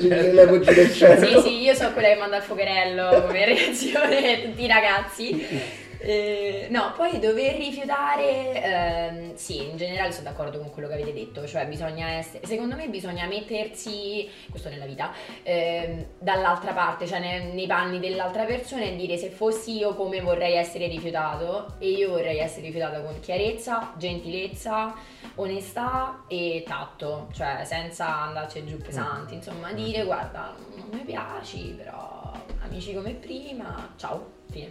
le 0.00 0.46
voci 0.46 0.74
del 0.74 0.92
100 0.92 1.26
Sì, 1.26 1.40
sì, 1.40 1.62
io 1.62 1.72
so 1.72 1.90
quella 1.92 2.08
che 2.08 2.16
manda 2.16 2.36
il 2.36 2.42
fuocherello 2.42 3.22
come 3.22 3.44
reazione 3.46 4.34
a 4.34 4.40
tutti 4.42 4.62
i 4.62 4.68
ragazzi. 4.68 5.82
Eh, 6.06 6.66
no, 6.68 6.92
poi 6.94 7.18
dover 7.18 7.56
rifiutare, 7.56 8.62
ehm, 8.62 9.34
sì, 9.36 9.70
in 9.70 9.78
generale 9.78 10.12
sono 10.12 10.28
d'accordo 10.28 10.58
con 10.58 10.70
quello 10.70 10.86
che 10.86 10.94
avete 10.94 11.14
detto, 11.14 11.46
cioè 11.46 11.66
bisogna 11.66 12.10
essere, 12.10 12.46
secondo 12.46 12.76
me 12.76 12.88
bisogna 12.88 13.26
mettersi, 13.26 14.28
questo 14.50 14.68
nella 14.68 14.84
vita, 14.84 15.12
ehm, 15.42 16.04
dall'altra 16.18 16.72
parte, 16.74 17.06
cioè 17.06 17.20
nei, 17.20 17.54
nei 17.54 17.66
panni 17.66 18.00
dell'altra 18.00 18.44
persona 18.44 18.82
e 18.82 18.96
dire 18.96 19.16
se 19.16 19.30
fossi 19.30 19.78
io 19.78 19.94
come 19.94 20.20
vorrei 20.20 20.56
essere 20.56 20.88
rifiutato 20.88 21.76
e 21.78 21.88
io 21.88 22.10
vorrei 22.10 22.36
essere 22.38 22.66
rifiutata 22.66 23.00
con 23.00 23.18
chiarezza, 23.20 23.94
gentilezza, 23.96 24.94
onestà 25.36 26.24
e 26.28 26.64
tatto, 26.66 27.28
cioè 27.32 27.62
senza 27.64 28.24
andarci 28.24 28.62
giù 28.66 28.76
pesanti, 28.76 29.34
insomma 29.34 29.72
dire 29.72 30.04
guarda 30.04 30.54
non 30.76 30.88
mi 30.92 31.00
piaci 31.00 31.74
però 31.78 32.30
amici 32.62 32.94
come 32.94 33.12
prima, 33.12 33.92
ciao, 33.96 34.42
fine. 34.54 34.70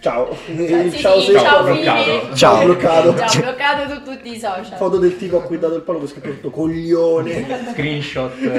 Ciao. 0.00 0.36
Cioè, 0.54 0.90
sì, 0.90 0.98
ciao 0.98 1.18
sì, 1.18 1.32
ciao, 1.32 1.64
bloccato. 1.64 2.34
Ciao. 2.36 2.64
bloccato. 2.64 3.16
Ciao, 3.16 3.40
bloccato 3.40 3.88
su 3.94 4.02
tutti 4.02 4.32
i 4.34 4.38
social. 4.38 4.76
Foto 4.76 4.98
del 4.98 5.16
tipo 5.16 5.38
a 5.38 5.42
cui 5.42 5.56
ho 5.56 5.58
dato 5.58 5.76
il 5.76 5.80
palo 5.80 5.98
con 6.00 6.08
scritto 6.08 6.28
tutto 6.28 6.50
coglione. 6.50 7.46
Screenshot 7.72 8.36
di 8.36 8.44
E 8.44 8.50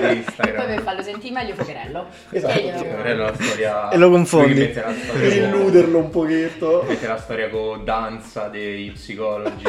poi 0.00 0.16
Instagram. 0.16 0.66
per 0.66 0.82
farlo 0.82 1.02
sentire 1.02 1.32
meglio 1.32 1.54
focherello. 1.54 2.06
Esatto. 2.30 2.52
Che 2.54 2.72
Sì, 2.76 2.84
Aurelio 2.86 3.22
la 3.22 3.34
storia... 3.38 3.88
E 3.90 3.96
lo 3.98 4.10
confondi. 4.10 4.64
Per 4.66 4.82
con- 4.82 5.22
illuderlo 5.22 5.98
un 5.98 6.10
pochetto. 6.10 6.84
Mette 6.88 7.06
la 7.06 7.18
storia 7.18 7.48
con 7.50 7.84
danza 7.84 8.48
dei 8.48 8.90
psicologi, 8.90 9.62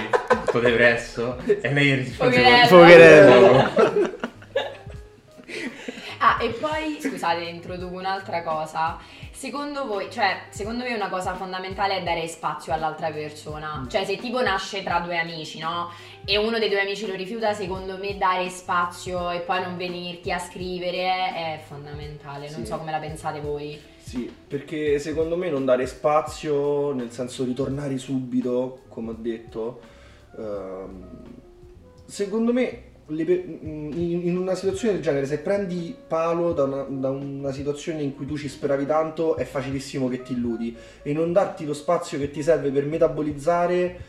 tutto 0.46 0.60
depresso, 0.60 1.38
e 1.46 1.72
lei 1.72 1.94
risponde 1.94 2.66
Poverello. 2.68 3.48
con... 3.48 3.70
scusate, 7.22 7.44
introduco 7.44 7.96
un'altra 7.96 8.42
cosa. 8.42 8.98
Secondo 9.32 9.86
voi, 9.86 10.10
cioè, 10.12 10.46
secondo 10.50 10.84
me 10.84 10.94
una 10.96 11.10
cosa 11.10 11.36
fondamentale 11.36 11.98
è 11.98 12.04
dare 12.04 12.28
spazio 12.28 12.74
all'altra 12.74 13.12
persona. 13.12 13.86
Cioè, 13.88 14.06
se 14.06 14.18
tipo 14.18 14.42
nasce 14.42 14.82
tra 14.82 15.00
due 15.00 15.20
amici, 15.20 15.60
no? 15.60 15.92
E 16.26 16.38
uno 16.38 16.58
dei 16.58 16.70
due 16.70 16.82
amici 16.82 17.06
lo 17.06 17.14
rifiuta, 17.14 17.54
secondo 17.54 17.98
me 17.98 18.18
dare 18.18 18.50
spazio 18.50 19.30
e 19.30 19.40
poi 19.42 19.62
non 19.62 19.78
venirti 19.78 20.32
a 20.32 20.40
scrivere 20.40 20.98
è 21.34 21.62
fondamentale. 21.68 22.50
Non 22.50 22.62
Sì. 22.62 22.66
so 22.66 22.78
come 22.78 22.92
la 22.92 23.00
pensate 23.00 23.40
voi. 23.40 23.80
Sì, 24.00 24.32
perché 24.48 24.98
secondo 24.98 25.38
me 25.38 25.50
non 25.50 25.64
dare 25.64 25.86
spazio, 25.86 26.92
nel 26.94 27.12
senso 27.12 27.44
ritornare 27.44 27.98
subito, 28.00 28.82
come 28.90 29.12
ho 29.12 29.16
detto, 29.18 29.80
ehm, 30.38 31.08
secondo 32.06 32.52
me 32.52 32.90
in 33.20 34.22
in 34.24 34.38
una 34.38 34.56
situazione 34.56 34.94
del 34.96 35.04
genere, 35.04 35.26
se 35.26 35.40
prendi 35.40 35.96
palo 36.08 36.54
da 36.54 36.64
una, 36.64 36.84
da 36.84 37.10
una 37.10 37.52
situazione 37.52 38.02
in 38.02 38.16
cui 38.16 38.26
tu 38.26 38.38
ci 38.38 38.48
speravi 38.48 38.86
tanto, 38.86 39.36
è 39.36 39.44
facilissimo 39.44 40.08
che 40.08 40.22
ti 40.22 40.34
illudi 40.34 40.76
e 41.04 41.14
non 41.14 41.32
darti 41.34 41.66
lo 41.66 41.74
spazio 41.74 42.18
che 42.18 42.32
ti 42.32 42.42
serve 42.44 42.70
per 42.72 42.86
metabolizzare, 42.86 44.00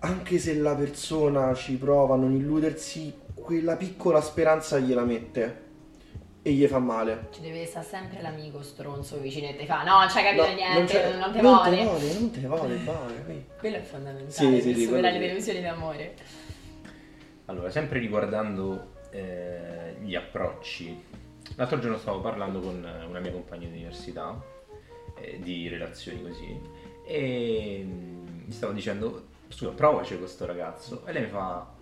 anche 0.00 0.38
se 0.38 0.54
la 0.56 0.74
persona 0.74 1.52
ci 1.54 1.74
prova 1.76 2.14
a 2.14 2.18
non 2.18 2.32
illudersi, 2.34 3.12
quella 3.34 3.76
piccola 3.76 4.20
speranza 4.20 4.78
gliela 4.78 5.04
mette 5.04 5.64
e 6.42 6.52
gli 6.52 6.64
fa 6.66 6.78
male. 6.78 7.28
Ci 7.32 7.40
deve 7.40 7.66
stare 7.66 7.84
sempre 7.84 8.22
l'amico 8.22 8.62
stronzo 8.62 9.18
vicino 9.18 9.48
e 9.48 9.56
ti 9.56 9.66
fa 9.66 9.82
no, 9.82 9.98
non 9.98 10.06
c'hai 10.08 10.22
capito 10.22 10.46
No, 10.46 10.54
niente, 10.54 10.92
c'è- 10.92 11.18
non, 11.18 11.32
te 11.32 11.40
non 11.40 11.54
vuole. 11.56 11.76
te 11.76 11.82
vuole, 11.84 12.12
non 12.12 12.30
te 12.30 12.40
vuole, 12.40 12.76
vai, 12.84 13.14
vai. 13.26 13.44
Quello 13.58 13.76
è 13.76 13.80
fondamentale 13.82 14.30
Sì, 14.30 14.46
per 14.50 14.62
sì, 14.62 14.74
sì, 14.74 14.82
superare 14.84 15.18
le 15.18 15.20
sì. 15.20 15.26
delusioni 15.28 15.60
d'amore. 15.60 16.14
Allora, 17.46 17.70
sempre 17.70 17.98
riguardando 17.98 18.92
eh, 19.10 19.96
gli 20.02 20.14
approcci, 20.14 21.00
l'altro 21.54 21.78
giorno 21.78 21.96
stavo 21.98 22.20
parlando 22.20 22.60
con 22.60 22.76
una 23.08 23.20
mia 23.20 23.30
compagna 23.32 23.66
di 23.68 23.74
università 23.74 24.42
eh, 25.14 25.38
di 25.40 25.68
relazioni 25.68 26.22
così 26.22 26.60
e 27.06 27.82
mm, 27.84 28.26
gli 28.46 28.52
stavo 28.52 28.72
dicendo, 28.72 29.26
scusa, 29.48 29.70
provaci 29.70 30.10
con 30.10 30.20
questo 30.22 30.44
ragazzo 30.44 31.06
e 31.06 31.12
lei 31.12 31.22
mi 31.22 31.28
fa, 31.28 31.72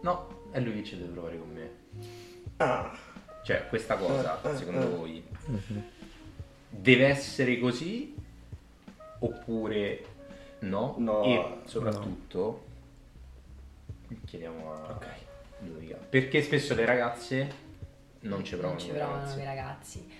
no, 0.00 0.26
è 0.50 0.60
lui 0.60 0.76
che 0.76 0.84
ci 0.84 0.96
deve 0.96 1.10
provare 1.12 1.38
con 1.38 1.50
me. 1.52 1.70
Ah, 2.56 2.96
Cioè, 3.42 3.68
questa 3.68 3.96
cosa, 3.96 4.40
Eh, 4.42 4.50
eh, 4.50 4.56
secondo 4.56 4.82
eh. 4.82 4.96
voi, 4.96 5.24
deve 6.68 7.06
essere 7.06 7.58
così 7.58 8.14
oppure 9.18 10.04
no? 10.60 10.94
No. 10.98 11.22
E 11.24 11.58
soprattutto, 11.64 12.64
chiediamo 14.26 14.72
a 14.72 14.98
Ludovica, 15.60 15.96
perché 15.96 16.42
spesso 16.42 16.74
le 16.74 16.84
ragazze 16.84 17.68
non 18.20 18.44
ci 18.44 18.56
provano 18.56 18.78
non 18.78 18.86
ci 18.86 18.92
provano 18.92 19.16
ragazzi? 19.18 19.38
i 19.40 19.44
ragazzi. 19.44 20.18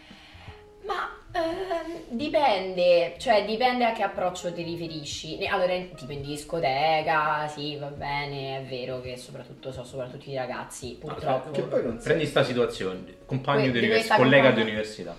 Ma 0.82 1.10
ehm, 1.32 2.00
dipende, 2.16 3.14
cioè 3.18 3.44
dipende 3.44 3.84
a 3.84 3.92
che 3.92 4.02
approccio 4.02 4.52
ti 4.52 4.62
riferisci. 4.62 5.46
Allora, 5.46 5.72
in- 5.74 5.94
tipo 5.94 6.12
in 6.12 6.22
discoteca, 6.22 7.46
sì, 7.48 7.76
va 7.76 7.88
bene, 7.88 8.58
è 8.60 8.62
vero 8.64 9.00
che 9.02 9.16
soprattutto 9.18 9.72
so 9.72 9.84
soprattutto 9.84 10.30
i 10.30 10.34
ragazzi, 10.34 10.96
purtroppo. 10.98 11.50
che 11.50 11.62
poi 11.62 11.82
non 11.84 11.98
Prendi 11.98 12.24
sta 12.26 12.42
situazione, 12.42 13.16
compagno 13.26 13.60
Que- 13.62 13.70
di 13.72 13.78
università, 13.78 14.14
questa 14.14 14.16
collega 14.16 14.42
compagna- 14.48 14.64
di 14.64 14.70
università. 14.70 15.16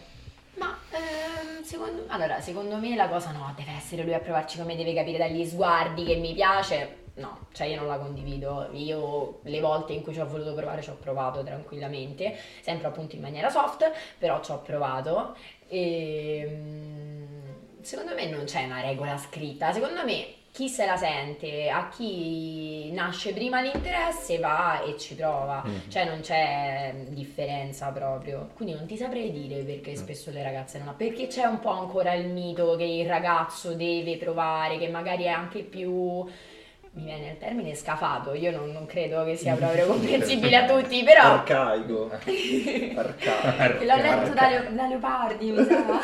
Ma 0.55 0.77
ehm, 0.91 1.61
secondo, 1.63 2.03
allora, 2.07 2.41
secondo 2.41 2.77
me 2.77 2.95
la 2.95 3.07
cosa 3.07 3.31
no, 3.31 3.53
deve 3.55 3.71
essere 3.77 4.01
lui 4.03 4.13
a 4.15 4.19
provarci 4.19 4.57
come 4.57 4.75
deve 4.75 4.93
capire 4.95 5.19
dagli 5.19 5.45
sguardi 5.45 6.03
che 6.03 6.15
mi 6.15 6.33
piace. 6.33 6.97
No, 7.15 7.47
cioè 7.51 7.67
io 7.67 7.77
non 7.77 7.87
la 7.87 7.97
condivido. 7.97 8.69
Io 8.73 9.39
le 9.43 9.59
volte 9.59 9.93
in 9.93 10.01
cui 10.01 10.13
ci 10.13 10.19
ho 10.19 10.27
voluto 10.27 10.53
provare 10.53 10.81
ci 10.81 10.89
ho 10.89 10.95
provato 10.95 11.43
tranquillamente, 11.43 12.35
sempre 12.61 12.87
appunto 12.87 13.15
in 13.15 13.21
maniera 13.21 13.49
soft, 13.49 13.91
però 14.17 14.41
ci 14.41 14.51
ho 14.51 14.59
provato. 14.61 15.35
E 15.67 16.47
mm, 16.49 17.81
secondo 17.81 18.13
me 18.13 18.29
non 18.29 18.45
c'è 18.45 18.63
una 18.63 18.81
regola 18.81 19.17
scritta. 19.17 19.73
Secondo 19.73 20.03
me 20.05 20.39
chi 20.51 20.67
se 20.67 20.85
la 20.85 20.97
sente, 20.97 21.69
a 21.69 21.87
chi 21.87 22.91
nasce 22.91 23.31
prima 23.31 23.61
l'interesse 23.61 24.37
va 24.37 24.81
e 24.83 24.97
ci 24.97 25.15
prova. 25.15 25.63
Cioè 25.87 26.05
non 26.05 26.19
c'è 26.21 26.93
differenza 27.09 27.87
proprio. 27.89 28.49
Quindi 28.55 28.75
non 28.75 28.85
ti 28.85 28.97
saprei 28.97 29.31
dire 29.31 29.63
perché 29.63 29.95
spesso 29.95 30.29
le 30.31 30.43
ragazze 30.43 30.77
non 30.79 30.89
ha. 30.89 30.93
Perché 30.93 31.27
c'è 31.27 31.43
un 31.45 31.59
po' 31.59 31.69
ancora 31.71 32.13
il 32.13 32.27
mito 32.27 32.75
che 32.75 32.83
il 32.83 33.07
ragazzo 33.07 33.73
deve 33.73 34.17
provare, 34.17 34.77
che 34.77 34.89
magari 34.89 35.23
è 35.23 35.29
anche 35.29 35.63
più. 35.63 36.25
Mi 36.93 37.05
viene 37.05 37.29
il 37.29 37.37
termine 37.37 37.73
scafato, 37.73 38.33
io 38.33 38.51
non, 38.51 38.69
non 38.71 38.85
credo 38.85 39.23
che 39.23 39.37
sia 39.37 39.55
proprio 39.55 39.85
comprensibile 39.85 40.57
a 40.57 40.65
tutti, 40.65 41.01
però 41.05 41.21
arcaico. 41.21 42.11
Arcaico. 42.99 43.85
l'ho 43.85 43.95
letto 43.95 44.33
da, 44.33 44.49
Leo- 44.49 44.71
da 44.71 44.87
Leopardi, 44.87 45.51
mi 45.51 45.63
sa. 45.63 45.99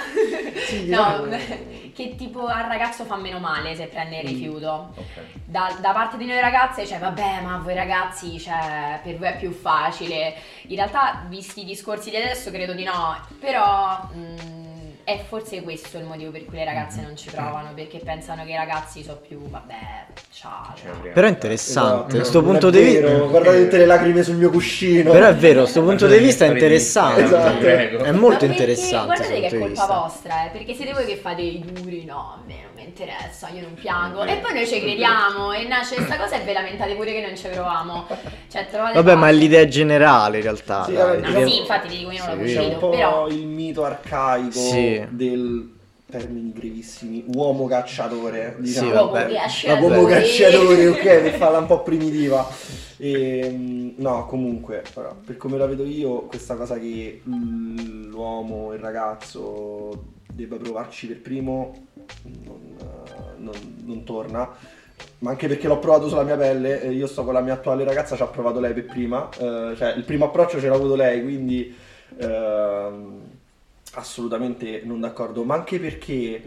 Sì, 0.66 0.88
no, 0.88 1.26
eh. 1.26 1.92
che 1.94 2.16
tipo 2.16 2.46
al 2.46 2.64
ragazzo 2.64 3.04
fa 3.04 3.18
meno 3.18 3.40
male 3.40 3.76
se 3.76 3.88
prende 3.88 4.20
il 4.20 4.30
rifiuto. 4.30 4.94
Ok. 4.96 5.22
Da, 5.44 5.76
da 5.82 5.92
parte 5.92 6.16
di 6.16 6.26
noi 6.26 6.40
ragazze, 6.40 6.86
cioè, 6.86 7.00
vabbè, 7.00 7.42
ma 7.42 7.58
voi 7.58 7.74
ragazzi, 7.74 8.40
cioè, 8.40 9.02
per 9.04 9.18
voi 9.18 9.28
è 9.28 9.38
più 9.38 9.52
facile. 9.52 10.36
In 10.68 10.78
realtà, 10.78 11.26
visti 11.28 11.62
i 11.62 11.66
discorsi 11.66 12.10
di 12.12 12.16
adesso, 12.16 12.50
credo 12.50 12.72
di 12.72 12.86
no, 12.86 13.18
però 13.42 14.08
mh, 14.14 14.67
è 15.08 15.24
forse 15.26 15.62
questo 15.62 16.00
il 16.00 16.04
motivo 16.04 16.32
per 16.32 16.44
cui 16.44 16.58
le 16.58 16.66
ragazze 16.66 17.00
non 17.00 17.16
ci 17.16 17.30
provano, 17.30 17.70
perché 17.74 18.00
pensano 18.04 18.44
che 18.44 18.52
i 18.52 18.56
ragazzi 18.58 19.02
sono 19.04 19.20
più, 19.26 19.40
vabbè, 19.48 19.74
ciao. 20.34 20.74
Però 21.14 21.26
è 21.26 21.30
interessante, 21.30 22.16
Esatto. 22.16 22.24
sto 22.26 22.42
Non 22.42 22.52
punto 22.52 22.70
di 22.70 22.82
vista... 22.82 23.08
Guardate 23.14 23.64
tutte 23.64 23.78
le 23.78 23.86
lacrime 23.86 24.22
sul 24.24 24.36
mio 24.36 24.50
cuscino. 24.50 25.14
Però 25.14 25.26
è 25.28 25.34
vero, 25.34 25.66
sto 25.66 25.82
punto 25.82 26.08
di 26.08 26.18
vista 26.18 26.44
è 26.44 26.50
interessante. 26.50 27.24
Esatto. 27.24 27.66
È 27.66 28.12
molto 28.12 28.40
perché- 28.40 28.46
interessante. 28.48 29.06
Guardate 29.06 29.40
che 29.40 29.46
è 29.46 29.50
colpa 29.52 29.68
vista. 29.68 29.86
vostra, 29.86 30.46
eh, 30.46 30.50
perché 30.50 30.74
siete 30.74 30.92
voi 30.92 31.06
che 31.06 31.16
fate 31.16 31.42
i 31.42 31.64
duri, 31.66 32.04
no, 32.04 32.34
a 32.34 32.40
me 32.46 32.56
non 32.64 32.72
mi 32.76 32.84
interessa, 32.84 33.48
io 33.48 33.62
non 33.62 33.76
piango. 33.76 34.26
E 34.26 34.36
poi 34.40 34.54
noi 34.56 34.68
ci 34.68 34.82
crediamo 34.82 35.54
e 35.54 35.66
nasce 35.70 35.96
questa 35.96 36.18
cosa 36.18 36.36
e 36.36 36.44
ve 36.44 36.52
lamentate 36.52 36.94
pure 36.96 37.14
che 37.14 37.22
non 37.26 37.34
ci 37.38 37.48
proviamo. 37.48 38.08
Cioè, 38.52 38.68
Vabbè, 38.94 39.16
ma 39.16 39.30
è 39.30 39.32
l'idea 39.32 39.66
generale 39.70 40.36
in 40.38 40.44
realtà. 40.44 40.84
Sì, 40.84 40.92
dai. 40.92 41.22
No, 41.22 41.48
sì, 41.48 41.60
infatti 41.60 41.88
ti 41.88 41.98
dico 42.00 42.12
io 42.12 42.26
non 42.26 42.38
lo 42.40 42.46
Sì. 42.46 42.54
Condivido, 42.56 42.80
po' 42.80 42.90
però 42.90 43.28
il 43.30 43.46
mito 43.48 43.86
arcaico 43.86 44.52
Sì. 44.52 44.97
Del 45.10 45.76
termini 46.10 46.52
brevissimi, 46.52 47.26
uomo 47.36 47.68
cacciatore, 47.68 48.56
diciamo. 48.60 48.90
Sì, 48.90 48.96
uomo 48.96 49.12
vabbè. 49.12 49.34
cacciatore. 49.34 49.90
La 49.90 49.96
uomo 49.96 50.08
cacciatore, 50.08 50.88
ok, 50.88 51.02
per 51.04 51.34
farla 51.34 51.58
un 51.60 51.66
po' 51.66 51.84
primitiva. 51.84 52.48
E, 52.98 53.94
no, 53.96 54.26
comunque, 54.26 54.84
però, 54.94 55.14
per 55.24 55.38
come 55.38 55.58
la 55.58 55.66
vedo 55.68 55.84
io, 55.86 56.22
questa 56.22 56.56
cosa 56.56 56.80
che 56.80 57.22
mm, 57.28 58.06
l'uomo, 58.10 58.74
il 58.74 58.80
ragazzo 58.80 60.16
debba 60.34 60.56
provarci 60.58 61.08
per 61.08 61.22
primo 61.22 61.88
non, 62.44 62.76
non- 63.38 63.76
non 63.84 64.04
torna. 64.04 64.50
Ma 65.20 65.32
anche 65.32 65.48
perché 65.48 65.68
l'ho 65.68 65.80
provato 65.80 66.08
sulla 66.08 66.24
mia 66.24 66.38
pelle, 66.38 66.82
eh, 66.82 66.92
io 66.92 67.06
sto 67.08 67.24
con 67.24 67.34
la 67.34 67.42
mia 67.42 67.54
attuale 67.54 67.84
ragazza, 67.84 68.16
ci 68.16 68.22
ha 68.22 68.28
provato 68.28 68.60
lei 68.60 68.74
per 68.74 68.86
prima, 68.86 69.30
eh, 69.38 69.74
cioè 69.76 69.94
il 69.96 70.04
primo 70.04 70.26
approccio 70.26 70.60
ce 70.60 70.68
l'ha 70.68 70.76
avuto 70.76 70.96
lei, 70.96 71.22
quindi 71.22 71.76
ehm, 72.18 73.22
assolutamente 73.94 74.82
non 74.84 75.00
d'accordo, 75.00 75.44
ma 75.44 75.56
anche 75.56 75.80
perché 75.80 76.44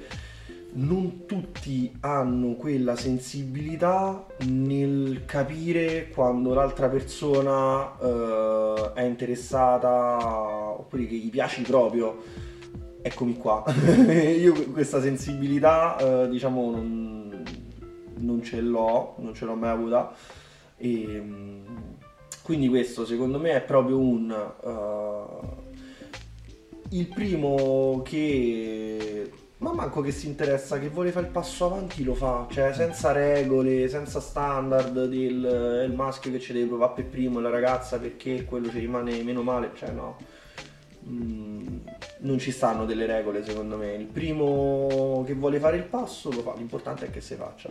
non 0.72 1.26
tutti 1.26 1.92
hanno 2.00 2.54
quella 2.54 2.94
sensibilità 2.94 4.26
nel 4.46 5.24
capire 5.24 6.08
quando 6.10 6.54
l'altra 6.54 6.88
persona 6.88 7.98
eh, 7.98 8.92
è 8.94 9.02
interessata 9.02 10.16
oppure 10.78 11.06
che 11.06 11.16
gli 11.16 11.30
piaci 11.30 11.62
proprio. 11.62 12.22
eccomi 13.02 13.36
qua. 13.36 13.64
Io 14.12 14.52
questa 14.70 15.00
sensibilità, 15.00 15.96
eh, 15.98 16.28
diciamo, 16.28 16.70
non, 16.70 17.42
non 18.18 18.42
ce 18.42 18.60
l'ho, 18.60 19.16
non 19.18 19.34
ce 19.34 19.44
l'ho 19.46 19.54
mai 19.54 19.70
avuta. 19.70 20.12
E, 20.76 21.20
mm, 21.20 21.64
quindi 22.42 22.68
questo 22.68 23.04
secondo 23.06 23.38
me 23.38 23.52
è 23.52 23.62
proprio 23.62 23.98
un... 23.98 24.52
Uh, 24.62 24.99
il 26.90 27.06
primo 27.06 28.02
che... 28.04 29.30
Ma 29.58 29.74
manco 29.74 30.00
che 30.00 30.10
si 30.10 30.26
interessa, 30.26 30.78
che 30.78 30.88
vuole 30.88 31.10
fare 31.10 31.26
il 31.26 31.32
passo 31.32 31.66
avanti 31.66 32.02
lo 32.02 32.14
fa, 32.14 32.46
cioè 32.50 32.72
senza 32.72 33.12
regole, 33.12 33.88
senza 33.90 34.18
standard 34.18 35.04
del 35.04 35.80
è 35.82 35.84
il 35.84 35.92
maschio 35.92 36.30
che 36.30 36.40
ci 36.40 36.54
deve 36.54 36.68
provare 36.68 36.94
per 36.94 37.06
primo 37.06 37.38
e 37.38 37.42
la 37.42 37.50
ragazza 37.50 37.98
perché 37.98 38.46
quello 38.46 38.70
ci 38.70 38.78
rimane 38.78 39.22
meno 39.22 39.42
male, 39.42 39.72
cioè 39.74 39.90
no. 39.90 40.16
Mm, 41.06 41.78
non 42.20 42.38
ci 42.38 42.50
stanno 42.52 42.86
delle 42.86 43.04
regole 43.04 43.44
secondo 43.44 43.76
me. 43.76 43.92
Il 43.92 44.06
primo 44.06 45.22
che 45.26 45.34
vuole 45.34 45.58
fare 45.58 45.76
il 45.76 45.84
passo 45.84 46.30
lo 46.30 46.40
fa, 46.40 46.54
l'importante 46.56 47.06
è 47.06 47.10
che 47.10 47.20
si 47.20 47.34
faccia. 47.34 47.70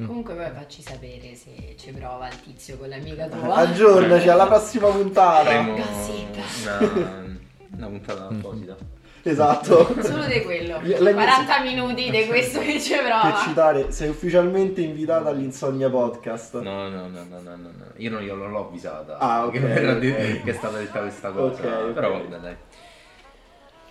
Mm. 0.00 0.06
Comunque 0.06 0.34
poi 0.34 0.50
facci 0.54 0.80
sapere 0.80 1.34
se 1.34 1.74
ci 1.76 1.90
prova 1.90 2.28
il 2.28 2.40
tizio 2.40 2.78
con 2.78 2.88
l'amica 2.88 3.28
tua. 3.28 3.56
Aggiornaci 3.56 4.28
alla 4.28 4.46
prossima 4.48 4.88
puntata. 4.88 5.44
Faremo 5.44 5.74
Gossip. 5.74 6.36
una, 6.66 7.38
una 7.76 7.86
puntata 7.86 8.28
apposita. 8.28 8.76
Esatto. 9.22 9.94
Solo 10.02 10.24
di 10.24 10.40
quello. 10.42 10.80
Mi- 10.80 10.92
40 10.94 11.60
minuti 11.62 12.10
di 12.10 12.24
questo 12.26 12.58
che 12.60 12.80
ci 12.80 12.92
Per 12.94 13.02
prova. 13.04 13.36
citare, 13.44 13.92
sei 13.92 14.08
ufficialmente 14.08 14.80
invitata 14.80 15.28
all'Insonnia 15.28 15.90
Podcast. 15.90 16.54
No, 16.60 16.88
no, 16.88 17.06
no, 17.08 17.08
no, 17.08 17.24
no, 17.28 17.40
no, 17.40 17.56
no. 17.56 17.84
Io 17.96 18.10
non 18.10 18.22
io 18.22 18.34
non 18.34 18.50
l'ho 18.50 18.66
avvisata. 18.68 19.18
Ah, 19.18 19.44
ok, 19.44 19.52
Che, 19.52 19.72
era 19.74 19.94
di- 19.98 20.08
ok. 20.10 20.42
che 20.42 20.50
è 20.50 20.54
stata 20.54 20.78
detta 20.78 21.00
questa 21.00 21.30
cosa. 21.32 21.60
Ok, 21.62 21.64
ok. 21.88 21.92
Però 21.92 22.12
vabbè, 22.12 22.36
dai. 22.38 22.56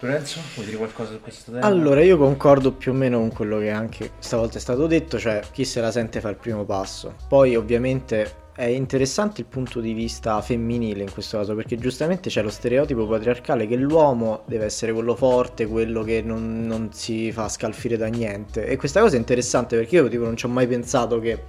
Lorenzo, 0.01 0.39
vuoi 0.55 0.65
dire 0.65 0.77
qualcosa 0.77 1.11
su 1.11 1.19
questo 1.21 1.51
tema? 1.51 1.65
Allora, 1.65 2.01
io 2.01 2.17
concordo 2.17 2.71
più 2.71 2.93
o 2.93 2.95
meno 2.95 3.19
con 3.19 3.33
quello 3.33 3.59
che 3.59 3.69
anche 3.69 4.11
stavolta 4.19 4.57
è 4.57 4.61
stato 4.61 4.87
detto, 4.87 5.19
cioè 5.19 5.41
chi 5.51 5.65
se 5.65 5.81
la 5.81 5.91
sente 5.91 6.21
fa 6.21 6.29
il 6.29 6.37
primo 6.37 6.63
passo. 6.63 7.15
Poi 7.27 7.55
ovviamente 7.57 8.47
è 8.59 8.65
interessante 8.65 9.39
il 9.39 9.47
punto 9.47 9.79
di 9.79 9.93
vista 9.93 10.41
femminile 10.41 11.03
in 11.03 11.11
questo 11.13 11.37
caso, 11.37 11.55
perché 11.55 11.77
giustamente 11.77 12.29
c'è 12.29 12.41
lo 12.41 12.49
stereotipo 12.49 13.07
patriarcale 13.07 13.65
che 13.65 13.77
l'uomo 13.77 14.41
deve 14.47 14.65
essere 14.65 14.91
quello 14.91 15.15
forte, 15.15 15.65
quello 15.65 16.03
che 16.03 16.21
non, 16.21 16.65
non 16.65 16.89
si 16.91 17.31
fa 17.31 17.47
scalfire 17.47 17.95
da 17.95 18.07
niente. 18.07 18.65
E 18.65 18.75
questa 18.75 18.99
cosa 18.99 19.15
è 19.15 19.17
interessante 19.17 19.77
perché 19.77 19.95
io 19.95 20.09
tipo 20.09 20.25
non 20.25 20.35
ci 20.35 20.43
ho 20.43 20.49
mai 20.49 20.67
pensato 20.67 21.21
che 21.21 21.41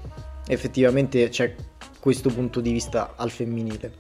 effettivamente 0.47 1.29
c'è 1.31 1.53
questo 1.99 2.29
punto 2.29 2.61
di 2.61 2.71
vista 2.71 3.15
al 3.17 3.33
femminile. 3.33 3.93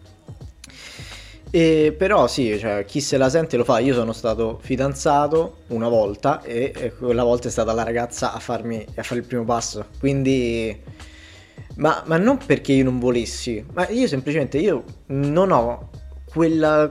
E 1.50 1.92
però 1.98 2.28
sì, 2.28 2.56
cioè, 2.60 2.84
chi 2.84 3.00
se 3.00 3.16
la 3.16 3.28
sente 3.28 3.56
lo 3.56 3.64
fa. 3.64 3.80
Io 3.80 3.92
sono 3.92 4.12
stato 4.12 4.60
fidanzato 4.62 5.62
una 5.68 5.88
volta 5.88 6.42
e, 6.42 6.92
quella 6.96 7.24
volta 7.24 7.48
è 7.48 7.50
stata 7.50 7.72
la 7.72 7.82
ragazza 7.82 8.32
a 8.32 8.38
farmi 8.38 8.86
a 8.94 9.02
fare 9.02 9.18
il 9.18 9.26
primo 9.26 9.44
passo. 9.44 9.86
Quindi 9.98 10.80
ma, 11.76 12.02
ma 12.06 12.16
non 12.18 12.38
perché 12.44 12.72
io 12.72 12.84
non 12.84 12.98
volessi, 12.98 13.64
ma 13.72 13.88
io 13.88 14.06
semplicemente 14.06 14.58
io 14.58 14.84
non 15.06 15.50
ho 15.50 15.88
quella 16.32 16.90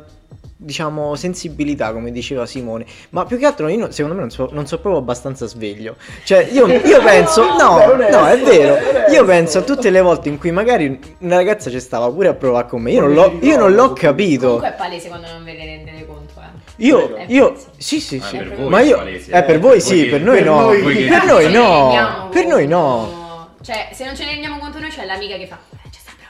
diciamo 0.62 1.16
sensibilità 1.16 1.94
come 1.94 2.12
diceva 2.12 2.46
Simone. 2.46 2.86
Ma 3.12 3.24
più 3.26 3.38
che 3.38 3.46
altro 3.46 3.70
io 3.70 3.78
non- 3.78 3.92
secondo 3.94 4.16
me 4.16 4.22
non 4.22 4.30
so, 4.30 4.50
non 4.52 4.68
so 4.68 4.78
proprio 4.80 5.02
abbastanza 5.02 5.46
sveglio. 5.48 5.96
Cioè 6.26 6.50
io, 6.52 6.68
io 6.84 7.02
penso 7.02 7.44
no 7.58 7.94
no 7.96 8.26
è 8.28 8.38
vero. 8.40 8.74
onesto. 8.74 9.12
io 9.14 9.24
penso 9.26 9.58
a 9.60 9.62
tutte 9.62 9.90
le 9.90 10.02
volte 10.02 10.28
in 10.28 10.38
cui 10.38 10.52
magari 10.52 11.00
una 11.20 11.36
ragazza 11.38 11.70
ci 11.70 11.80
stava 11.80 12.12
pure 12.12 12.28
a 12.28 12.34
provare 12.34 12.68
con 12.68 12.82
me 12.82 12.92
io 12.92 13.02
non 13.02 13.14
l'ho, 13.14 13.38
io 13.42 13.58
non 13.58 13.72
l'ho 13.74 13.94
capito. 13.94 14.46
Comunque 14.48 14.70
è 14.70 14.74
palese 14.76 15.08
quando 15.08 15.28
non 15.32 15.44
ve 15.46 15.54
ne 15.54 15.66
rendete 15.66 16.06
conto, 16.06 16.34
eh. 16.42 16.84
io, 16.86 17.16
Eh, 17.16 17.26
io 17.30 17.56
sì. 17.78 18.02
sì 18.02 18.02
sì 18.02 18.22
Ah, 18.22 18.28
sì. 18.28 18.38
per 18.38 18.56
voi 18.58 18.68
ma 18.70 18.80
è 18.80 18.84
io 18.84 18.98
palese. 18.98 19.32
eh, 19.32 19.44
per 19.44 19.60
voi 19.60 19.80
sì 19.80 20.06
per 20.08 20.22
noi 20.22 20.44
no. 20.44 20.68
per 20.68 21.24
noi 21.26 21.52
no. 21.54 22.28
per 22.32 22.46
noi 22.46 22.68
no 22.68 23.19
Cioè, 23.62 23.90
se 23.94 24.06
non 24.06 24.16
ce 24.16 24.26
ne 24.26 24.32
rendiamo 24.32 24.58
conto 24.58 24.80
noi 24.80 24.90
c'è 24.90 25.06
l'amica 25.06 25.36
che 25.38 25.46
fa, 25.48 25.58
"Eh, 25.72 25.90
ci 25.92 26.00
sta 26.00 26.12
a 26.12 26.16
provare. 26.16 26.28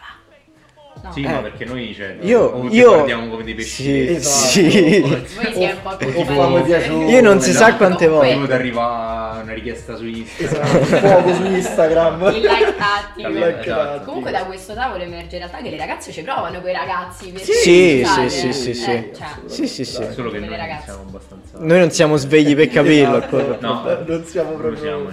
No. 1.01 1.13
Sì, 1.13 1.21
Eh. 1.21 1.29
ma 1.31 1.39
perché 1.41 1.63
noi 1.63 1.93
cioè, 1.95 2.17
Io- 2.21 2.41
o 2.41 2.69
ci 2.69 2.75
io- 2.75 2.93
guardiamo 2.93 3.29
come 3.29 3.43
dei 3.43 3.53
pesci. 3.55 3.83
Sì, 3.83 4.07
Esatto. 4.15 4.47
sì. 4.49 4.99
Voi 5.01 5.53
siete 5.53 5.73
un 5.73 5.81
po' 5.81 5.95
più 5.95 6.07
o 6.09 6.23
palesi. 6.25 6.63
piaciuto. 6.63 7.09
Io 7.09 7.21
non 7.21 7.39
si 7.39 7.51
sa 7.53 7.75
quante 7.75 8.07
volte. 8.07 8.33
Quando 8.33 8.53
arriva 8.53 9.39
una 9.43 9.53
richiesta 9.53 9.95
su 9.95 10.05
Instagram. 10.05 10.65
Esatto, 10.81 10.97
fuoco 10.97 11.33
su 11.35 11.45
Instagram. 11.45 12.21
Il 12.35 12.41
like 12.41 12.75
tattico. 12.75 13.21
Capito? 13.29 13.45
like 13.45 13.59
Esatto. 13.61 13.81
tattico. 13.83 14.03
Comunque 14.05 14.31
da 14.31 14.43
questo 14.43 14.73
tavolo 14.73 15.03
emerge 15.03 15.35
in 15.37 15.41
realtà 15.43 15.61
che 15.61 15.69
le 15.69 15.77
ragazze 15.77 16.11
ci 16.11 16.21
provano 16.23 16.59
quei 16.61 16.73
ragazzi 16.73 17.29
per 17.31 17.41
Sì, 17.43 17.53
sì, 17.53 18.03
sì, 18.29 18.51
sì, 18.53 18.69
eh, 18.71 18.73
sì. 18.73 18.81
cioè, 18.83 19.09
Sì, 19.45 19.67
sì, 19.67 19.85
sì. 19.85 20.05
Solo 20.13 20.31
che 20.31 20.39
noi 20.39 20.49
non 20.49 20.57
ragazze. 20.57 20.83
siamo 20.85 21.01
abbastanza. 21.07 21.57
Noi 21.59 21.79
non 21.79 21.91
siamo 21.91 22.17
svegli 22.17 22.55
per 22.55 22.67
capirlo. 22.69 23.21
Quello. 23.21 23.57
No, 23.61 23.83
non 24.05 24.25
siamo 24.25 24.49
Non 24.51 24.59
proprio... 24.59 24.81
siamo 24.81 25.09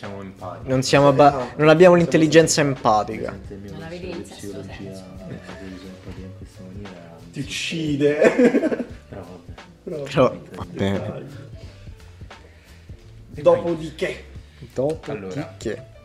siamo 0.00 0.22
empatici. 0.22 0.68
Non, 0.68 0.82
siamo 0.82 1.08
abba- 1.08 1.52
non 1.56 1.68
abbiamo 1.68 1.94
l'intelligenza 1.94 2.62
empatica. 2.62 3.32
Sente 3.32 3.52
il 3.54 3.60
mio 3.60 3.72
Non 3.72 3.82
avete 3.82 4.06
il 4.06 4.24
sesto 4.24 4.34
psicologia, 4.34 4.72
senso. 4.74 5.04
in. 6.72 6.88
Ti 7.32 7.40
uccide. 7.40 8.14
Però 9.10 9.20
vabbè. 9.20 9.52
Però- 9.84 10.02
Però 10.04 10.36
va 10.54 10.64
bene. 10.70 11.26
E 13.34 13.42
Dopodiché. 13.42 14.24
Dopo 14.72 15.10
Allora. 15.10 15.56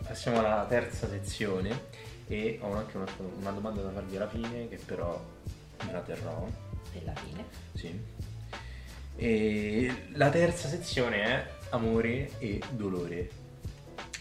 Passiamo 0.05 0.39
alla 0.39 0.65
terza 0.67 1.07
sezione 1.07 1.93
e 2.27 2.59
ho 2.61 2.73
anche 2.73 2.97
una, 2.97 3.05
una 3.39 3.51
domanda 3.51 3.81
da 3.81 3.91
farvi 3.91 4.15
alla 4.17 4.27
fine 4.29 4.67
che 4.69 4.77
però 4.85 5.23
me 5.85 5.91
la 5.91 5.99
terrò. 6.01 6.47
della 6.93 7.13
fine. 7.15 7.43
Sì. 7.73 7.97
E 9.17 9.95
la 10.13 10.29
terza 10.29 10.67
sezione 10.67 11.23
è 11.23 11.47
amore 11.69 12.31
e 12.39 12.59
dolore. 12.69 13.29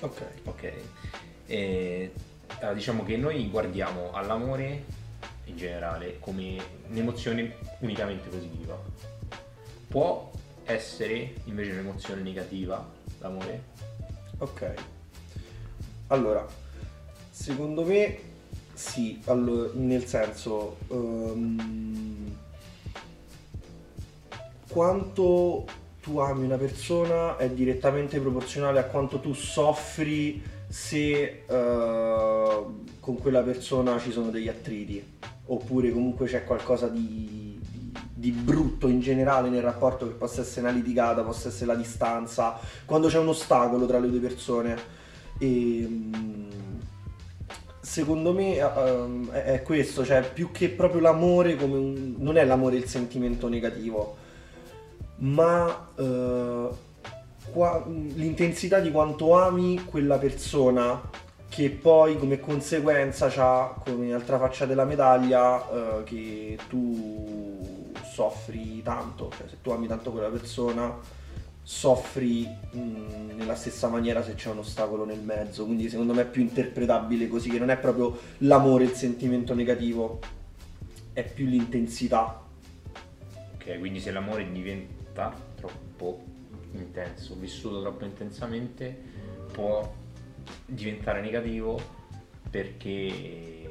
Ok. 0.04 0.22
Ok. 0.44 0.72
E, 1.46 2.12
allora, 2.58 2.74
diciamo 2.74 3.04
che 3.04 3.16
noi 3.16 3.48
guardiamo 3.48 4.12
all'amore 4.12 4.84
in 5.44 5.56
generale 5.56 6.18
come 6.20 6.62
un'emozione 6.88 7.56
unicamente 7.78 8.28
positiva. 8.28 8.78
Può 9.88 10.30
essere 10.64 11.34
invece 11.44 11.72
un'emozione 11.72 12.20
negativa 12.20 12.86
l'amore? 13.20 13.62
Ok. 14.38 14.74
Allora, 16.08 16.46
secondo 17.30 17.82
me 17.84 18.18
sì, 18.74 19.22
allo- 19.24 19.70
nel 19.74 20.04
senso, 20.04 20.76
ehm, 20.88 22.36
quanto 24.68 25.64
tu 26.04 26.18
ami 26.18 26.44
una 26.44 26.58
persona 26.58 27.38
è 27.38 27.48
direttamente 27.48 28.20
proporzionale 28.20 28.78
a 28.78 28.84
quanto 28.84 29.20
tu 29.20 29.32
soffri 29.32 30.42
se 30.68 31.44
eh, 31.48 32.64
con 33.00 33.18
quella 33.18 33.40
persona 33.40 33.98
ci 33.98 34.12
sono 34.12 34.28
degli 34.28 34.48
attriti, 34.48 35.02
oppure 35.46 35.90
comunque 35.90 36.26
c'è 36.26 36.44
qualcosa 36.44 36.88
di, 36.88 37.58
di- 37.70 37.92
di 38.12 38.30
brutto 38.32 38.86
in 38.88 39.00
generale 39.00 39.48
nel 39.48 39.62
rapporto 39.62 40.06
che 40.06 40.12
possa 40.12 40.42
essere 40.42 40.66
una 40.66 40.76
litigata, 40.76 41.22
possa 41.22 41.48
essere 41.48 41.66
la 41.66 41.74
distanza, 41.74 42.58
quando 42.84 43.08
c'è 43.08 43.18
un 43.18 43.28
ostacolo 43.28 43.86
tra 43.86 43.98
le 43.98 44.10
due 44.10 44.20
persone. 44.20 44.76
E, 45.38 45.86
mm, 45.88 46.50
secondo 47.80 48.32
me 48.34 48.56
ehm, 48.56 49.30
è 49.30 49.42
è 49.54 49.62
questo, 49.62 50.04
cioè 50.04 50.22
più 50.32 50.50
che 50.50 50.68
proprio 50.68 51.00
l'amore 51.00 51.54
un- 51.54 52.14
non 52.18 52.36
è 52.36 52.44
l'amore 52.44 52.76
il 52.76 52.86
sentimento 52.86 53.48
negativo, 53.48 54.16
ma 55.24 55.88
eh, 55.96 56.68
qua- 57.50 57.84
l'intensità 57.86 58.80
di 58.80 58.90
quanto 58.90 59.38
ami 59.38 59.84
quella 59.84 60.18
persona 60.18 61.00
che 61.48 61.70
poi 61.70 62.18
come 62.18 62.40
conseguenza 62.40 63.32
ha 63.36 63.80
come 63.84 64.12
altra 64.12 64.38
faccia 64.38 64.66
della 64.66 64.84
medaglia 64.84 65.70
eh, 65.70 66.04
che 66.04 66.58
tu 66.68 67.92
soffri 68.02 68.82
tanto, 68.82 69.30
cioè 69.36 69.48
se 69.48 69.56
tu 69.62 69.70
ami 69.70 69.86
tanto 69.86 70.10
quella 70.10 70.28
persona 70.28 71.22
soffri 71.62 72.46
mh, 72.72 73.36
nella 73.36 73.54
stessa 73.54 73.88
maniera 73.88 74.22
se 74.22 74.34
c'è 74.34 74.50
un 74.50 74.58
ostacolo 74.58 75.04
nel 75.04 75.20
mezzo, 75.20 75.64
quindi 75.64 75.88
secondo 75.88 76.12
me 76.12 76.22
è 76.22 76.26
più 76.26 76.42
interpretabile 76.42 77.28
così, 77.28 77.48
che 77.48 77.58
non 77.58 77.70
è 77.70 77.78
proprio 77.78 78.18
l'amore 78.38 78.84
il 78.84 78.92
sentimento 78.92 79.54
negativo, 79.54 80.18
è 81.12 81.24
più 81.24 81.46
l'intensità. 81.46 82.42
Ok, 83.54 83.78
quindi 83.78 84.00
se 84.00 84.10
l'amore 84.10 84.50
diventa 84.52 85.03
troppo 85.56 86.22
intenso, 86.72 87.34
vissuto 87.38 87.80
troppo 87.80 88.04
intensamente, 88.04 88.96
può 89.52 89.92
diventare 90.66 91.20
negativo 91.20 91.80
perché 92.50 93.64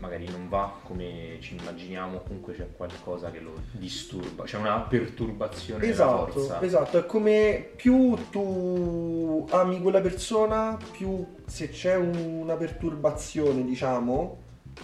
magari 0.00 0.26
non 0.30 0.48
va 0.48 0.72
come 0.82 1.36
ci 1.40 1.56
immaginiamo, 1.56 2.20
comunque 2.20 2.54
c'è 2.54 2.66
qualcosa 2.74 3.30
che 3.30 3.38
lo 3.40 3.52
disturba, 3.72 4.44
c'è 4.44 4.56
una 4.56 4.80
perturbazione 4.80 5.86
Esatto, 5.86 6.32
forza. 6.32 6.60
esatto, 6.62 6.98
è 6.98 7.06
come 7.06 7.68
più 7.76 8.16
tu 8.30 9.46
ami 9.50 9.80
quella 9.80 10.00
persona, 10.00 10.78
più 10.92 11.24
se 11.44 11.68
c'è 11.68 11.96
una 11.96 12.54
perturbazione, 12.54 13.62
diciamo, 13.62 14.38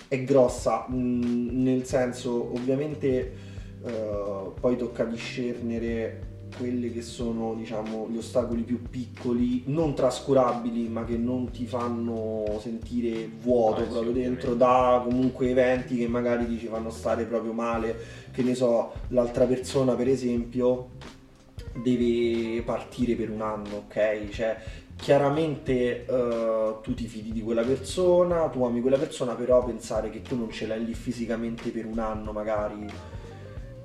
è 0.09 0.23
grossa, 0.23 0.85
mh, 0.87 1.63
nel 1.63 1.85
senso 1.87 2.53
ovviamente 2.55 3.55
eh, 3.87 4.51
poi 4.59 4.77
tocca 4.77 5.05
discernere 5.05 6.35
quelli 6.57 6.93
che 6.93 7.03
sono 7.03 7.55
diciamo 7.55 8.09
gli 8.11 8.17
ostacoli 8.17 8.63
più 8.63 8.83
piccoli, 8.89 9.65
non 9.67 9.95
trascurabili 9.95 10.89
ma 10.89 11.05
che 11.05 11.17
non 11.17 11.51
ti 11.51 11.67
fanno 11.67 12.59
sentire 12.61 13.29
vuoto 13.41 13.83
Ah, 13.83 13.85
sì, 13.85 13.91
proprio 13.91 14.13
dentro 14.13 14.55
da 14.55 15.01
comunque 15.05 15.51
eventi 15.51 15.97
che 15.97 16.09
magari 16.09 16.47
ti 16.47 16.59
ci 16.59 16.67
fanno 16.67 16.91
stare 16.91 17.25
proprio 17.25 17.53
male, 17.53 17.97
che 18.33 18.43
ne 18.43 18.55
so, 18.55 18.93
l'altra 19.09 19.45
persona 19.45 19.95
per 19.95 20.09
esempio 20.09 20.91
deve 21.83 22.63
partire 22.63 23.15
per 23.15 23.31
un 23.31 23.43
anno, 23.43 23.85
ok? 23.87 24.29
Cioè 24.31 24.57
chiaramente 24.97 26.07
eh, 26.07 26.75
tu 26.83 26.95
ti 26.95 27.07
fidi 27.07 27.33
di 27.33 27.43
quella 27.43 27.63
persona, 27.63 28.49
tu 28.49 28.65
ami 28.65 28.81
quella 28.81 28.97
persona, 28.97 29.35
però 29.35 29.63
pensare 29.63 30.09
che 30.09 30.23
tu 30.23 30.39
non 30.39 30.51
ce 30.51 30.67
l'hai 30.67 30.83
lì 30.85 30.95
fisicamente 30.95 31.71
per 31.71 31.85
un 31.85 31.99
anno 31.99 32.33
magari 32.33 32.87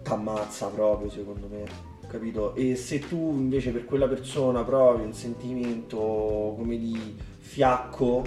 t'ammazza 0.04 0.68
proprio 0.68 1.10
secondo 1.10 1.48
me, 1.50 1.64
capito? 2.08 2.56
E 2.56 2.76
se 2.76 3.00
tu 3.00 3.34
invece 3.38 3.72
per 3.72 3.86
quella 3.86 4.08
persona 4.08 4.64
provi 4.64 5.04
un 5.04 5.14
sentimento 5.14 5.98
come 6.58 6.78
di 6.78 7.16
fiacco, 7.40 8.24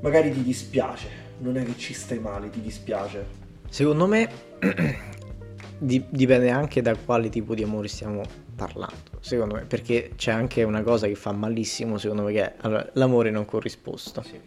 magari 0.00 0.32
ti 0.32 0.42
dispiace, 0.42 1.08
non 1.38 1.56
è 1.56 1.64
che 1.64 1.76
ci 1.76 1.94
stai 1.94 2.18
male, 2.18 2.50
ti 2.50 2.60
dispiace. 2.60 3.44
Secondo 3.68 4.06
me 4.06 4.28
di- 5.78 6.04
dipende 6.08 6.50
anche 6.50 6.82
da 6.82 6.94
quale 6.96 7.28
tipo 7.28 7.54
di 7.54 7.62
amore 7.62 7.88
stiamo 7.88 8.22
parlando. 8.54 9.18
Secondo 9.20 9.54
me, 9.56 9.62
perché 9.62 10.12
c'è 10.16 10.32
anche 10.32 10.62
una 10.62 10.82
cosa 10.82 11.06
che 11.06 11.14
fa 11.14 11.32
malissimo, 11.32 11.98
secondo 11.98 12.22
me, 12.22 12.32
che 12.32 12.42
è 12.42 12.54
allora, 12.60 12.88
l'amore 12.94 13.30
non 13.30 13.44
corrisposto. 13.44 14.22
Sì. 14.22 14.40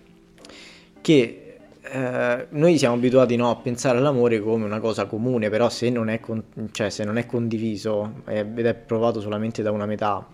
Che 1.02 1.49
eh, 1.82 2.48
noi 2.50 2.78
siamo 2.78 2.96
abituati 2.96 3.36
no, 3.36 3.50
a 3.50 3.56
pensare 3.56 3.98
all'amore 3.98 4.40
come 4.40 4.66
una 4.66 4.80
cosa 4.80 5.06
comune, 5.06 5.50
però 5.50 5.70
se 5.70 5.90
non 5.90 6.10
è, 6.10 6.20
con- 6.20 6.44
cioè, 6.72 6.90
se 6.90 7.04
non 7.04 7.18
è 7.18 7.26
condiviso 7.26 8.22
ed 8.26 8.66
è 8.66 8.74
provato 8.74 9.22
solamente 9.22 9.62
da 9.62 9.72
una 9.72 9.86
metà, 9.86 10.28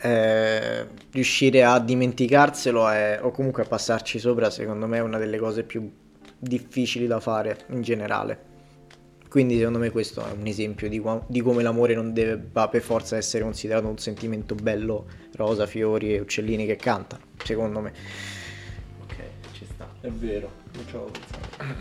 eh, 0.00 0.86
riuscire 1.10 1.64
a 1.64 1.78
dimenticarselo 1.78 2.88
è- 2.88 3.18
o 3.22 3.30
comunque 3.30 3.62
a 3.62 3.66
passarci 3.66 4.18
sopra, 4.18 4.50
secondo 4.50 4.86
me, 4.86 4.98
è 4.98 5.00
una 5.00 5.18
delle 5.18 5.38
cose 5.38 5.62
più 5.62 5.90
difficili 6.38 7.06
da 7.06 7.20
fare 7.20 7.58
in 7.68 7.82
generale. 7.82 8.50
Quindi 9.28 9.56
secondo 9.56 9.78
me 9.78 9.90
questo 9.90 10.20
è 10.26 10.32
un 10.38 10.46
esempio 10.46 10.90
di, 10.90 10.98
qua- 10.98 11.24
di 11.26 11.40
come 11.40 11.62
l'amore 11.62 11.94
non 11.94 12.12
deve 12.12 12.36
per 12.36 12.82
forza 12.82 13.16
essere 13.16 13.42
considerato 13.42 13.86
un 13.88 13.96
sentimento 13.96 14.54
bello, 14.54 15.06
rosa, 15.36 15.66
fiori 15.66 16.14
e 16.14 16.20
uccellini 16.20 16.66
che 16.66 16.76
cantano, 16.76 17.22
secondo 17.42 17.80
me. 17.80 17.92
È 20.02 20.10
vero, 20.10 20.50
non 20.72 20.84
ci 20.88 20.96
avevo 20.96 21.12
pensato. 21.12 21.74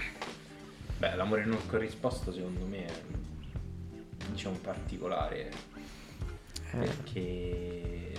Beh, 1.00 1.16
l'amore 1.16 1.44
non 1.44 1.58
corrisposto 1.66 2.32
secondo 2.32 2.66
me 2.68 2.86
è 2.86 2.94
diciamo 4.32 4.58
particolare. 4.58 5.52
Eh, 6.74 6.78
perché 6.78 8.14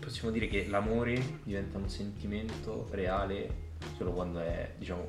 possiamo 0.00 0.32
dire 0.32 0.48
che 0.48 0.66
l'amore 0.66 1.38
diventa 1.44 1.78
un 1.78 1.88
sentimento 1.88 2.88
reale 2.90 3.66
solo 3.96 4.10
quando 4.10 4.40
è 4.40 4.72
diciamo 4.76 5.08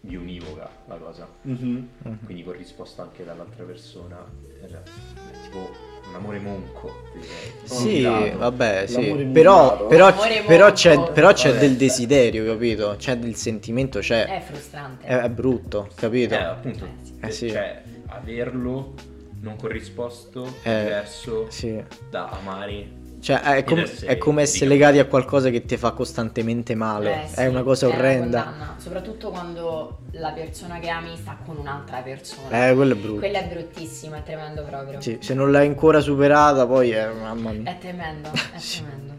bionivoca 0.00 0.70
la 0.86 0.96
cosa. 0.96 1.28
Mhm. 1.42 1.88
quindi 2.24 2.44
corrisposto 2.44 3.02
anche 3.02 3.24
dall'altra 3.24 3.64
persona. 3.64 4.24
È 4.60 5.40
tipo 5.42 5.93
un 6.08 6.14
amore 6.14 6.38
monco 6.38 7.02
direi. 7.12 7.52
Sì, 7.64 8.02
Mutilato. 8.02 8.38
vabbè, 8.38 8.86
sì. 8.86 9.28
Però, 9.32 9.86
però, 9.86 10.14
però 10.46 10.72
c'è, 10.72 11.10
però 11.12 11.32
c'è 11.32 11.48
Vabbè. 11.50 11.60
del 11.60 11.76
desiderio, 11.76 12.44
capito? 12.44 12.94
C'è 12.98 13.16
del 13.16 13.34
sentimento, 13.36 13.98
c'è. 14.00 14.26
È 14.26 14.40
frustrante. 14.40 15.06
È, 15.06 15.16
è 15.16 15.28
brutto, 15.30 15.88
capito? 15.94 16.34
Eh, 16.34 16.38
appunto, 16.38 16.84
Eh, 16.84 16.90
sì. 17.02 17.14
Eh, 17.20 17.30
sì. 17.30 17.50
cioè 17.50 17.82
averlo 18.08 18.94
non 19.40 19.56
corrisposto 19.56 20.44
è 20.62 20.68
Eh, 20.70 20.82
diverso 20.84 21.46
Sì. 21.50 21.82
da 22.10 22.28
amare 22.28 23.02
Cioè, 23.24 23.40
è, 23.40 23.64
com- 23.64 23.78
essere 23.78 24.06
è 24.12 24.18
come 24.18 24.42
essere 24.42 24.66
legati 24.68 24.98
a 24.98 25.06
qualcosa 25.06 25.48
che 25.48 25.64
ti 25.64 25.78
fa 25.78 25.92
costantemente 25.92 26.74
male. 26.74 27.24
Eh, 27.24 27.28
sì, 27.28 27.34
è 27.40 27.46
una 27.46 27.62
cosa 27.62 27.86
una 27.86 27.96
orrenda. 27.96 28.42
condanna, 28.44 28.74
soprattutto 28.76 29.30
quando 29.30 30.00
la 30.10 30.30
persona 30.32 30.78
che 30.78 30.90
ami 30.90 31.16
sta 31.16 31.38
con 31.42 31.56
un'altra 31.56 32.02
persona. 32.02 32.68
Eh, 32.68 32.74
quello 32.74 32.92
è 32.92 32.96
brutto. 32.96 33.20
Quello 33.20 33.38
è 33.38 33.46
bruttissimo, 33.46 34.16
è 34.16 34.22
tremendo 34.22 34.62
proprio. 34.64 35.00
Sì, 35.00 35.16
se 35.22 35.32
non 35.32 35.50
l'hai 35.50 35.66
ancora 35.66 36.00
superata, 36.00 36.66
poi 36.66 36.90
è 36.90 37.08
mamma 37.10 37.52
mia. 37.52 37.70
È 37.70 37.78
tremendo, 37.78 38.28
è 38.52 38.58
Sì. 38.58 38.82
tremendo. 38.82 39.12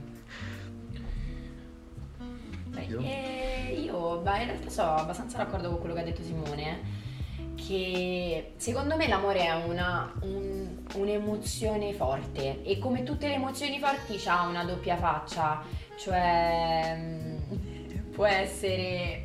Beh, 2.68 2.82
Io? 2.84 3.00
eh, 3.00 3.74
io 3.86 4.18
beh, 4.20 4.40
in 4.42 4.46
realtà 4.46 4.70
sono 4.70 4.96
abbastanza 4.98 5.38
d'accordo 5.38 5.70
con 5.70 5.80
quello 5.80 5.96
che 5.96 6.02
ha 6.02 6.04
detto 6.04 6.22
Simone. 6.22 6.80
Che 7.56 8.54
secondo 8.58 8.96
me 8.96 9.08
l'amore 9.08 9.40
è 9.46 9.54
una, 9.54 10.12
un- 10.22 10.84
un'emozione 10.96 11.94
forte 11.94 12.64
e 12.64 12.78
come 12.80 13.04
tutte 13.04 13.28
le 13.28 13.36
emozioni 13.36 13.80
forti 13.80 14.22
ha 14.28 14.44
una 14.48 14.64
doppia 14.64 14.98
faccia, 14.98 15.64
cioè 15.98 16.96
mm, 16.98 18.12
può 18.12 18.26
essere 18.26 19.24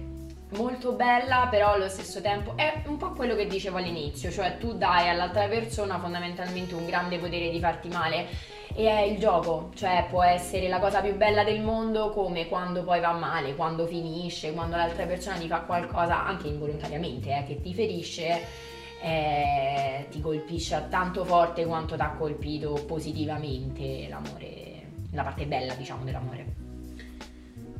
molto 0.52 0.92
bella 0.92 1.46
però 1.48 1.74
allo 1.74 1.88
stesso 1.88 2.20
tempo 2.20 2.56
è 2.56 2.82
un 2.86 2.96
po' 2.96 3.12
quello 3.12 3.36
che 3.36 3.46
dicevo 3.46 3.78
all'inizio, 3.78 4.30
cioè 4.30 4.58
tu 4.58 4.76
dai 4.76 5.08
all'altra 5.08 5.46
persona 5.46 5.98
fondamentalmente 5.98 6.74
un 6.74 6.86
grande 6.86 7.18
potere 7.18 7.50
di 7.50 7.60
farti 7.60 7.88
male 7.88 8.26
e 8.74 8.86
è 8.86 9.00
il 9.00 9.18
gioco, 9.18 9.70
cioè 9.74 10.06
può 10.08 10.22
essere 10.22 10.68
la 10.68 10.78
cosa 10.78 11.00
più 11.00 11.16
bella 11.16 11.42
del 11.42 11.60
mondo 11.60 12.10
come 12.10 12.48
quando 12.48 12.84
poi 12.84 13.00
va 13.00 13.12
male, 13.12 13.56
quando 13.56 13.86
finisce, 13.86 14.52
quando 14.52 14.76
l'altra 14.76 15.06
persona 15.06 15.36
ti 15.36 15.48
fa 15.48 15.60
qualcosa 15.62 16.24
anche 16.24 16.48
involontariamente 16.48 17.36
eh, 17.36 17.44
che 17.46 17.60
ti 17.60 17.74
ferisce, 17.74 18.46
eh, 19.02 20.06
ti 20.10 20.20
colpisce 20.20 20.86
tanto 20.88 21.24
forte 21.24 21.64
quanto 21.66 21.96
ti 21.96 22.02
ha 22.02 22.12
colpito 22.12 22.84
positivamente 22.86 24.06
l'amore, 24.08 24.90
la 25.12 25.24
parte 25.24 25.46
bella 25.46 25.74
diciamo 25.74 26.04
dell'amore. 26.04 26.54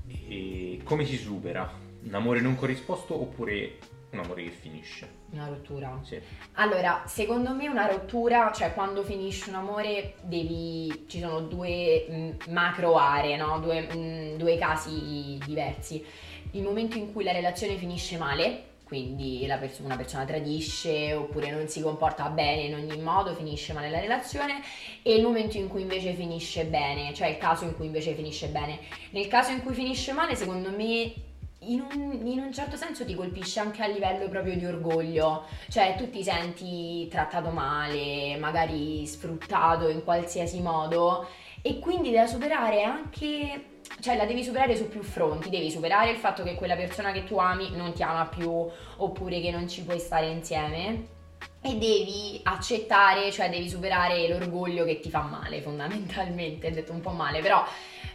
e 0.07 0.81
come 0.83 1.05
si 1.05 1.17
supera 1.17 1.71
un 2.03 2.15
amore 2.15 2.41
non 2.41 2.57
corrisposto 2.57 3.21
oppure 3.21 3.79
un 4.11 4.19
amore 4.19 4.45
che 4.45 4.51
finisce 4.51 5.20
Una 5.33 5.47
rottura. 5.47 6.01
sì 6.03 6.21
Allora, 6.55 7.05
secondo 7.07 7.55
me 7.55 7.69
una 7.69 7.87
rottura, 7.87 8.51
cioè 8.53 8.75
quando 8.75 9.05
finisce 9.05 9.49
un 9.49 9.57
amore, 9.57 10.15
devi. 10.23 11.05
ci 11.07 11.21
sono 11.21 11.41
due 11.43 12.07
mm, 12.11 12.31
macro 12.49 12.97
aree, 12.97 13.37
no? 13.37 13.61
Due, 13.61 13.89
mm, 13.95 14.37
due 14.37 14.59
casi 14.59 15.39
diversi. 15.45 16.05
Il 16.53 16.63
momento 16.63 16.99
in 16.99 17.13
cui 17.13 17.23
la 17.23 17.31
relazione 17.33 17.77
finisce 17.77 18.19
male, 18.19 18.65
quindi 18.83 19.47
la 19.47 19.57
pers- 19.57 19.79
una 19.79 19.97
persona 19.97 20.25
tradisce 20.25 21.15
oppure 21.15 21.49
non 21.53 21.69
si 21.69 21.81
comporta 21.81 22.29
bene 22.29 22.63
in 22.63 22.75
ogni 22.75 23.01
modo, 23.01 23.33
finisce 23.35 23.73
male 23.73 23.89
la 23.89 24.01
relazione, 24.01 24.61
e 25.03 25.15
il 25.15 25.23
momento 25.23 25.57
in 25.59 25.69
cui 25.69 25.83
invece 25.83 26.13
finisce 26.15 26.65
bene, 26.65 27.15
cioè 27.15 27.29
il 27.29 27.39
caso 27.39 27.65
in 27.65 27.77
cui 27.77 27.87
invece 27.87 28.15
finisce 28.15 28.49
bene. 28.49 28.81
Nel 29.11 29.29
caso 29.29 29.53
in 29.53 29.63
cui 29.63 29.75
finisce 29.75 30.13
male, 30.13 30.35
secondo 30.35 30.71
me. 30.71 31.13
In 31.65 31.83
un, 31.83 32.27
in 32.27 32.39
un 32.39 32.53
certo 32.55 32.77
senso 32.77 33.05
ti 33.05 33.15
colpisce 33.15 33.61
anche 33.61 33.83
a 33.83 33.87
livello 33.87 34.29
proprio 34.31 34.57
di 34.57 34.65
orgoglio, 34.65 35.45
cioè 35.69 35.95
tu 35.95 36.09
ti 36.09 36.25
senti 36.25 37.07
trattato 37.09 37.51
male, 37.51 38.37
magari 38.39 39.07
sfruttato 39.07 39.89
in 39.89 40.03
qualsiasi 40.03 40.61
modo 40.63 41.29
e 41.61 41.79
quindi 41.79 42.13
da 42.13 42.27
superare 42.27 42.83
anche, 42.83 43.65
cioè 44.01 44.17
la 44.17 44.25
devi 44.25 44.43
superare 44.43 44.75
su 44.75 44.89
più 44.89 45.03
fronti, 45.03 45.51
devi 45.51 45.71
superare 45.71 46.11
il 46.11 46.17
fatto 46.17 46.43
che 46.43 46.55
quella 46.55 46.77
persona 46.77 47.13
che 47.13 47.25
tu 47.25 47.37
ami 47.37 47.77
non 47.77 47.93
ti 47.93 48.03
ama 48.03 48.25
più 48.25 48.67
oppure 48.97 49.41
che 49.43 49.51
non 49.51 49.69
ci 49.69 49.83
puoi 49.83 49.99
stare 49.99 50.29
insieme. 50.29 51.19
E 51.63 51.75
devi 51.77 52.41
accettare, 52.45 53.31
cioè 53.31 53.51
devi 53.51 53.69
superare 53.69 54.27
l'orgoglio 54.29 54.85
che 54.85 54.99
ti 54.99 55.11
fa 55.11 55.21
male 55.21 55.61
fondamentalmente, 55.61 56.69
ho 56.69 56.71
detto 56.71 56.93
un 56.93 57.03
po' 57.03 57.11
male, 57.11 57.41
però 57.43 57.63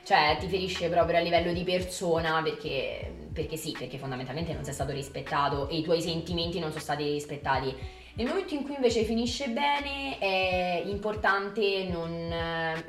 cioè 0.04 0.38
ti 0.40 0.48
ferisce 0.48 0.90
proprio 0.90 1.18
a 1.20 1.22
livello 1.22 1.54
di 1.54 1.64
persona 1.64 2.42
perché, 2.42 3.25
perché 3.36 3.58
sì, 3.58 3.76
perché 3.78 3.98
fondamentalmente 3.98 4.54
non 4.54 4.64
sei 4.64 4.74
stato 4.74 4.94
rispettato 4.94 5.68
e 5.68 5.76
i 5.76 5.84
tuoi 5.84 6.02
sentimenti 6.02 6.58
non 6.58 6.70
sono 6.70 6.82
stati 6.82 7.04
rispettati. 7.04 7.76
Nel 8.18 8.28
momento 8.28 8.54
in 8.54 8.64
cui 8.64 8.76
invece 8.76 9.04
finisce 9.04 9.50
bene 9.50 10.18
è 10.20 10.82
importante 10.86 11.84
non, 11.84 12.34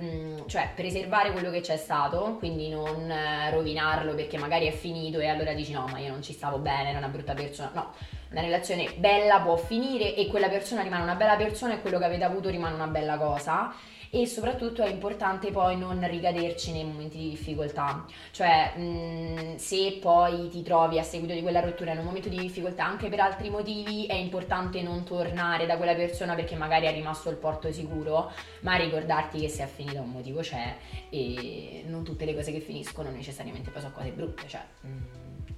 mm, 0.01 0.47
cioè, 0.47 0.71
preservare 0.77 1.33
quello 1.33 1.51
che 1.51 1.63
c'è 1.63 1.77
stato, 1.77 2.37
quindi 2.39 2.69
non 2.69 3.11
eh, 3.11 3.51
rovinarlo 3.51 4.15
perché 4.15 4.39
magari 4.39 4.67
è 4.69 4.71
finito 4.71 5.19
e 5.19 5.27
allora 5.27 5.53
dici 5.53 5.73
no 5.73 5.85
ma 5.91 5.99
io 5.99 6.13
non 6.13 6.23
ci 6.23 6.33
stavo 6.33 6.59
bene, 6.59 6.91
era 6.91 6.99
una 6.99 7.09
brutta 7.09 7.35
persona. 7.35 7.73
No, 7.75 7.93
una 8.31 8.41
relazione 8.41 8.95
bella 8.99 9.41
può 9.41 9.57
finire 9.57 10.15
e 10.15 10.29
quella 10.29 10.49
persona 10.49 10.83
rimane 10.83 11.03
una 11.03 11.17
bella 11.17 11.35
persona 11.35 11.75
e 11.75 11.81
quello 11.81 11.99
che 11.99 12.05
avete 12.05 12.23
avuto 12.23 12.49
rimane 12.49 12.75
una 12.77 12.87
bella 12.87 13.19
cosa 13.19 13.75
e 14.11 14.27
soprattutto 14.27 14.83
è 14.83 14.89
importante 14.89 15.51
poi 15.51 15.77
non 15.77 16.07
ricaderci 16.07 16.73
nei 16.73 16.85
momenti 16.85 17.19
di 17.19 17.29
difficoltà, 17.31 18.05
cioè 18.31 18.77
mh, 18.77 19.57
se 19.57 19.99
poi 20.01 20.49
ti 20.49 20.63
trovi 20.63 20.99
a 20.99 21.03
seguito 21.03 21.35
di 21.35 21.43
quella 21.43 21.61
rottura 21.61 21.93
in 21.93 21.99
un 21.99 22.05
momento 22.05 22.29
di 22.29 22.39
difficoltà 22.39 22.85
anche 22.85 23.09
per 23.09 23.21
altri 23.21 23.51
motivi 23.51 24.07
è 24.07 24.15
importante 24.15 24.83
non 24.83 25.05
tornare 25.05 25.67
da 25.67 25.77
quella 25.77 25.95
persona 25.95 26.35
perché 26.35 26.57
magari 26.57 26.87
è 26.87 26.93
rimasto 26.93 27.31
il 27.31 27.37
porto 27.37 27.71
sicuro, 27.73 28.31
ma 28.61 28.77
ricordarti 28.77 29.41
che 29.41 29.49
se 29.49 29.65
è 29.65 29.67
finita 29.67 30.01
un 30.01 30.11
motivo 30.11 30.41
c'è 30.41 30.77
e 31.11 31.85
non 31.87 32.05
tutte 32.05 32.25
le 32.25 32.35
cose 32.35 32.53
che 32.53 32.61
finiscono 32.61 33.11
necessariamente 33.11 33.71
poi 33.71 33.81
sono 33.81 33.93
cose 33.95 34.11
brutte, 34.11 34.49
cioè 34.49 34.63
mh, 34.81 34.89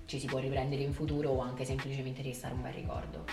ci 0.07 0.18
si 0.18 0.26
può 0.26 0.38
riprendere 0.38 0.82
in 0.82 0.92
futuro 0.92 1.30
o 1.30 1.40
anche 1.40 1.64
semplicemente 1.64 2.22
restare 2.22 2.55
un 2.55 2.62
bel 2.62 2.72
ricordo. 2.72 3.24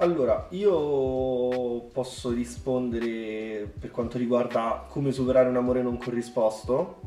Allora, 0.00 0.46
io 0.50 1.82
posso 1.92 2.30
rispondere 2.30 3.70
per 3.78 3.90
quanto 3.90 4.16
riguarda 4.16 4.86
come 4.88 5.12
superare 5.12 5.50
un 5.50 5.56
amore 5.56 5.82
non 5.82 5.98
corrisposto, 5.98 7.00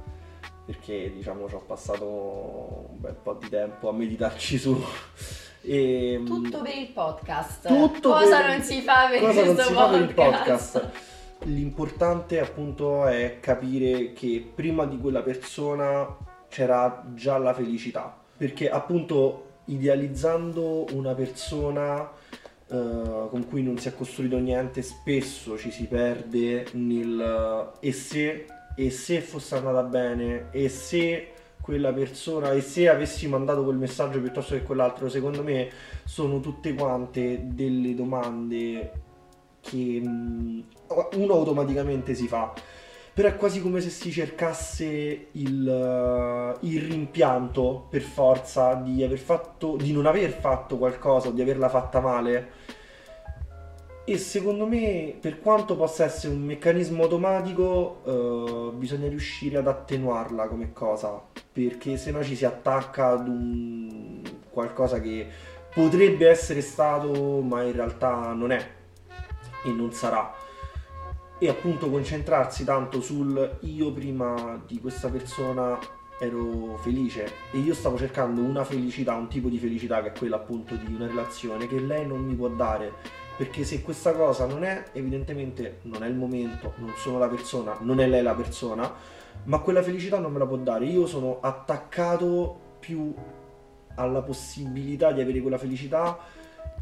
perché 0.64 1.12
diciamo 1.12 1.50
ci 1.50 1.56
ho 1.56 1.64
passato 1.66 2.06
un 2.06 3.00
bel 3.00 3.16
po' 3.16 3.34
di 3.34 3.50
tempo 3.50 3.90
a 3.90 3.94
meditarci 3.94 4.58
su. 4.58 4.80
E, 5.66 6.22
Tutto 6.26 6.62
per 6.62 6.76
il 6.76 6.90
podcast. 6.90 7.70
Tutto 7.70 8.10
cosa 8.10 8.42
per- 8.42 8.50
non 8.50 8.62
si 8.64 8.82
fa 8.82 9.08
per 9.10 9.22
cosa 9.22 9.46
non 9.46 9.54
questo 9.54 9.72
si 9.72 9.74
fa 9.74 9.88
per 9.88 10.02
il 10.02 10.14
podcast? 10.14 10.72
podcast. 10.74 11.46
L'importante 11.46 12.40
appunto 12.42 13.06
è 13.06 13.38
capire 13.40 14.12
che 14.12 14.46
prima 14.54 14.86
di 14.86 14.98
quella 14.98 15.22
persona 15.22 16.18
c'era 16.50 17.06
già 17.16 17.38
la 17.38 17.54
felicità, 17.54 18.14
perché 18.36 18.70
appunto 18.70 19.52
idealizzando 19.68 20.88
una 20.92 21.14
persona 21.14 22.12
eh, 22.74 23.30
con 23.30 23.46
cui 23.48 23.62
non 23.62 23.78
si 23.78 23.88
è 23.88 23.94
costruito 23.94 24.38
niente 24.38 24.82
spesso 24.82 25.58
ci 25.60 25.70
si 25.70 25.86
perde 25.86 26.66
nel 26.74 27.72
e 27.80 27.92
se, 27.92 28.48
e 28.76 28.90
se 28.90 29.22
fosse 29.22 29.56
andata 29.56 29.84
bene 29.84 30.48
e 30.52 30.70
se 30.70 31.34
quella 31.62 31.94
persona 31.94 32.52
e 32.52 32.62
se 32.62 32.90
avessi 32.90 33.28
mandato 33.28 33.64
quel 33.64 33.78
messaggio 33.78 34.20
piuttosto 34.20 34.56
che 34.56 34.64
quell'altro 34.64 35.08
secondo 35.08 35.44
me 35.44 35.70
sono 36.04 36.40
tutte 36.40 36.74
quante 36.74 37.42
delle 37.44 37.94
domande 37.94 38.92
che 39.62 40.02
mm, 40.04 40.60
uno 41.14 41.34
automaticamente 41.34 42.16
si 42.16 42.28
fa. 42.28 42.54
Però 43.14 43.28
è 43.28 43.36
quasi 43.36 43.62
come 43.62 43.80
se 43.80 43.90
si 43.90 44.12
cercasse 44.12 45.28
il, 45.32 45.68
eh, 45.70 46.66
il 46.68 46.82
rimpianto 46.82 47.86
per 47.90 48.02
forza 48.02 48.74
di, 48.74 49.06
fatto, 49.18 49.76
di 49.76 49.92
non 49.92 50.08
aver 50.08 50.32
fatto 50.32 50.78
qualcosa 50.78 51.28
o 51.28 51.32
di 51.32 51.42
averla 51.42 51.70
fatta 51.70 52.00
male. 52.00 52.52
E 54.06 54.18
secondo 54.18 54.66
me, 54.66 55.16
per 55.22 55.40
quanto 55.40 55.78
possa 55.78 56.06
essere 56.06 56.34
un 56.34 56.42
meccanismo 56.42 57.04
automatico, 57.04 58.02
eh, 58.04 58.72
bisogna 58.76 59.08
riuscire 59.08 59.58
ad 59.58 59.68
attenuarla 59.68 60.48
come 60.48 60.74
cosa, 60.74 61.22
perché 61.52 61.96
se 61.98 62.12
no 62.12 62.22
ci 62.24 62.36
si 62.36 62.46
attacca 62.46 63.10
ad 63.10 63.28
un 63.28 64.22
qualcosa 64.50 65.00
che 65.00 65.28
potrebbe 65.74 66.28
essere 66.28 66.62
stato, 66.62 67.42
ma 67.42 67.64
in 67.64 67.72
realtà 67.74 68.34
non 68.34 68.52
è 68.52 68.68
e 69.64 69.70
non 69.72 69.94
sarà. 69.94 70.43
E 71.40 71.50
appunto 71.50 71.90
concentrarsi 71.90 72.64
tanto 72.64 73.02
sul 73.02 73.58
io 73.62 73.92
prima 73.92 74.62
di 74.66 74.80
questa 74.80 75.10
persona 75.10 75.78
ero 76.20 76.78
felice 76.78 77.30
e 77.52 77.58
io 77.58 77.74
stavo 77.74 77.98
cercando 77.98 78.42
una 78.42 78.64
felicità, 78.64 79.14
un 79.14 79.28
tipo 79.28 79.50
di 79.50 79.58
felicità 79.58 80.02
che 80.02 80.10
è 80.10 80.18
quella 80.18 80.38
appunto 80.38 80.76
di 80.76 80.94
una 80.94 81.08
relazione 81.08 81.68
che 81.68 81.80
lei 81.80 82.06
non 82.08 82.24
mi 82.24 82.36
può 82.36 82.48
dare. 82.48 83.22
Perché 83.36 83.64
se 83.64 83.82
questa 83.82 84.14
cosa 84.14 84.46
non 84.46 84.64
è, 84.64 84.86
evidentemente 84.94 85.80
non 85.84 86.04
è 86.04 86.08
il 86.08 86.14
momento, 86.14 86.74
non 86.78 86.94
sono 86.98 87.18
la 87.18 87.28
persona, 87.28 87.76
non 87.82 88.00
è 88.00 88.08
lei 88.08 88.22
la 88.22 88.36
persona, 88.36 88.94
ma 89.46 89.58
quella 89.60 89.82
felicità 89.82 90.20
non 90.20 90.32
me 90.32 90.40
la 90.40 90.46
può 90.46 90.58
dare. 90.58 90.86
Io 90.86 91.08
sono 91.08 91.40
attaccato 91.42 92.60
più 92.80 93.12
alla 93.96 94.22
possibilità 94.22 95.12
di 95.12 95.22
avere 95.22 95.42
quella 95.42 95.58
felicità 95.58 96.18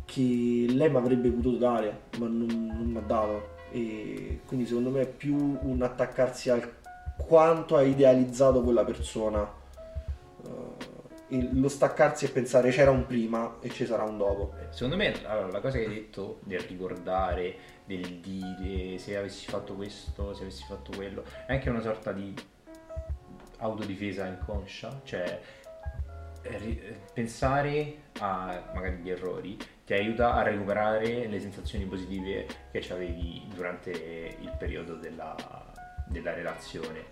che 0.04 0.66
lei 0.68 0.89
mi 0.89 0.97
avrebbe 0.97 1.30
potuto 1.30 1.58
dare, 1.58 2.02
ma 2.20 2.28
non, 2.28 2.47
non 2.47 2.86
mi 2.86 2.97
ha 2.97 3.02
dato. 3.02 3.60
E 3.72 4.42
quindi 4.46 4.66
secondo 4.66 4.90
me 4.90 5.02
è 5.02 5.08
più 5.08 5.58
un 5.62 5.82
attaccarsi 5.82 6.50
al 6.50 6.80
quanto 7.18 7.76
ha 7.76 7.82
idealizzato 7.82 8.62
quella 8.62 8.84
persona. 8.84 9.50
Eh, 10.44 10.90
e 11.32 11.48
lo 11.54 11.70
staccarsi 11.70 12.26
e 12.26 12.30
pensare 12.30 12.72
c'era 12.72 12.92
un 12.92 13.06
prima 13.06 13.56
e 13.62 13.70
ci 13.70 13.86
sarà 13.86 14.04
un 14.04 14.18
dopo. 14.18 14.54
Secondo 14.70 14.98
me 14.98 15.14
allora, 15.26 15.48
la 15.48 15.62
cosa 15.62 15.78
che 15.78 15.86
hai 15.86 15.94
detto 15.94 16.40
del 16.44 16.60
ricordare, 16.60 17.56
del 17.86 18.20
dire 18.20 18.98
se 18.98 19.16
avessi 19.16 19.48
fatto 19.48 19.74
questo, 19.76 20.34
se 20.34 20.42
avessi 20.42 20.66
fatto 20.68 20.92
quello, 20.94 21.24
è 21.48 21.54
anche 21.54 21.70
una 21.70 21.80
sorta 21.80 22.12
di 22.12 22.34
autodifesa 23.60 24.26
inconscia, 24.26 25.02
cioè 25.04 25.22
eh, 25.22 25.40
pensare 27.14 27.96
a 28.20 28.72
magari 28.74 28.98
gli 28.98 29.10
errori 29.10 29.58
ti 29.86 29.94
aiuta 29.94 30.34
a 30.34 30.44
recuperare 30.44 31.28
le 31.28 31.39
sensazioni 31.39 31.86
positive 31.86 32.46
che 32.72 32.88
avevi 32.92 33.44
durante 33.54 33.92
il 33.92 34.56
periodo 34.58 34.96
della, 34.96 35.36
della 36.08 36.34
relazione. 36.34 37.06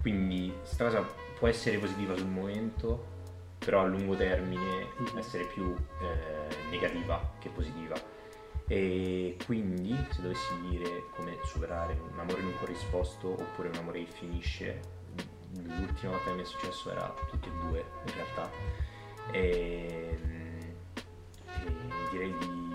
Quindi 0.00 0.52
questa 0.60 0.84
cosa 0.84 1.06
può 1.38 1.48
essere 1.48 1.78
positiva 1.78 2.16
sul 2.16 2.28
momento, 2.28 3.14
però 3.58 3.80
a 3.80 3.86
lungo 3.86 4.14
termine 4.14 4.86
Mhm. 4.98 5.18
essere 5.18 5.44
più 5.44 5.74
eh, 5.74 6.70
negativa 6.70 7.32
che 7.38 7.48
positiva. 7.48 7.94
E 8.68 9.36
quindi 9.46 9.96
se 10.10 10.22
dovessi 10.22 10.52
dire 10.68 11.04
come 11.14 11.36
superare 11.44 11.92
un 12.12 12.18
amore 12.18 12.42
non 12.42 12.52
corrisposto 12.58 13.28
oppure 13.30 13.68
un 13.68 13.76
amore 13.76 14.04
che 14.04 14.10
finisce, 14.10 14.80
l'ultima 15.62 16.12
volta 16.12 16.30
che 16.30 16.36
mi 16.36 16.42
è 16.42 16.44
successo 16.44 16.90
era 16.90 17.14
tutti 17.28 17.48
e 17.48 17.66
due 17.66 17.84
in 18.04 18.12
realtà. 18.14 18.50
E, 19.32 20.18
e 21.44 21.72
direi 22.10 22.34
di, 22.38 22.74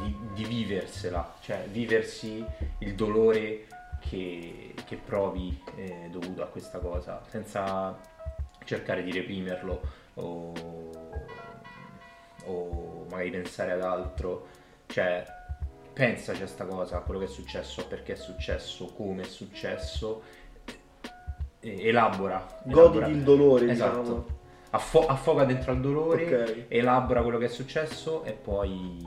di- 0.00 0.18
di 0.32 0.44
viversela, 0.44 1.36
cioè 1.40 1.66
viversi 1.68 2.44
il 2.78 2.94
dolore 2.94 3.66
che, 4.00 4.74
che 4.84 4.96
provi 4.96 5.62
eh, 5.76 6.08
dovuto 6.10 6.42
a 6.42 6.46
questa 6.46 6.78
cosa, 6.78 7.22
senza 7.28 7.98
cercare 8.64 9.02
di 9.02 9.12
reprimerlo 9.12 9.80
o, 10.14 10.52
o 12.44 13.06
magari 13.10 13.30
pensare 13.30 13.72
ad 13.72 13.82
altro, 13.82 14.48
cioè 14.86 15.24
pensaci 15.92 16.42
a 16.42 16.46
sta 16.46 16.64
cosa, 16.64 16.96
a 16.96 17.00
quello 17.00 17.20
che 17.20 17.26
è 17.26 17.28
successo, 17.28 17.86
perché 17.86 18.14
è 18.14 18.16
successo, 18.16 18.86
come 18.86 19.22
è 19.22 19.26
successo, 19.26 20.22
elabora. 21.70 22.46
elabora. 22.66 22.88
Goditi 22.88 23.10
il 23.10 23.22
dolore, 23.22 23.70
Esatto. 23.70 24.00
diciamo. 24.00 24.24
Affo- 24.70 25.06
affoga 25.06 25.44
dentro 25.44 25.70
al 25.70 25.80
dolore, 25.80 26.24
Ok. 26.42 26.64
elabora 26.68 27.22
quello 27.22 27.38
che 27.38 27.44
è 27.44 27.48
successo 27.48 28.24
e 28.24 28.32
poi 28.32 28.98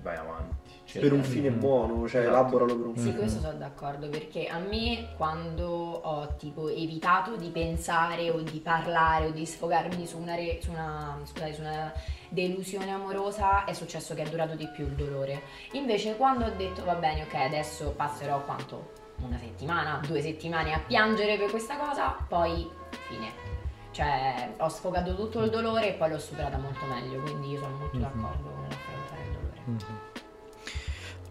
vai 0.00 0.16
avanti. 0.16 0.56
Cerca 0.84 1.06
Per 1.08 1.16
un 1.18 1.22
fine 1.24 1.50
buono, 1.50 2.08
cioè 2.08 2.22
Esatto. 2.22 2.36
elaboralo 2.38 2.76
per 2.76 2.86
un 2.86 2.96
Sì, 2.96 3.02
fine. 3.08 3.16
questo 3.16 3.40
sono 3.40 3.58
d'accordo 3.58 4.08
perché 4.08 4.46
a 4.46 4.58
me 4.58 5.08
quando 5.18 5.66
ho 5.66 6.34
tipo 6.36 6.68
evitato 6.68 7.36
di 7.36 7.50
pensare 7.50 8.30
o 8.30 8.40
di 8.40 8.58
parlare 8.60 9.26
o 9.26 9.30
di 9.30 9.44
sfogarmi 9.44 10.06
su 10.06 10.16
una, 10.18 10.34
re- 10.34 10.60
su 10.62 10.70
una, 10.70 11.18
scusate, 11.24 11.52
su 11.52 11.60
una 11.60 11.92
delusione 12.30 12.90
amorosa 12.90 13.64
è 13.64 13.74
successo 13.74 14.14
che 14.14 14.22
è 14.22 14.28
durato 14.30 14.54
di 14.54 14.66
più 14.68 14.86
il 14.86 14.92
dolore. 14.94 15.42
Invece 15.72 16.16
quando 16.16 16.46
ho 16.46 16.50
detto 16.56 16.84
va 16.84 16.94
bene, 16.94 17.22
ok, 17.24 17.34
adesso 17.34 17.90
passerò 17.94 18.42
quanto? 18.44 18.92
Una 19.20 19.38
settimana, 19.38 20.00
due 20.06 20.20
settimane 20.22 20.72
a 20.72 20.78
piangere 20.86 21.36
per 21.36 21.50
questa 21.50 21.76
cosa, 21.76 22.16
poi 22.28 22.68
fine. 23.08 23.46
Cioè 23.90 24.54
ho 24.58 24.68
sfogato 24.68 25.14
tutto 25.16 25.42
il 25.42 25.50
dolore 25.50 25.88
e 25.88 25.92
poi 25.98 26.10
l'ho 26.10 26.18
superata 26.18 26.56
molto 26.56 26.84
meglio, 26.86 27.20
quindi 27.20 27.50
io 27.52 27.58
sono 27.58 27.76
molto 27.76 27.96
Mhm. 27.96 28.02
d'accordo 28.02 28.50
nell'affrontare 28.60 29.22
il 29.24 29.30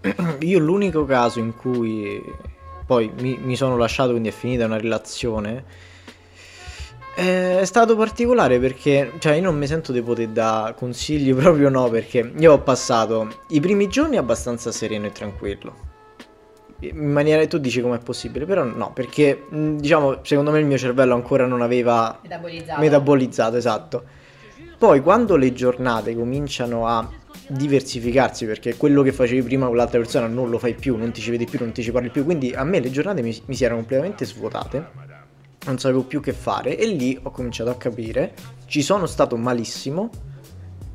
dolore. 0.03 0.37
Io 0.45 0.59
l'unico 0.59 1.05
caso 1.05 1.39
in 1.39 1.55
cui 1.55 2.21
poi 2.85 3.11
mi, 3.19 3.37
mi 3.37 3.55
sono 3.55 3.77
lasciato, 3.77 4.11
quindi 4.11 4.29
è 4.29 4.31
finita 4.31 4.65
una 4.65 4.77
relazione, 4.77 5.63
eh, 7.15 7.59
è 7.59 7.65
stato 7.65 7.95
particolare 7.95 8.59
perché, 8.59 9.13
cioè, 9.19 9.33
io 9.35 9.41
non 9.43 9.57
mi 9.57 9.65
sento 9.67 9.91
di 9.91 10.01
poter 10.01 10.27
dare 10.29 10.75
consigli, 10.75 11.33
proprio 11.35 11.69
no, 11.69 11.89
perché 11.89 12.31
io 12.37 12.53
ho 12.53 12.59
passato 12.59 13.41
i 13.49 13.59
primi 13.59 13.87
giorni 13.87 14.17
abbastanza 14.17 14.71
sereno 14.71 15.07
e 15.07 15.11
tranquillo. 15.11 15.86
In 16.81 17.11
maniera 17.11 17.45
tu 17.47 17.57
dici 17.57 17.81
com'è 17.81 17.97
possibile, 17.97 18.45
però 18.45 18.63
no, 18.63 18.91
perché 18.93 19.45
mh, 19.49 19.77
diciamo, 19.77 20.19
secondo 20.23 20.51
me 20.51 20.59
il 20.59 20.65
mio 20.65 20.77
cervello 20.77 21.15
ancora 21.15 21.47
non 21.47 21.61
aveva 21.61 22.19
Metabolizzato. 22.21 22.79
metabolizzato, 22.79 23.55
esatto. 23.57 24.03
Poi 24.77 25.01
quando 25.01 25.37
le 25.37 25.53
giornate 25.53 26.15
cominciano 26.15 26.85
a 26.85 27.09
diversificarsi, 27.47 28.45
perché 28.45 28.75
quello 28.77 29.01
che 29.01 29.11
facevi 29.11 29.41
prima 29.41 29.65
con 29.65 29.75
l'altra 29.75 29.97
persona 29.99 30.27
non 30.27 30.49
lo 30.51 30.59
fai 30.59 30.75
più, 30.75 30.95
non 30.97 31.11
ti 31.11 31.21
ci 31.21 31.31
vedi 31.31 31.45
più, 31.45 31.57
non 31.59 31.71
ti 31.71 31.81
ci 31.81 31.91
parli 31.91 32.09
più, 32.09 32.23
quindi 32.23 32.53
a 32.53 32.63
me 32.63 32.79
le 32.79 32.91
giornate 32.91 33.23
mi, 33.23 33.35
mi 33.45 33.55
si 33.55 33.63
erano 33.63 33.79
completamente 33.79 34.25
svuotate, 34.25 34.85
non 35.65 35.79
sapevo 35.79 36.03
più 36.03 36.21
che 36.21 36.33
fare 36.33 36.77
e 36.77 36.85
lì 36.85 37.17
ho 37.21 37.31
cominciato 37.31 37.71
a 37.71 37.75
capire, 37.75 38.33
ci 38.67 38.83
sono 38.83 39.05
stato 39.07 39.35
malissimo 39.35 40.09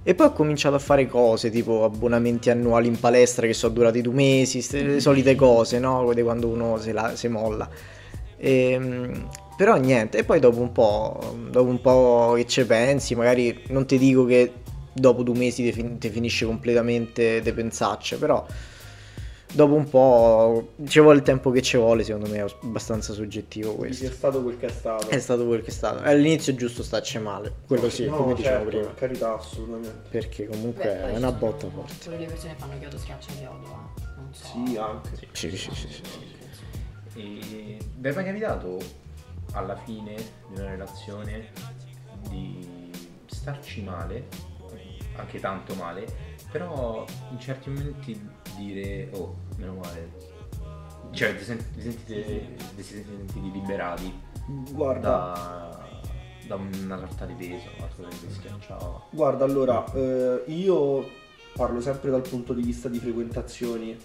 e 0.04 0.14
poi 0.14 0.26
ho 0.26 0.32
cominciato 0.32 0.74
a 0.74 0.80
fare 0.80 1.06
cose 1.06 1.50
tipo 1.50 1.84
abbonamenti 1.84 2.50
annuali 2.50 2.88
in 2.88 2.98
palestra 2.98 3.46
che 3.46 3.52
sono 3.54 3.72
durati 3.72 4.00
due 4.00 4.14
mesi, 4.14 4.60
ste- 4.60 4.82
le 4.82 5.00
solite 5.00 5.34
cose, 5.34 5.78
no? 5.78 6.12
Quando 6.22 6.48
uno 6.48 6.78
se, 6.78 6.92
la, 6.92 7.14
se 7.14 7.28
molla. 7.28 7.68
Ehm, 8.38 9.28
però 9.56 9.76
niente, 9.76 10.18
e 10.18 10.24
poi 10.24 10.40
dopo 10.40 10.60
un 10.60 10.72
po', 10.72 11.36
dopo 11.50 11.68
un 11.68 11.80
po' 11.80 12.32
che 12.36 12.46
ci 12.46 12.64
pensi, 12.66 13.14
magari 13.14 13.62
non 13.68 13.86
ti 13.86 13.98
dico 13.98 14.24
che 14.24 14.52
dopo 14.92 15.22
due 15.22 15.36
mesi 15.36 15.62
ti, 15.62 15.72
fin- 15.72 15.98
finisce 16.00 16.46
completamente 16.46 17.40
de 17.40 17.52
pensacce, 17.52 18.16
però 18.16 18.44
dopo 19.52 19.74
un 19.74 19.88
po' 19.88 20.72
ci 20.86 21.00
vuole 21.00 21.18
il 21.18 21.22
tempo 21.22 21.50
che 21.50 21.62
ci 21.62 21.76
vuole, 21.76 22.02
secondo 22.02 22.28
me 22.28 22.38
è 22.38 22.54
abbastanza 22.62 23.12
soggettivo 23.12 23.74
questo. 23.74 24.06
è 24.06 24.10
stato 24.10 24.42
quel 24.42 24.58
che 24.58 24.66
è 24.66 24.70
stato. 24.70 25.08
È 25.08 25.18
stato 25.18 25.46
quel 25.46 25.62
che 25.62 25.68
è 25.68 25.72
stato. 25.72 26.02
All'inizio 26.02 26.52
è 26.52 26.56
giusto 26.56 26.82
starci 26.82 27.18
male, 27.18 27.52
quello 27.66 27.88
sì, 27.88 28.06
No, 28.06 28.16
come 28.16 28.34
dicevo 28.34 28.54
certo, 28.54 28.68
prima. 28.68 28.84
Per 28.86 28.94
carità, 28.94 29.34
assolutamente. 29.34 30.08
Perché 30.10 30.46
comunque 30.46 30.84
Beh, 30.84 31.00
è 31.00 31.16
una 31.16 31.28
sono 31.28 31.32
botta 31.32 31.68
forte. 31.68 31.94
Pure 32.04 32.18
le 32.18 32.26
persone 32.26 32.54
che 32.54 32.58
fanno 32.58 32.78
chiodo 32.78 32.98
schiaccia 32.98 33.32
chiodo, 33.38 33.66
eh. 33.66 34.02
Non 34.16 34.28
so. 34.32 34.46
Sì, 34.46 34.76
anche. 34.76 35.10
Sì, 35.32 35.56
sì, 35.56 35.74
sì, 35.74 35.88
sì. 35.88 36.02
E 37.14 37.78
vi 37.96 38.08
è 38.08 38.14
mai 38.14 38.24
capitato 38.24 38.78
alla 39.52 39.76
fine 39.76 40.14
di 40.48 40.60
una 40.60 40.70
relazione 40.70 41.50
di 42.28 42.90
starci 43.26 43.82
male, 43.82 44.28
anche 45.16 45.40
tanto 45.40 45.74
male, 45.74 46.31
però 46.52 47.04
in 47.30 47.40
certi 47.40 47.70
momenti 47.70 48.28
dire 48.56 49.08
oh, 49.14 49.34
meno 49.56 49.74
male. 49.74 50.30
Cioè, 51.10 51.34
vi 51.34 51.44
sent- 51.44 51.74
vi 51.74 51.82
sentite, 51.82 52.56
vi 52.74 52.82
siete 52.82 53.06
sentiti 53.08 53.50
liberati 53.50 54.12
Guarda, 54.70 55.08
da, 55.08 55.88
da 56.46 56.54
una 56.54 56.98
sorta 56.98 57.26
di 57.26 57.34
peso, 57.34 57.68
qualcosa 57.76 58.08
che 58.08 58.26
vi 58.26 58.32
schiacciava. 58.32 59.06
guarda, 59.10 59.44
allora, 59.44 59.84
eh, 59.92 60.44
io 60.46 61.08
parlo 61.54 61.80
sempre 61.80 62.10
dal 62.10 62.22
punto 62.22 62.52
di 62.52 62.62
vista 62.62 62.88
di 62.88 62.98
frequentazioni. 62.98 63.96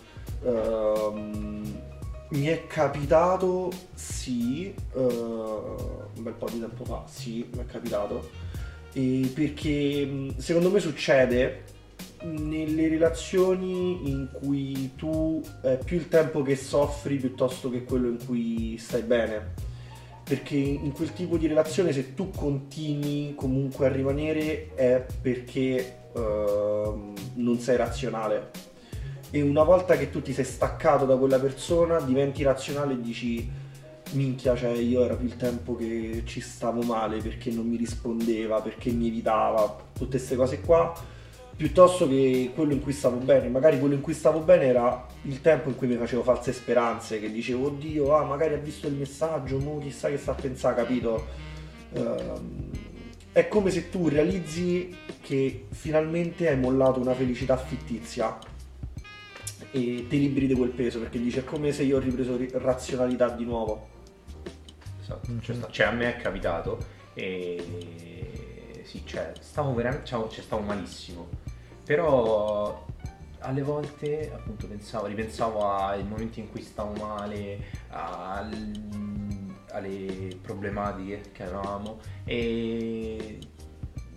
Ehm, 0.43 1.81
mi 2.29 2.45
è 2.45 2.67
capitato, 2.67 3.71
sì, 3.93 4.67
eh, 4.67 4.99
un 5.01 6.23
bel 6.23 6.33
po' 6.33 6.49
di 6.49 6.59
tempo 6.59 6.83
fa, 6.83 7.03
sì, 7.07 7.47
mi 7.53 7.61
è 7.61 7.65
capitato. 7.65 8.29
E 8.91 9.31
perché 9.33 10.05
mh, 10.05 10.37
secondo 10.37 10.69
me 10.69 10.79
succede 10.79 11.66
nelle 12.23 12.87
relazioni 12.87 14.09
in 14.09 14.29
cui 14.31 14.91
tu 14.95 15.41
è 15.61 15.77
più 15.83 15.97
il 15.97 16.07
tempo 16.07 16.41
che 16.41 16.55
soffri 16.55 17.17
piuttosto 17.17 17.69
che 17.69 17.83
quello 17.83 18.07
in 18.07 18.17
cui 18.25 18.77
stai 18.77 19.03
bene. 19.03 19.65
Perché 20.23 20.55
in 20.55 20.91
quel 20.91 21.13
tipo 21.13 21.37
di 21.37 21.47
relazione 21.47 21.93
se 21.93 22.13
tu 22.13 22.31
continui 22.31 23.33
comunque 23.35 23.85
a 23.85 23.89
rimanere 23.89 24.73
è 24.75 25.05
perché 25.21 25.99
ehm, 26.13 27.13
non 27.35 27.59
sei 27.59 27.77
razionale. 27.77 28.51
E 29.29 29.41
una 29.41 29.63
volta 29.63 29.95
che 29.95 30.09
tu 30.09 30.21
ti 30.21 30.33
sei 30.33 30.45
staccato 30.45 31.05
da 31.05 31.15
quella 31.17 31.39
persona 31.39 31.99
diventi 31.99 32.43
razionale 32.43 32.93
e 32.93 33.01
dici 33.01 33.49
minchia, 34.11 34.55
cioè 34.55 34.71
io 34.71 35.03
era 35.03 35.15
più 35.15 35.27
il 35.27 35.35
tempo 35.35 35.75
che 35.75 36.23
ci 36.25 36.39
stavo 36.39 36.81
male 36.81 37.21
perché 37.21 37.51
non 37.51 37.67
mi 37.67 37.77
rispondeva, 37.77 38.61
perché 38.61 38.91
mi 38.91 39.07
evitava, 39.07 39.77
tutte 39.93 40.17
queste 40.17 40.35
cose 40.35 40.61
qua, 40.61 40.93
piuttosto 41.57 42.07
che 42.07 42.51
quello 42.53 42.71
in 42.71 42.81
cui 42.81 42.93
stavo 42.93 43.17
bene. 43.17 43.49
Magari 43.49 43.79
quello 43.79 43.95
in 43.95 44.01
cui 44.01 44.13
stavo 44.13 44.39
bene 44.39 44.65
era 44.65 45.05
il 45.23 45.41
tempo 45.41 45.69
in 45.69 45.75
cui 45.75 45.87
mi 45.87 45.95
facevo 45.95 46.21
false 46.21 46.53
speranze, 46.53 47.19
che 47.19 47.31
dicevo, 47.31 47.65
oddio, 47.65 48.15
ah, 48.15 48.23
magari 48.23 48.53
ha 48.53 48.57
visto 48.57 48.87
il 48.87 48.93
messaggio, 48.93 49.57
mo 49.57 49.79
chissà 49.79 50.09
che 50.09 50.17
sta 50.17 50.31
a 50.31 50.35
pensare, 50.35 50.75
capito? 50.75 51.25
Ehm, 51.93 52.69
è 53.31 53.47
come 53.47 53.71
se 53.71 53.89
tu 53.89 54.07
realizzi 54.07 54.95
che 55.21 55.65
finalmente 55.71 56.47
hai 56.47 56.57
mollato 56.57 56.99
una 56.99 57.13
felicità 57.13 57.57
fittizia 57.57 58.37
e 59.71 60.05
ti 60.07 60.19
liberi 60.19 60.47
di 60.47 60.53
quel 60.53 60.69
peso 60.69 60.99
perché 60.99 61.19
dici 61.19 61.39
è 61.39 61.43
come 61.43 61.71
se 61.71 61.83
io 61.83 61.97
ho 61.97 61.99
ripreso 61.99 62.37
ri- 62.37 62.51
razionalità 62.53 63.29
di 63.29 63.45
nuovo. 63.45 63.89
Esatto. 65.01 65.31
Cioè, 65.41 65.55
sta- 65.55 65.69
cioè, 65.71 65.87
a 65.87 65.91
me 65.91 66.15
è 66.15 66.21
capitato 66.21 66.77
e 67.13 68.83
sì, 68.87 69.01
cioè, 69.05 69.33
stavo 69.39 69.73
veramente, 69.73 70.05
cioè, 70.05 70.29
cioè, 70.29 70.43
stavo 70.43 70.61
malissimo. 70.61 71.27
Però 71.87 72.85
alle 73.39 73.61
volte 73.61 74.29
appunto 74.33 74.67
pensavo, 74.67 75.05
ripensavo 75.05 75.71
ai 75.71 76.03
momenti 76.03 76.41
in 76.41 76.51
cui 76.51 76.61
stavo 76.61 76.91
male, 77.01 77.63
al- 77.87 79.55
alle 79.71 80.37
problematiche 80.41 81.31
che 81.31 81.43
avevamo 81.43 82.01
e 82.25 83.39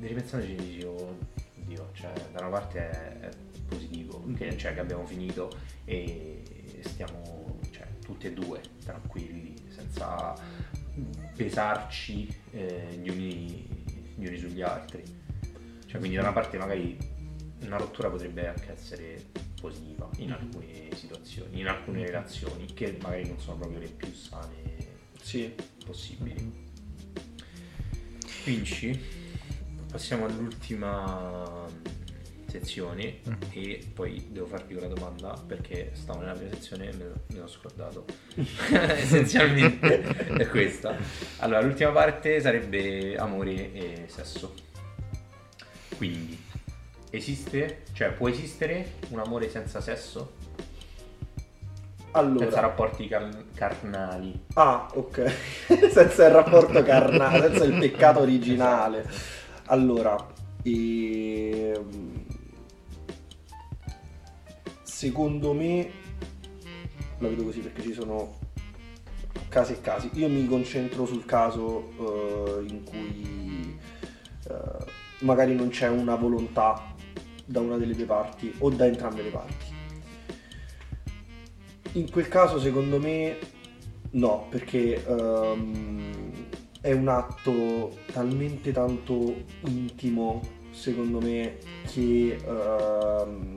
ripensandoci 0.01 0.57
dicevo, 0.57 1.16
oddio, 1.61 1.91
cioè 1.93 2.12
da 2.33 2.41
una 2.41 2.49
parte 2.49 2.91
è, 2.91 3.29
positivo, 3.68 4.21
che, 4.37 4.59
cioè, 4.59 4.75
che 4.75 4.81
abbiamo 4.81 5.07
finito 5.07 5.49
e 5.85 6.43
stiamo 6.81 7.61
cioè, 7.71 7.87
tutti 8.05 8.27
e 8.27 8.33
due 8.33 8.61
tranquilli, 8.85 9.55
senza 9.68 10.35
pesarci 11.37 12.37
eh, 12.51 12.99
gli, 13.01 13.09
uni, 13.09 13.64
gli 14.16 14.27
uni 14.27 14.39
sugli 14.39 14.61
altri. 14.61 15.05
Cioè, 15.87 15.99
quindi 16.01 16.16
da 16.16 16.23
una 16.23 16.33
parte 16.33 16.59
magari 16.59 17.18
una 17.62 17.76
rottura 17.76 18.08
potrebbe 18.08 18.46
anche 18.48 18.72
essere 18.72 19.22
positiva 19.61 20.08
in 20.18 20.32
alcune 20.32 20.88
situazioni, 20.94 21.61
in 21.61 21.68
alcune 21.68 22.04
relazioni, 22.06 22.66
che 22.72 22.96
magari 23.02 23.26
non 23.28 23.38
sono 23.38 23.58
proprio 23.58 23.78
le 23.80 23.88
più 23.88 24.12
sane 24.12 24.78
Sì. 25.20 25.54
possibili. 25.84 26.68
Quindi 28.42 28.98
passiamo 29.90 30.24
all'ultima 30.26 31.66
sezione 32.46 33.20
e 33.52 33.86
poi 33.94 34.26
devo 34.30 34.46
farvi 34.46 34.74
quella 34.74 34.92
domanda 34.92 35.34
perché 35.46 35.90
stavo 35.92 36.18
nella 36.20 36.32
prima 36.32 36.50
sezione 36.52 36.88
e 36.90 36.96
me, 36.96 37.04
lo- 37.04 37.20
me 37.28 37.38
l'ho 37.38 37.46
scordato. 37.46 38.04
Essenzialmente 38.72 40.00
è 40.26 40.48
questa. 40.48 40.96
Allora, 41.38 41.61
l'ultima 41.61 41.90
parte 41.92 42.40
sarebbe 42.40 43.16
amore 43.16 43.72
e 43.72 44.04
sesso. 44.08 44.54
Quindi, 45.96 46.42
esiste, 47.11 47.82
cioè 47.92 48.12
può 48.12 48.28
esistere 48.28 48.92
un 49.11 49.18
amore 49.18 49.48
senza 49.50 49.80
sesso? 49.80 50.38
Allora, 52.12 52.46
Senza 52.46 52.61
rapporti 52.61 53.06
car- 53.06 53.44
carnali? 53.54 54.40
ah, 54.54 54.88
ok. 54.94 55.32
senza 55.92 56.26
il 56.26 56.32
rapporto 56.32 56.82
carnale, 56.82 57.48
senza 57.50 57.64
il 57.64 57.78
peccato 57.78 58.20
originale. 58.20 59.08
Allora, 59.66 60.16
ehm, 60.62 62.24
secondo 64.82 65.52
me 65.52 65.90
la 67.18 67.28
vedo 67.28 67.44
così 67.44 67.61
perché 67.61 67.82
ci 67.82 67.92
sono 67.92 68.38
casi 69.48 69.74
e 69.74 69.80
casi. 69.80 70.11
Io 70.14 70.28
mi 70.28 70.46
concentro 70.48 71.06
sul 71.06 71.24
caso 71.24 71.90
eh, 71.98 72.64
in 72.66 72.82
cui 72.82 73.78
eh, 74.48 74.84
magari 75.20 75.54
non 75.54 75.68
c'è 75.68 75.88
una 75.88 76.16
volontà 76.16 76.89
da 77.51 77.59
una 77.59 77.76
delle 77.76 77.94
due 77.94 78.05
parti 78.05 78.55
o 78.59 78.70
da 78.70 78.86
entrambe 78.86 79.22
le 79.22 79.30
parti. 79.30 79.66
In 81.92 82.09
quel 82.09 82.28
caso, 82.28 82.61
secondo 82.61 83.01
me, 83.01 83.36
no, 84.12 84.46
perché 84.48 85.05
ehm, 85.05 86.30
è 86.80 86.92
un 86.92 87.09
atto 87.09 87.98
talmente 88.12 88.70
tanto 88.70 89.44
intimo, 89.64 90.40
secondo 90.70 91.20
me, 91.20 91.57
che 91.92 92.38
ehm, 92.40 93.55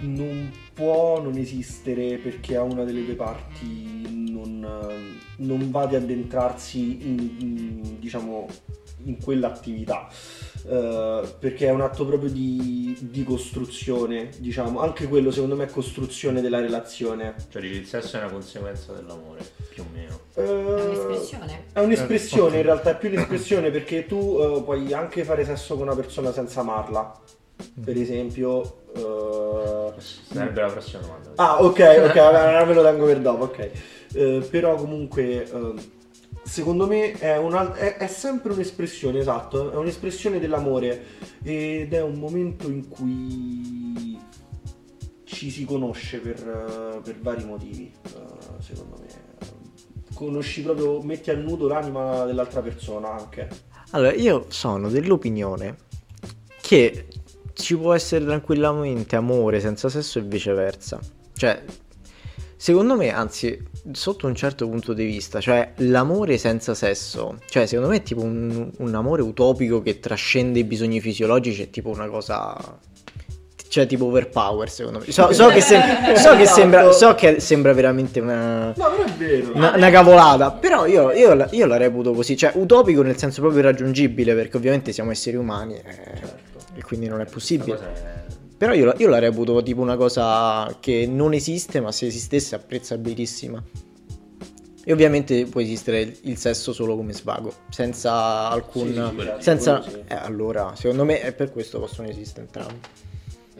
non 0.00 0.52
può 0.74 1.22
non 1.22 1.36
esistere 1.36 2.18
perché 2.18 2.56
a 2.56 2.62
una 2.62 2.84
delle 2.84 3.04
due 3.04 3.14
parti 3.14 4.28
non, 4.30 4.66
non 5.36 5.70
va 5.70 5.86
di 5.86 5.94
addentrarsi 5.94 7.06
in, 7.06 7.36
in, 7.38 7.98
diciamo, 7.98 8.46
in 9.04 9.16
quell'attività. 9.18 10.08
Eh, 10.64 11.22
perché 11.38 11.66
è 11.66 11.70
un 11.70 11.80
atto 11.80 12.06
proprio 12.06 12.30
di, 12.30 12.96
di 13.00 13.24
costruzione, 13.24 14.30
diciamo, 14.38 14.80
anche 14.80 15.08
quello 15.08 15.30
secondo 15.30 15.56
me 15.56 15.64
è 15.64 15.68
costruzione 15.68 16.40
della 16.40 16.60
relazione. 16.60 17.34
Cioè 17.50 17.62
il 17.62 17.86
sesso 17.86 18.16
è 18.16 18.20
una 18.20 18.30
conseguenza 18.30 18.92
dell'amore, 18.92 19.44
più 19.68 19.82
o 19.82 19.86
meno. 19.92 20.20
Eh, 20.34 20.42
È 20.42 20.84
un'espressione. 20.84 21.64
È 21.72 21.80
un'espressione, 21.80 22.56
in 22.58 22.62
realtà 22.62 22.90
è 22.90 22.98
più 22.98 23.08
un'espressione 23.08 23.70
perché 23.70 24.06
tu 24.06 24.38
eh, 24.40 24.62
puoi 24.62 24.92
anche 24.92 25.24
fare 25.24 25.44
sesso 25.44 25.74
con 25.74 25.86
una 25.86 25.96
persona 25.96 26.32
senza 26.32 26.60
amarla. 26.60 27.20
Per 27.84 27.96
esempio... 27.96 28.78
Sarebbe 30.32 30.60
la 30.60 30.68
prossima 30.68 31.00
domanda. 31.00 31.30
Ah, 31.36 31.62
ok, 31.62 32.04
ok, 32.08 32.16
allora 32.16 32.64
me 32.64 32.74
lo 32.74 32.82
tengo 32.82 33.06
per 33.06 33.20
dopo, 33.20 33.44
ok. 33.44 34.48
Però 34.48 34.74
comunque, 34.74 35.48
secondo 36.52 36.86
me 36.86 37.12
è, 37.12 37.38
una- 37.38 37.72
è- 37.74 37.96
è 37.96 38.06
sempre 38.08 38.52
un'espressione, 38.52 39.18
esatto, 39.18 39.72
è 39.72 39.76
un'espressione 39.76 40.38
dell'amore 40.38 41.02
ed 41.42 41.94
è 41.94 42.02
un 42.02 42.18
momento 42.18 42.68
in 42.68 42.88
cui 42.88 44.20
ci 45.24 45.50
si 45.50 45.64
conosce 45.64 46.18
per, 46.18 47.00
per 47.02 47.18
vari 47.20 47.44
motivi, 47.44 47.90
eh, 48.04 48.62
secondo 48.62 48.98
me. 49.00 49.06
Conosci 50.12 50.60
proprio, 50.60 51.00
metti 51.00 51.30
a 51.30 51.36
nudo 51.36 51.66
l'anima 51.68 52.26
dell'altra 52.26 52.60
persona 52.60 53.12
anche. 53.12 53.48
Allora, 53.92 54.12
io 54.12 54.44
sono 54.48 54.90
dell'opinione 54.90 55.76
che 56.60 57.06
ci 57.54 57.78
può 57.78 57.94
essere 57.94 58.26
tranquillamente 58.26 59.16
amore 59.16 59.58
senza 59.58 59.88
sesso 59.88 60.18
e 60.18 60.22
viceversa. 60.22 61.00
Cioè, 61.34 61.62
secondo 62.62 62.94
me, 62.94 63.12
anzi, 63.12 63.60
sotto 63.90 64.28
un 64.28 64.36
certo 64.36 64.68
punto 64.68 64.92
di 64.92 65.04
vista, 65.04 65.40
cioè 65.40 65.72
l'amore 65.78 66.38
senza 66.38 66.74
sesso, 66.74 67.38
cioè 67.48 67.66
secondo 67.66 67.90
me 67.90 67.96
è 67.96 68.02
tipo 68.04 68.22
un, 68.22 68.70
un 68.78 68.94
amore 68.94 69.20
utopico 69.22 69.82
che 69.82 69.98
trascende 69.98 70.60
i 70.60 70.64
bisogni 70.64 71.00
fisiologici, 71.00 71.62
è 71.62 71.70
tipo 71.70 71.88
una 71.88 72.06
cosa... 72.06 72.56
cioè 73.66 73.84
tipo 73.88 74.04
overpower 74.04 74.70
secondo 74.70 75.00
me. 75.00 75.10
So, 75.10 75.32
so 75.32 75.48
che, 75.48 75.60
sem- 75.60 76.14
so 76.14 76.36
che 76.36 76.46
sembra, 76.46 76.92
so 76.92 77.16
che 77.16 77.40
sembra 77.40 77.72
veramente 77.72 78.20
una, 78.20 78.66
No, 78.76 78.90
però 78.90 79.02
è 79.02 79.12
vero. 79.18 79.50
una, 79.56 79.74
una 79.74 79.90
cavolata, 79.90 80.52
però 80.52 80.86
io, 80.86 81.10
io 81.10 81.34
la, 81.34 81.48
io 81.50 81.66
la 81.66 81.76
reputo 81.78 82.12
così, 82.12 82.36
cioè 82.36 82.52
utopico 82.54 83.02
nel 83.02 83.16
senso 83.18 83.40
proprio 83.40 83.62
irraggiungibile, 83.62 84.36
perché 84.36 84.56
ovviamente 84.56 84.92
siamo 84.92 85.10
esseri 85.10 85.34
umani 85.36 85.74
eh, 85.78 85.82
Certo. 85.82 86.36
e 86.76 86.82
quindi 86.82 87.08
non 87.08 87.20
è 87.20 87.24
possibile. 87.24 88.20
Però 88.62 88.74
io 88.74 88.94
io 88.96 89.08
la 89.08 89.18
reputo 89.18 89.60
tipo 89.60 89.80
una 89.80 89.96
cosa 89.96 90.76
che 90.78 91.04
non 91.04 91.32
esiste, 91.34 91.80
ma 91.80 91.90
se 91.90 92.06
esistesse 92.06 92.54
apprezzabilissima. 92.54 93.60
E 94.84 94.92
ovviamente 94.92 95.46
può 95.46 95.60
esistere 95.60 96.16
il, 96.20 96.36
sesso 96.36 96.72
solo 96.72 96.94
come 96.94 97.12
svago, 97.12 97.52
senza 97.70 98.48
alcun... 98.48 99.16
Sì, 99.18 99.42
senza... 99.42 99.84
eh, 100.06 100.14
allora, 100.14 100.76
secondo 100.76 101.04
me 101.04 101.22
è 101.22 101.32
per 101.32 101.50
questo 101.50 101.80
possono 101.80 102.06
esistere 102.06 102.42
entrambi. 102.42 102.78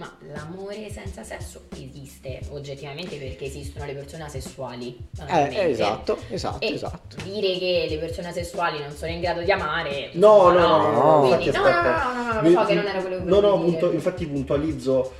Ma 0.03 0.11
l'amore 0.35 0.91
senza 0.91 1.23
sesso 1.23 1.67
esiste 1.77 2.41
oggettivamente 2.51 3.15
perché 3.19 3.45
esistono 3.45 3.85
le 3.85 3.93
persone 3.95 4.25
asessuali. 4.25 4.99
Eh, 5.29 5.55
eh, 5.55 5.71
esatto, 5.71 6.19
esatto, 6.29 6.59
E 6.67 6.73
esatto. 6.75 7.17
dire 7.23 7.57
che 7.57 7.87
le 7.89 7.99
persone 7.99 8.27
asessuali 8.27 8.81
non 8.81 8.91
sono 8.97 9.13
in 9.13 9.21
grado 9.21 9.43
di 9.43 9.53
amare. 9.53 10.11
No, 10.15 10.49
no, 10.51 10.59
no, 10.59 10.91
no, 10.91 10.91
no, 10.91 11.19
quindi- 11.29 11.47
infatti 11.47 11.57
no, 11.57 11.63
no, 11.63 11.69
aspetta. 11.69 12.03
no, 12.03 12.13
no, 12.15 12.23
no, 12.25 12.33
no, 12.33 12.41
lo 12.43 12.51
so 12.61 12.65
che 12.67 12.75
non 12.75 12.87
era 12.87 13.01
quello 13.01 13.17
che 13.19 13.23
No, 13.23 13.35
volevo 13.37 13.57
no, 13.57 13.63
dire. 13.65 13.71
punto- 13.79 13.93
infatti 13.95 14.27
puntualizzo, 14.27 15.13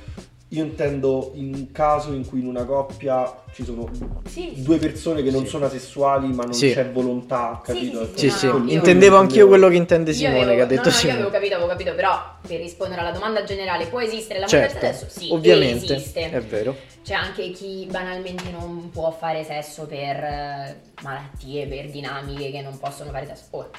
io 0.53 0.63
intendo 0.63 1.31
in 1.33 1.53
un 1.53 1.71
caso 1.71 2.13
in 2.13 2.27
cui 2.27 2.39
in 2.39 2.45
una 2.45 2.63
coppia 2.63 3.41
ci 3.53 3.63
sono 3.63 3.89
Sì, 4.25 4.53
due 4.57 4.77
persone 4.77 5.23
che 5.23 5.31
non 5.31 5.43
Sì. 5.43 5.49
sono 5.49 5.65
asessuali 5.65 6.27
ma 6.27 6.43
non 6.43 6.53
Sì. 6.53 6.71
c'è 6.71 6.89
volontà, 6.91 7.59
capito? 7.63 8.05
sì, 8.15 8.19
Sì, 8.19 8.25
no, 8.27 8.33
sì, 8.33 8.47
no, 8.47 8.57
io- 8.67 8.73
intendevo 8.75 9.17
anch'io 9.17 9.47
quello 9.47 9.67
che 9.67 9.75
intende 9.75 10.13
Simone, 10.13 10.35
avevo- 10.41 10.55
che 10.55 10.61
ha 10.61 10.65
detto 10.65 10.81
no, 10.81 10.87
no, 10.89 10.91
io 10.91 10.97
Simone. 10.97 11.15
avevo 11.17 11.29
capito, 11.31 11.53
avevo 11.55 11.69
capito, 11.69 11.95
però 11.95 12.35
per 12.47 12.59
rispondere 12.59 13.01
alla 13.01 13.11
domanda 13.11 13.43
generale, 13.43 13.87
può 13.87 13.99
esistere 13.99 14.39
l'amore 14.39 14.57
Certo, 14.69 14.79
senza 14.79 14.93
sesso? 15.07 15.19
Sì, 15.19 15.29
ovviamente, 15.31 15.95
esiste. 15.95 16.29
è 16.31 16.41
vero. 16.41 16.75
C'è 17.03 17.15
anche 17.15 17.49
chi 17.51 17.87
banalmente 17.89 18.49
non 18.51 18.89
può 18.91 19.11
fare 19.11 19.43
sesso 19.43 19.85
per 19.87 20.23
eh, 20.23 20.75
malattie, 21.01 21.65
per 21.67 21.89
dinamiche 21.89 22.51
che 22.51 22.61
non 22.61 22.77
possono 22.77 23.09
fare 23.11 23.25
sesso. 23.25 23.43
Ora, 23.51 23.69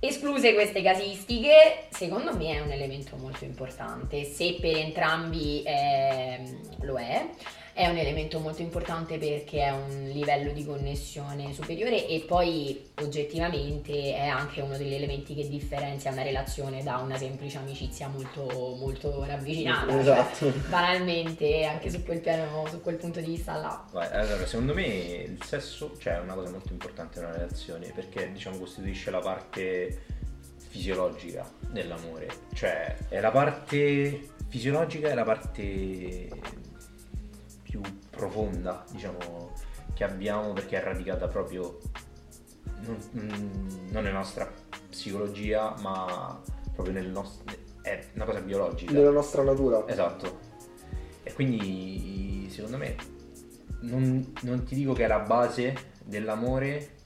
escluse 0.00 0.54
queste 0.54 0.82
casistiche, 0.82 1.86
secondo 1.90 2.36
me 2.36 2.56
è 2.56 2.60
un 2.60 2.70
elemento 2.70 3.16
molto 3.16 3.44
importante. 3.44 4.24
Se 4.24 4.56
per 4.60 4.76
entrambi 4.76 5.62
ehm, 5.64 6.84
lo 6.84 6.96
è, 6.96 7.26
è 7.78 7.86
un 7.86 7.96
elemento 7.96 8.40
molto 8.40 8.60
importante 8.60 9.18
perché 9.18 9.62
è 9.62 9.70
un 9.70 10.10
livello 10.12 10.50
di 10.50 10.64
connessione 10.64 11.52
superiore 11.52 12.08
e 12.08 12.24
poi 12.26 12.90
oggettivamente 12.96 14.16
è 14.16 14.26
anche 14.26 14.60
uno 14.62 14.76
degli 14.76 14.94
elementi 14.94 15.32
che 15.32 15.48
differenzia 15.48 16.10
una 16.10 16.24
relazione 16.24 16.82
da 16.82 16.96
una 16.96 17.16
semplice 17.16 17.58
amicizia 17.58 18.08
molto, 18.08 18.74
molto 18.80 19.22
ravvicinata. 19.24 19.92
Cioè, 19.92 20.00
Esatto. 20.00 20.52
banalmente 20.68 21.66
anche 21.66 21.88
su 21.88 22.02
quel 22.02 22.18
piano, 22.18 22.66
su 22.66 22.80
quel 22.80 22.96
punto 22.96 23.20
di 23.20 23.26
vista 23.26 23.54
là. 23.54 23.86
Vai, 23.92 24.08
allora, 24.10 24.44
secondo 24.44 24.74
me 24.74 24.84
il 24.84 25.40
sesso 25.44 25.96
cioè, 26.00 26.14
è 26.14 26.18
una 26.18 26.34
cosa 26.34 26.50
molto 26.50 26.72
importante 26.72 27.20
in 27.20 27.26
una 27.26 27.34
relazione 27.34 27.92
perché 27.94 28.32
diciamo 28.32 28.58
costituisce 28.58 29.12
la 29.12 29.20
parte 29.20 30.02
fisiologica 30.56 31.48
dell'amore, 31.70 32.26
cioè 32.54 32.96
è 33.08 33.20
la 33.20 33.30
parte 33.30 34.30
fisiologica 34.48 35.10
è 35.10 35.14
la 35.14 35.24
parte 35.24 36.28
più 37.80 37.98
profonda, 38.10 38.84
diciamo, 38.90 39.52
che 39.94 40.04
abbiamo 40.04 40.52
perché 40.52 40.80
è 40.80 40.84
radicata 40.84 41.26
proprio 41.28 41.78
non, 42.80 42.96
mm, 43.16 43.90
non 43.90 44.02
nella 44.04 44.18
nostra 44.18 44.50
psicologia, 44.88 45.74
ma 45.80 46.40
proprio 46.74 46.94
nel 46.94 47.08
nostro 47.08 47.44
è 47.82 48.08
una 48.14 48.24
cosa 48.24 48.40
biologica. 48.40 48.92
Nella 48.92 49.10
nostra 49.10 49.42
natura. 49.42 49.86
Esatto. 49.88 50.38
E 51.22 51.32
quindi 51.32 52.48
secondo 52.50 52.76
me 52.76 52.96
non, 53.80 54.32
non 54.42 54.64
ti 54.64 54.74
dico 54.74 54.92
che 54.92 55.04
è 55.04 55.06
la 55.08 55.20
base 55.20 55.74
dell'amore, 56.04 56.96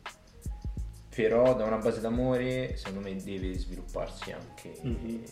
però 1.14 1.54
da 1.54 1.64
una 1.64 1.76
base 1.76 2.00
d'amore 2.00 2.76
secondo 2.76 3.00
me 3.00 3.14
deve 3.16 3.56
svilupparsi 3.58 4.32
anche 4.32 4.74
Mhm. 4.82 5.22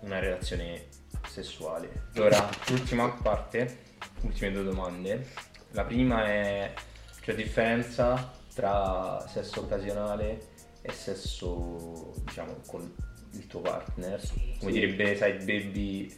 una 0.00 0.18
relazione 0.18 0.86
sessuale. 1.28 2.08
Allora, 2.14 2.48
l'ultima 2.68 3.08
parte, 3.10 3.78
ultime 4.22 4.52
due 4.52 4.64
domande. 4.64 5.26
La 5.72 5.84
prima 5.84 6.26
è 6.26 6.72
c'è 7.20 7.34
differenza 7.34 8.32
tra 8.54 9.24
sesso 9.28 9.60
occasionale 9.60 10.40
e 10.82 10.92
sesso, 10.92 12.14
diciamo, 12.24 12.56
con 12.66 12.92
il 13.32 13.46
tuo 13.46 13.60
partner? 13.60 14.20
Come 14.58 14.72
Sì. 14.72 14.80
direbbe 14.80 15.14
Side 15.14 15.44
Baby, 15.44 16.12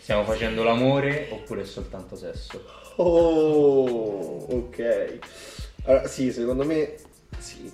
stiamo 0.00 0.24
facendo 0.24 0.62
l'amore 0.62 1.28
oppure 1.30 1.62
è 1.62 1.64
soltanto 1.64 2.16
sesso? 2.16 2.62
Oh, 2.96 4.46
ok. 4.50 5.18
Allora, 5.84 6.06
sì, 6.06 6.32
secondo 6.32 6.64
me 6.64 6.96
sì. 7.38 7.72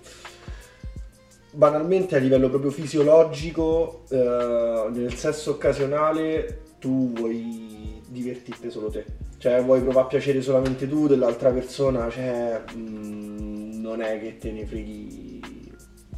Banalmente 1.50 2.16
a 2.16 2.18
livello 2.18 2.50
proprio 2.50 2.70
fisiologico, 2.70 4.04
eh, 4.10 4.88
nel 4.92 5.14
sesso 5.14 5.52
occasionale 5.52 6.62
tu 6.78 7.12
vuoi 7.14 8.02
divertirti 8.06 8.70
solo 8.70 8.90
te. 8.90 9.04
Cioè 9.38 9.62
vuoi 9.62 9.80
provare 9.82 10.06
a 10.06 10.08
piacere 10.08 10.40
solamente 10.40 10.88
tu 10.88 11.06
dell'altra 11.06 11.50
persona, 11.50 12.08
cioè 12.10 12.62
mm, 12.74 13.80
non 13.80 14.00
è 14.00 14.18
che 14.20 14.38
te 14.38 14.50
ne 14.50 14.66
freghi 14.66 15.40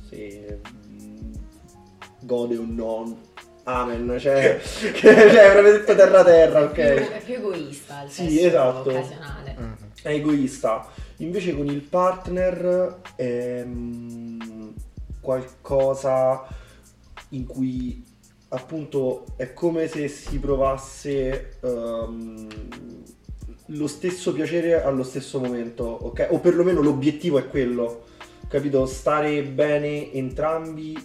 se 0.09 0.61
mm, 0.71 1.33
gode 2.21 2.57
o 2.57 2.65
non. 2.67 3.17
Amen, 3.65 4.17
cioè, 4.19 4.59
cioè 4.63 5.53
proprio 5.53 5.73
detto 5.73 5.95
terra 5.95 6.25
terra, 6.25 6.63
ok. 6.63 6.77
È 6.79 7.23
più 7.25 7.35
egoista 7.35 8.03
il 8.05 8.11
Sì, 8.11 8.31
sesso 8.31 8.47
esatto. 8.47 8.89
occasionale. 8.91 9.57
Mm. 9.61 9.73
è 10.03 10.09
egoista. 10.11 10.89
Invece 11.17 11.55
con 11.55 11.67
il 11.67 11.83
partner 11.83 13.01
è 13.17 13.63
mm, 13.65 14.69
qualcosa 15.21 16.47
in 17.31 17.45
cui 17.45 18.03
appunto 18.51 19.27
è 19.37 19.53
come 19.53 19.89
se 19.89 20.09
si 20.09 20.39
provasse 20.39 21.59
ehm, 21.61 22.49
lo 23.69 23.87
stesso 23.87 24.33
piacere 24.33 24.83
allo 24.83 25.03
stesso 25.03 25.41
momento, 25.41 25.85
ok? 25.85 26.29
O 26.31 26.41
perlomeno 26.41 26.81
l'obiettivo 26.81 27.39
è 27.39 27.49
quello, 27.49 28.05
capito? 28.49 28.87
Stare 28.87 29.43
bene 29.45 30.13
entrambi, 30.13 30.97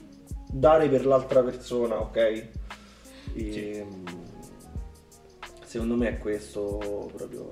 dare 0.49 0.89
per 0.89 1.05
l'altra 1.05 1.41
persona, 1.41 1.99
ok? 1.99 2.47
E, 3.35 3.85
mm, 3.85 4.05
Secondo 5.73 5.95
me 5.95 6.07
è 6.07 6.17
questo 6.19 7.09
proprio 7.15 7.49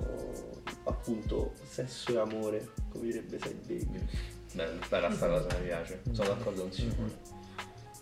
appunto 0.84 1.54
sesso 1.68 2.14
e 2.14 2.20
amore, 2.20 2.70
come 2.92 3.06
direbbe 3.06 3.40
Side 3.40 3.62
Baby. 3.66 4.08
Bella, 4.54 4.78
bella 4.88 5.12
sta 5.12 5.28
cosa, 5.28 5.48
mi 5.58 5.66
piace. 5.66 6.02
Sono 6.12 6.28
d'accordo 6.28 6.62
con 6.62 6.72
Simone. 6.72 7.31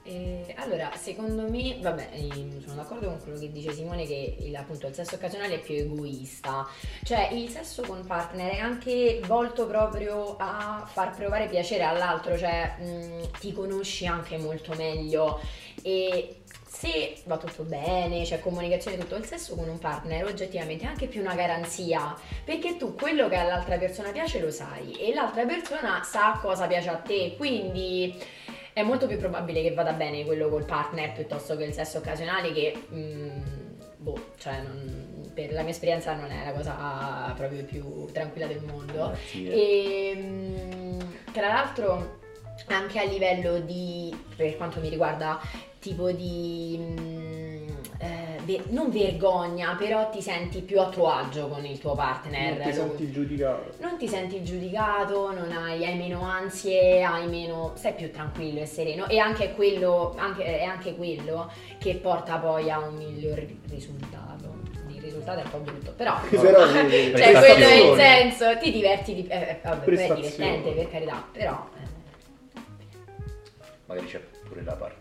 Eh, 0.03 0.55
allora, 0.57 0.91
secondo 0.95 1.49
me, 1.49 1.77
vabbè, 1.79 2.09
ehm, 2.13 2.61
sono 2.61 2.75
d'accordo 2.75 3.07
con 3.07 3.19
quello 3.21 3.37
che 3.37 3.51
dice 3.51 3.73
Simone 3.73 4.07
che 4.07 4.37
il, 4.39 4.55
appunto 4.55 4.87
il 4.87 4.93
sesso 4.93 5.15
occasionale 5.15 5.55
è 5.55 5.59
più 5.59 5.75
egoista. 5.75 6.67
Cioè, 7.03 7.29
il 7.33 7.49
sesso 7.49 7.83
con 7.83 8.05
partner 8.05 8.53
è 8.53 8.59
anche 8.59 9.21
volto 9.25 9.67
proprio 9.67 10.35
a 10.37 10.87
far 10.91 11.15
provare 11.15 11.47
piacere 11.47 11.83
all'altro, 11.83 12.37
cioè 12.37 12.75
mh, 12.79 13.39
ti 13.39 13.51
conosci 13.51 14.07
anche 14.07 14.37
molto 14.37 14.73
meglio 14.75 15.39
e 15.83 16.41
se 16.65 17.15
va 17.25 17.37
tutto 17.37 17.63
bene, 17.63 18.23
c'è 18.23 18.39
comunicazione 18.39 18.97
tutto 18.97 19.15
il 19.15 19.25
sesso 19.25 19.55
con 19.55 19.67
un 19.67 19.79
partner 19.79 20.25
oggettivamente 20.25 20.85
è 20.85 20.87
anche 20.87 21.07
più 21.07 21.19
una 21.19 21.35
garanzia, 21.35 22.15
perché 22.43 22.77
tu 22.77 22.95
quello 22.95 23.27
che 23.27 23.35
all'altra 23.35 23.77
persona 23.77 24.11
piace 24.11 24.39
lo 24.39 24.51
sai 24.51 24.93
e 24.93 25.13
l'altra 25.13 25.45
persona 25.45 26.01
sa 26.03 26.37
cosa 26.41 26.67
piace 26.67 26.89
a 26.89 26.95
te, 26.95 27.35
quindi 27.37 28.17
è 28.79 28.83
molto 28.83 29.07
più 29.07 29.17
probabile 29.17 29.61
che 29.61 29.73
vada 29.73 29.91
bene 29.93 30.23
quello 30.25 30.49
col 30.49 30.65
partner 30.65 31.11
piuttosto 31.13 31.55
che 31.57 31.65
il 31.65 31.73
sesso 31.73 31.97
occasionale 31.97 32.51
che 32.53 32.73
mm, 32.93 33.41
boh, 33.97 34.31
cioè 34.37 34.61
non- 34.61 35.31
per 35.33 35.51
la 35.53 35.61
mia 35.61 35.71
esperienza 35.71 36.15
non 36.15 36.31
è 36.31 36.45
la 36.45 36.51
cosa 36.51 37.33
proprio 37.35 37.63
più 37.63 38.05
tranquilla 38.11 38.47
del 38.47 38.61
mondo. 38.63 38.93
Grazie. 39.09 39.53
E 39.53 40.13
mm, 40.17 40.99
tra 41.31 41.47
l'altro 41.47 42.17
anche 42.67 42.99
a 42.99 43.03
livello 43.05 43.59
di, 43.59 44.15
per 44.35 44.57
quanto 44.57 44.79
mi 44.79 44.89
riguarda, 44.89 45.39
tipo 45.79 46.11
di... 46.11 46.77
mm, 46.79 47.67
eh, 47.99 48.28
non 48.69 48.89
vergogna, 48.89 49.75
però 49.77 50.09
ti 50.09 50.21
senti 50.21 50.61
più 50.61 50.79
a 50.79 50.89
tuo 50.89 51.09
agio 51.09 51.47
con 51.47 51.65
il 51.65 51.77
tuo 51.79 51.93
partner. 51.95 52.57
Non 52.57 52.67
ti 52.67 52.73
senti 52.73 53.11
giudicato. 53.11 53.71
Non 53.79 53.97
ti 53.97 54.07
senti 54.07 54.43
giudicato, 54.43 55.31
non 55.33 55.51
hai, 55.51 55.85
hai 55.85 55.97
meno 55.97 56.21
ansie, 56.21 57.03
hai 57.03 57.27
meno. 57.27 57.73
stai 57.75 57.93
più 57.93 58.11
tranquillo 58.11 58.61
e 58.61 58.65
sereno. 58.65 59.07
E 59.07 59.17
anche 59.19 59.53
quello, 59.53 60.15
anche, 60.17 60.43
è 60.43 60.63
anche 60.63 60.95
quello 60.95 61.51
che 61.77 61.95
porta 61.95 62.37
poi 62.37 62.69
a 62.71 62.79
un 62.79 62.95
miglior 62.95 63.43
risultato. 63.69 64.57
Il 64.87 65.01
risultato 65.01 65.39
è 65.39 65.43
un 65.43 65.49
po' 65.49 65.57
brutto, 65.59 65.91
però. 65.95 66.19
Però 66.29 66.67
sì, 66.67 66.73
cioè, 67.15 67.31
quello 67.33 67.65
è 67.67 67.73
il 67.91 67.95
senso, 67.95 68.57
ti 68.57 68.71
diverti 68.71 69.13
di. 69.15 69.27
Eh, 69.27 69.35
eh, 69.37 69.59
vabbè, 69.63 69.85
è 69.85 70.13
divertente 70.15 70.71
per 70.71 70.89
carità, 70.89 71.25
però. 71.31 71.67
eh, 71.75 71.87
Magari 73.85 74.05
c'è 74.07 74.19
pure 74.47 74.61
la 74.63 74.73
parte, 74.73 74.98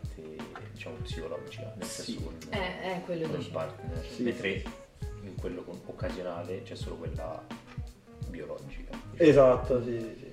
diciamo, 0.96 1.02
psicologica, 1.02 1.72
nel 1.76 1.86
Sì. 1.86 2.02
senso 2.02 2.20
con, 2.22 2.34
Eh, 2.50 2.88
eh, 2.90 3.00
quello 3.04 3.28
con 3.28 3.40
il 3.40 3.50
partner. 3.50 4.04
Sì. 4.06 4.22
Mentre 4.22 4.48
in 5.22 5.34
quello 5.38 5.62
con- 5.62 5.80
occasionale 5.86 6.62
c'è 6.62 6.74
solo 6.74 6.96
quella 6.96 7.42
biologica. 8.28 8.92
Esatto, 9.16 9.82
sì, 9.84 9.98
sì, 9.98 10.14
sì. 10.18 10.32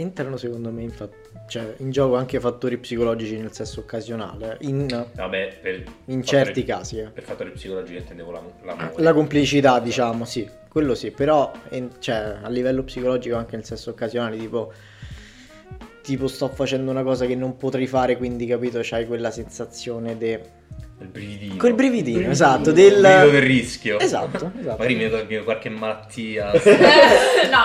Entrano 0.00 0.36
secondo 0.36 0.70
me 0.70 0.82
in, 0.82 0.90
fa- 0.90 1.08
cioè, 1.48 1.74
in 1.78 1.90
gioco 1.90 2.14
anche 2.14 2.38
fattori 2.38 2.78
psicologici 2.78 3.36
nel 3.36 3.52
sesso 3.52 3.80
occasionale, 3.80 4.58
in, 4.60 4.86
Vabbè, 4.86 5.58
per 5.60 5.74
in 5.74 5.82
fattori- 5.84 6.22
certi 6.24 6.64
casi. 6.64 6.98
eh. 7.00 7.08
Per 7.08 7.24
fattori 7.24 7.50
psicologici 7.50 7.96
intendevo 7.98 8.30
l'am- 8.30 8.52
l'amore. 8.64 8.92
La 9.02 9.12
complicità, 9.12 9.80
diciamo, 9.80 10.24
sì, 10.24 10.48
quello 10.68 10.94
sì, 10.94 11.10
però 11.10 11.50
in- 11.70 11.90
cioè, 11.98 12.38
a 12.40 12.48
livello 12.48 12.84
psicologico 12.84 13.34
anche 13.34 13.56
nel 13.56 13.64
sesso 13.64 13.90
occasionale, 13.90 14.36
tipo, 14.36 14.72
tipo 16.08 16.26
sto 16.26 16.48
facendo 16.48 16.90
una 16.90 17.02
cosa 17.02 17.26
che 17.26 17.34
non 17.34 17.56
potrei 17.56 17.86
fare, 17.86 18.16
quindi 18.16 18.46
capito, 18.46 18.80
c'hai 18.82 19.06
quella 19.06 19.30
sensazione 19.30 20.16
de... 20.16 20.40
Il 21.00 21.06
brividino. 21.06 21.56
Quel 21.56 21.74
brividino, 21.74 22.02
brividino. 22.02 22.32
esatto, 22.32 22.72
del... 22.72 23.00
del 23.00 23.40
rischio. 23.42 24.00
Esatto, 24.00 24.50
esatto. 24.58 24.76
Magari 24.78 24.94
mi 24.96 25.08
tolgo 25.10 25.44
qualche 25.44 25.68
malattia. 25.68 26.50
no, 26.50 27.60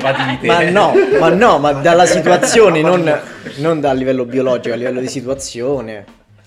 vabbè. 0.00 0.46
Ma 0.46 0.68
no, 0.68 0.92
ma 1.18 1.28
no, 1.30 1.58
ma 1.58 1.72
dalla 1.72 2.04
situazione, 2.06 2.82
non, 2.82 3.20
non 3.58 3.80
dal 3.80 3.96
livello 3.96 4.24
biologico, 4.24 4.74
a 4.74 4.76
livello 4.76 5.00
di 5.00 5.08
situazione, 5.08 6.04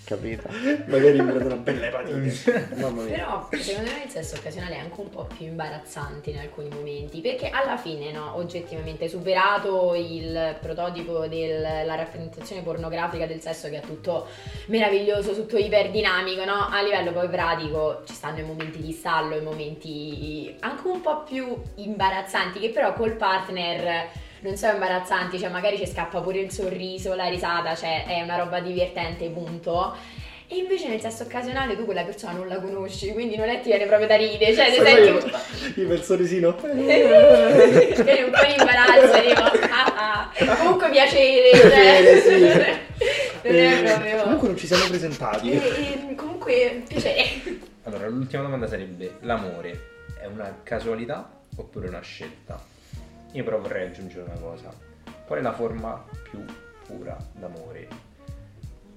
capito? 0.10 0.50
Magari 0.90 1.22
mi 1.22 1.32
prendo 1.32 1.46
una 1.46 1.56
bella 1.56 1.86
epatite. 1.86 2.70
Mamma 2.82 3.04
mia. 3.04 3.46
Però 3.50 3.62
secondo 3.62 3.92
me 3.92 4.04
il 4.04 4.10
sesso 4.10 4.36
occasionale 4.36 4.76
è 4.76 4.80
anche 4.80 5.00
un 5.00 5.10
po' 5.10 5.28
più 5.38 5.46
imbarazzante 5.46 6.32
in 6.32 6.40
alcuni 6.40 6.70
momenti, 6.70 7.22
perché 7.22 7.50
alla 7.50 7.78
fine, 7.78 8.12
no, 8.12 8.36
oggettivamente, 8.36 9.08
superato 9.08 9.94
il 9.96 10.58
prototipo 10.60 11.28
della 11.28 11.96
rappresentazione 11.96 12.64
pornografica 12.64 13.28
del 13.28 13.42
sesso 13.42 13.70
che 13.70 13.78
è 13.78 13.82
tutto 13.82 14.28
meraviglioso, 14.68 15.34
tutto 15.34 15.58
iperdinamico, 15.58 16.44
no? 16.44 16.68
A 16.70 16.82
livello 16.82 17.12
poi 17.12 17.30
pratico 17.30 18.02
ci 18.06 18.14
stanno 18.14 18.40
i 18.40 18.44
momenti 18.44 18.82
di 18.82 18.92
stallo, 18.92 19.36
i 19.36 19.42
momenti 19.42 20.56
anche 20.62 20.88
un 20.88 21.02
po' 21.02 21.24
più 21.24 21.56
imbarazzanti, 21.76 22.60
che 22.60 22.70
però 22.70 22.94
col 22.94 23.14
partner 23.14 24.28
non 24.42 24.56
sono 24.58 24.74
imbarazzanti, 24.74 25.40
cioè 25.40 25.50
magari 25.50 25.78
ci 25.78 25.88
scappa 25.88 26.22
pure 26.22 26.40
il 26.40 26.52
sorriso, 26.52 27.14
la 27.16 27.28
risata, 27.28 27.76
cioè 27.76 28.06
è 28.06 28.22
una 28.22 28.38
roba 28.38 28.60
divertente, 28.60 29.28
punto. 29.30 29.96
E 30.52 30.56
invece 30.58 30.88
nel 30.88 31.00
sesso 31.00 31.24
occasionale 31.24 31.76
tu 31.76 31.86
quella 31.86 32.02
persona 32.04 32.32
non 32.34 32.48
la 32.48 32.60
conosci, 32.60 33.12
quindi 33.14 33.36
non 33.36 33.50
è 33.50 33.58
che 33.58 33.62
ti 33.62 33.70
viene 33.70 33.86
proprio 33.86 34.08
da 34.08 34.16
ridere, 34.16 34.56
cioè 34.56 34.70
ti 34.72 34.78
Sai, 34.78 34.86
senti 34.86 35.02
io- 35.04 35.14
un 35.24 35.30
po'... 35.30 35.38
Io 35.82 35.88
per 35.88 35.98
il 35.98 36.04
sorrisino. 36.04 36.56
Vieni 36.74 38.24
un 38.24 38.32
po' 38.32 38.46
in 38.46 38.56
imbarazzo, 38.58 39.22
tipo, 39.22 39.42
ah, 39.72 39.94
ah. 39.96 40.56
comunque 40.58 40.90
piacere, 40.90 41.50
Piacere, 41.52 42.22
sì. 42.22 42.30
cioè, 42.40 42.80
non 43.44 43.56
è 43.56 43.78
Eh, 43.78 43.84
proprio... 43.84 44.22
Comunque 44.24 44.48
non 44.48 44.58
ci 44.58 44.66
siamo 44.66 44.88
presentati. 44.88 45.52
E- 45.52 45.58
e 46.10 46.16
comunque 46.16 46.82
piacere. 46.88 47.28
Allora, 47.84 48.08
l'ultima 48.08 48.42
domanda 48.42 48.66
sarebbe: 48.68 49.18
l'amore 49.22 49.80
è 50.20 50.26
una 50.26 50.62
casualità 50.64 51.30
oppure 51.58 51.90
una 51.90 52.02
scelta? 52.02 52.60
Io 53.32 53.44
però 53.44 53.60
vorrei 53.60 53.88
aggiungere 53.88 54.24
una 54.30 54.40
cosa. 54.40 54.74
Qual 55.26 55.40
è 55.40 55.42
la 55.42 55.54
forma 55.54 56.04
più 56.30 56.44
pura 56.86 57.16
d'amore? 57.34 57.88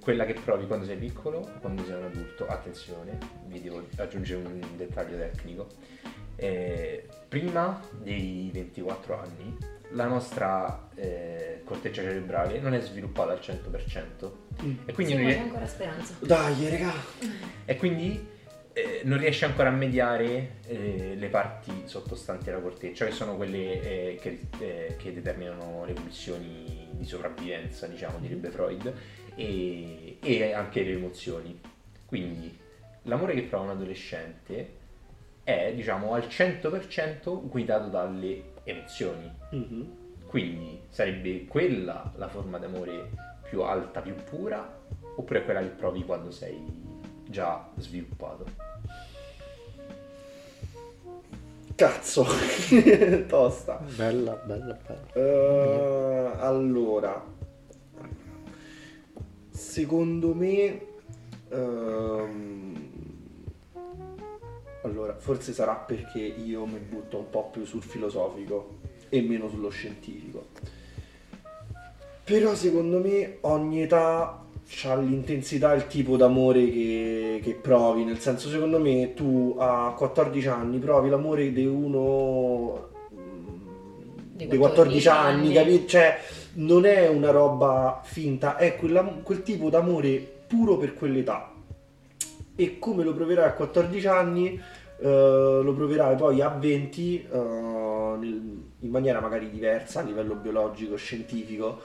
Quella 0.00 0.24
che 0.24 0.34
provi 0.34 0.66
quando 0.66 0.84
sei 0.86 0.96
piccolo 0.96 1.38
o 1.38 1.50
quando 1.60 1.84
sei 1.84 1.94
un 1.96 2.04
adulto? 2.04 2.46
Attenzione, 2.46 3.18
vi 3.46 3.60
devo 3.60 3.86
aggiungere 3.96 4.42
un 4.44 4.60
dettaglio 4.76 5.16
tecnico. 5.16 5.66
Eh, 6.36 7.06
prima 7.28 7.80
dei 8.00 8.50
24 8.52 9.20
anni 9.20 9.56
la 9.90 10.06
nostra 10.06 10.88
eh, 10.94 11.60
corteccia 11.64 12.00
cerebrale 12.02 12.58
non 12.58 12.72
è 12.72 12.80
sviluppata 12.80 13.32
al 13.32 13.38
100% 13.38 14.30
e 14.86 14.92
quindi 14.94 15.12
Sì, 15.12 15.20
è- 15.22 15.34
c'è 15.34 15.38
ancora 15.40 15.66
speranza. 15.66 16.14
Dai, 16.20 16.68
raga. 16.70 16.92
e 17.66 17.76
quindi 17.76 18.26
eh, 18.72 19.02
non 19.04 19.18
riesce 19.18 19.44
ancora 19.44 19.68
a 19.68 19.72
mediare 19.72 20.56
eh, 20.66 21.14
le 21.16 21.28
parti 21.28 21.72
sottostanti 21.84 22.50
alla 22.50 22.60
corteccia, 22.60 23.04
che 23.04 23.12
sono 23.12 23.36
quelle 23.36 23.80
eh, 23.80 24.18
che, 24.20 24.40
eh, 24.58 24.96
che 24.96 25.12
determinano 25.12 25.84
le 25.84 25.92
pulsioni 25.92 26.88
di 26.90 27.04
sopravvivenza, 27.04 27.86
diciamo, 27.86 28.18
direbbe 28.18 28.50
Freud, 28.50 28.92
e, 29.34 30.18
e 30.20 30.52
anche 30.52 30.82
le 30.82 30.92
emozioni. 30.92 31.60
Quindi 32.06 32.58
l'amore 33.02 33.34
che 33.34 33.42
prova 33.42 33.64
un 33.64 33.70
adolescente 33.70 34.80
è, 35.44 35.72
diciamo, 35.74 36.14
al 36.14 36.22
100% 36.22 37.48
guidato 37.48 37.88
dalle 37.88 38.52
emozioni. 38.64 39.30
Mhm. 39.50 40.00
Quindi 40.26 40.80
sarebbe 40.88 41.44
quella 41.44 42.10
la 42.16 42.28
forma 42.28 42.58
d'amore 42.58 43.10
più 43.42 43.60
alta, 43.62 44.00
più 44.00 44.14
pura, 44.14 44.80
oppure 45.16 45.44
quella 45.44 45.60
che 45.60 45.66
provi 45.66 46.04
quando 46.04 46.30
sei 46.30 46.81
già 47.32 47.66
sviluppato? 47.78 48.44
Cazzo. 51.74 52.24
Tosta. 53.26 53.82
Bella, 53.96 54.34
bella, 54.34 54.78
bella. 54.86 55.12
Eh, 55.14 56.32
allora, 56.38 57.24
secondo 59.50 60.34
me, 60.34 60.80
ehm, 61.48 62.90
allora, 64.82 65.16
forse 65.16 65.52
sarà 65.52 65.74
perché 65.74 66.20
io 66.20 66.66
mi 66.66 66.78
butto 66.78 67.18
un 67.18 67.30
po' 67.30 67.48
più 67.50 67.64
sul 67.64 67.82
filosofico 67.82 68.78
e 69.08 69.22
meno 69.22 69.48
sullo 69.48 69.70
scientifico. 69.70 70.48
Però 72.24 72.54
secondo 72.54 72.98
me 73.00 73.38
ogni 73.40 73.82
età 73.82 74.41
ha 74.84 74.96
l'intensità 74.96 75.72
e 75.72 75.76
il 75.76 75.86
tipo 75.86 76.16
d'amore 76.16 76.68
che, 76.70 77.40
che 77.42 77.54
provi, 77.54 78.04
nel 78.04 78.18
senso 78.18 78.48
secondo 78.48 78.78
me 78.78 79.12
tu 79.14 79.54
a 79.58 79.94
14 79.96 80.48
anni 80.48 80.78
provi 80.78 81.08
l'amore 81.10 81.52
di 81.52 81.66
uno 81.66 82.88
Di 84.34 84.46
dei 84.46 84.58
14 84.58 85.08
anni, 85.08 85.44
anni. 85.46 85.52
capito? 85.54 85.86
Cioè 85.86 86.18
non 86.54 86.84
è 86.84 87.08
una 87.08 87.30
roba 87.30 88.00
finta, 88.04 88.56
è 88.56 88.76
quella- 88.76 89.04
quel 89.22 89.42
tipo 89.42 89.70
d'amore 89.70 90.18
puro 90.46 90.76
per 90.76 90.94
quell'età. 90.94 91.50
E 92.54 92.78
come 92.78 93.04
lo 93.04 93.14
proverai 93.14 93.46
a 93.48 93.52
14 93.52 94.06
anni, 94.06 94.60
eh, 95.00 95.60
lo 95.62 95.72
proverai 95.74 96.16
poi 96.16 96.40
a 96.40 96.48
20 96.48 97.22
eh, 97.30 97.36
nel- 98.18 98.60
in 98.80 98.90
maniera 98.90 99.20
magari 99.20 99.48
diversa 99.50 100.00
a 100.00 100.02
livello 100.02 100.34
biologico, 100.34 100.96
scientifico, 100.96 101.80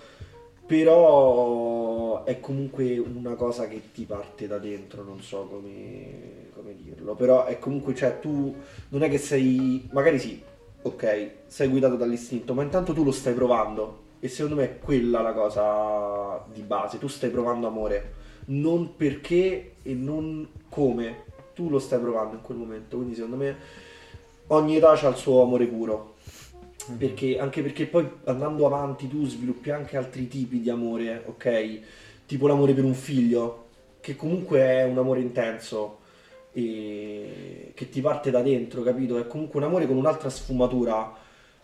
però 0.67 2.25
è 2.25 2.41
comunque 2.41 2.97
una 2.97 3.35
cosa 3.35 3.67
che 3.69 3.81
ti 3.93 4.03
parte 4.03 4.47
da 4.47 4.57
dentro, 4.57 5.01
non 5.01 5.21
so 5.21 5.47
come, 5.49 6.49
come 6.53 6.75
dirlo, 6.75 7.15
però 7.15 7.45
è 7.45 7.57
comunque, 7.57 7.95
cioè 7.95 8.19
tu 8.19 8.53
non 8.89 9.01
è 9.01 9.09
che 9.09 9.17
sei, 9.17 9.87
magari 9.93 10.19
sì, 10.19 10.43
ok, 10.81 11.31
sei 11.47 11.69
guidato 11.69 11.95
dall'istinto, 11.95 12.53
ma 12.53 12.63
intanto 12.63 12.93
tu 12.93 13.05
lo 13.05 13.11
stai 13.11 13.33
provando. 13.33 14.05
E 14.19 14.27
secondo 14.27 14.55
me 14.55 14.63
è 14.63 14.79
quella 14.79 15.21
la 15.21 15.31
cosa 15.31 16.43
di 16.51 16.61
base, 16.63 16.97
tu 16.97 17.07
stai 17.07 17.29
provando 17.29 17.67
amore, 17.67 18.13
non 18.47 18.95
perché 18.97 19.75
e 19.81 19.93
non 19.93 20.49
come, 20.67 21.23
tu 21.55 21.69
lo 21.69 21.79
stai 21.79 21.99
provando 21.99 22.35
in 22.35 22.41
quel 22.41 22.57
momento, 22.57 22.97
quindi 22.97 23.15
secondo 23.15 23.37
me 23.37 23.55
ogni 24.47 24.75
età 24.75 24.91
ha 24.91 25.07
il 25.07 25.15
suo 25.15 25.41
amore 25.43 25.65
puro. 25.65 26.15
Perché, 26.95 27.37
anche 27.39 27.61
perché 27.61 27.85
poi 27.85 28.07
andando 28.25 28.65
avanti 28.65 29.07
tu 29.07 29.25
sviluppi 29.25 29.71
anche 29.71 29.97
altri 29.97 30.27
tipi 30.27 30.61
di 30.61 30.69
amore, 30.69 31.23
ok? 31.25 31.79
Tipo 32.25 32.47
l'amore 32.47 32.73
per 32.73 32.83
un 32.83 32.93
figlio, 32.93 33.65
che 33.99 34.15
comunque 34.15 34.59
è 34.59 34.83
un 34.83 34.97
amore 34.97 35.19
intenso 35.19 35.99
e 36.53 37.71
che 37.73 37.89
ti 37.89 38.01
parte 38.01 38.31
da 38.31 38.41
dentro, 38.41 38.81
capito? 38.83 39.17
È 39.17 39.27
comunque 39.27 39.59
un 39.59 39.65
amore 39.65 39.85
con 39.85 39.97
un'altra 39.97 40.29
sfumatura, 40.29 41.13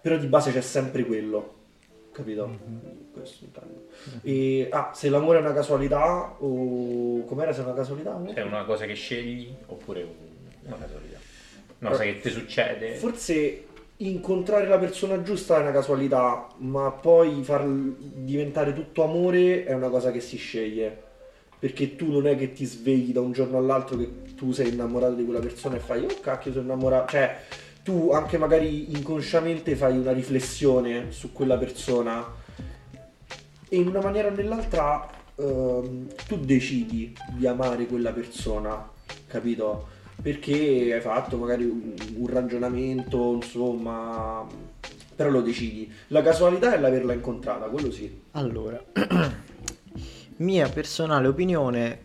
però 0.02 0.18
di 0.18 0.28
base 0.28 0.52
c'è 0.52 0.62
sempre 0.62 1.06
quello, 1.06 1.54
capito? 2.12 2.58
Questo 3.14 3.46
intendo. 3.46 3.88
E, 4.24 4.68
ah, 4.72 4.92
se 4.94 5.10
l'amore 5.10 5.38
è 5.38 5.42
una 5.42 5.54
casualità 5.54 6.36
o 6.40 7.24
com'era 7.26 7.54
se 7.54 7.62
è 7.62 7.64
una 7.64 7.74
casualità? 7.74 8.22
Se 8.28 8.34
è 8.34 8.42
una 8.44 8.66
cosa 8.66 8.86
che 8.86 8.94
scegli 8.94 9.54
oppure 9.68 10.04
un- 10.04 10.68
una 10.68 10.78
casualità? 10.78 11.18
Una 11.80 11.90
cosa 11.92 12.04
che 12.04 12.20
ti 12.20 12.30
succede? 12.30 12.96
Forse 12.96 13.66
incontrare 13.98 14.68
la 14.68 14.78
persona 14.78 15.22
giusta 15.22 15.58
è 15.58 15.62
una 15.62 15.72
casualità, 15.72 16.48
ma 16.58 16.92
poi 16.92 17.44
far 17.44 17.66
diventare 17.68 18.74
tutto 18.74 19.04
amore 19.04 19.66
è 19.66 19.74
una 19.74 19.90
cosa 19.90 20.12
che 20.12 20.20
si 20.20 20.38
sceglie. 20.38 21.12
Perché 21.60 21.96
tu 21.96 22.12
non 22.12 22.28
è 22.28 22.36
che 22.36 22.52
ti 22.52 22.66
svegli 22.66 23.14
da 23.14 23.22
un 23.22 23.32
giorno 23.32 23.58
all'altro 23.58 23.96
che 23.98 24.34
tu 24.36 24.52
sei 24.52 24.70
innamorato 24.74 25.14
di 25.14 25.24
quella 25.24 25.40
persona 25.40 25.78
e 25.78 25.80
fai, 25.80 26.04
oh 26.04 26.20
cacchio, 26.20 26.52
sono 26.52 26.66
innamorato. 26.66 27.12
Cioè, 27.12 27.38
tu 27.84 28.12
anche 28.12 28.38
magari 28.38 28.92
inconsciamente 28.92 29.76
fai 29.76 29.98
una 29.98 30.12
riflessione 30.12 31.12
su 31.12 31.32
quella 31.32 31.58
persona 31.58 32.42
e 33.68 33.78
in 33.78 33.88
una 33.88 34.02
maniera 34.02 34.28
o 34.28 34.32
nell'altra 34.32 35.10
ehm, 35.36 36.08
tu 36.28 36.38
decidi 36.38 37.16
di 37.32 37.48
amare 37.48 37.86
quella 37.88 38.12
persona, 38.12 38.90
capito? 39.28 39.93
Perché 40.22 40.94
hai 40.94 41.02
fatto 41.02 41.38
magari 41.38 41.66
un, 41.66 41.94
un 42.16 42.28
ragionamento, 42.28 43.34
insomma, 43.34 44.48
però 45.16 45.30
lo 45.30 45.42
decidi. 45.42 45.92
La 46.08 46.22
casualità 46.22 46.74
è 46.74 46.80
l'averla 46.80 47.14
incontrata, 47.14 47.66
quello 47.66 47.92
sì. 47.92 48.22
Allora, 48.32 48.82
mia 50.38 50.70
personale 50.70 51.28
opinione, 51.28 52.02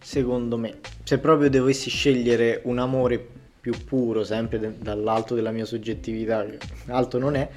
secondo 0.00 0.56
me, 0.56 0.78
se 1.02 1.18
proprio 1.18 1.50
dovessi 1.50 1.90
scegliere 1.90 2.60
un 2.64 2.78
amore 2.78 3.24
più 3.60 3.72
puro, 3.84 4.24
sempre 4.24 4.58
de- 4.58 4.78
dall'alto 4.78 5.34
della 5.34 5.50
mia 5.50 5.64
soggettività, 5.64 6.44
che 6.44 6.58
alto 6.86 7.18
non 7.18 7.36
è, 7.36 7.48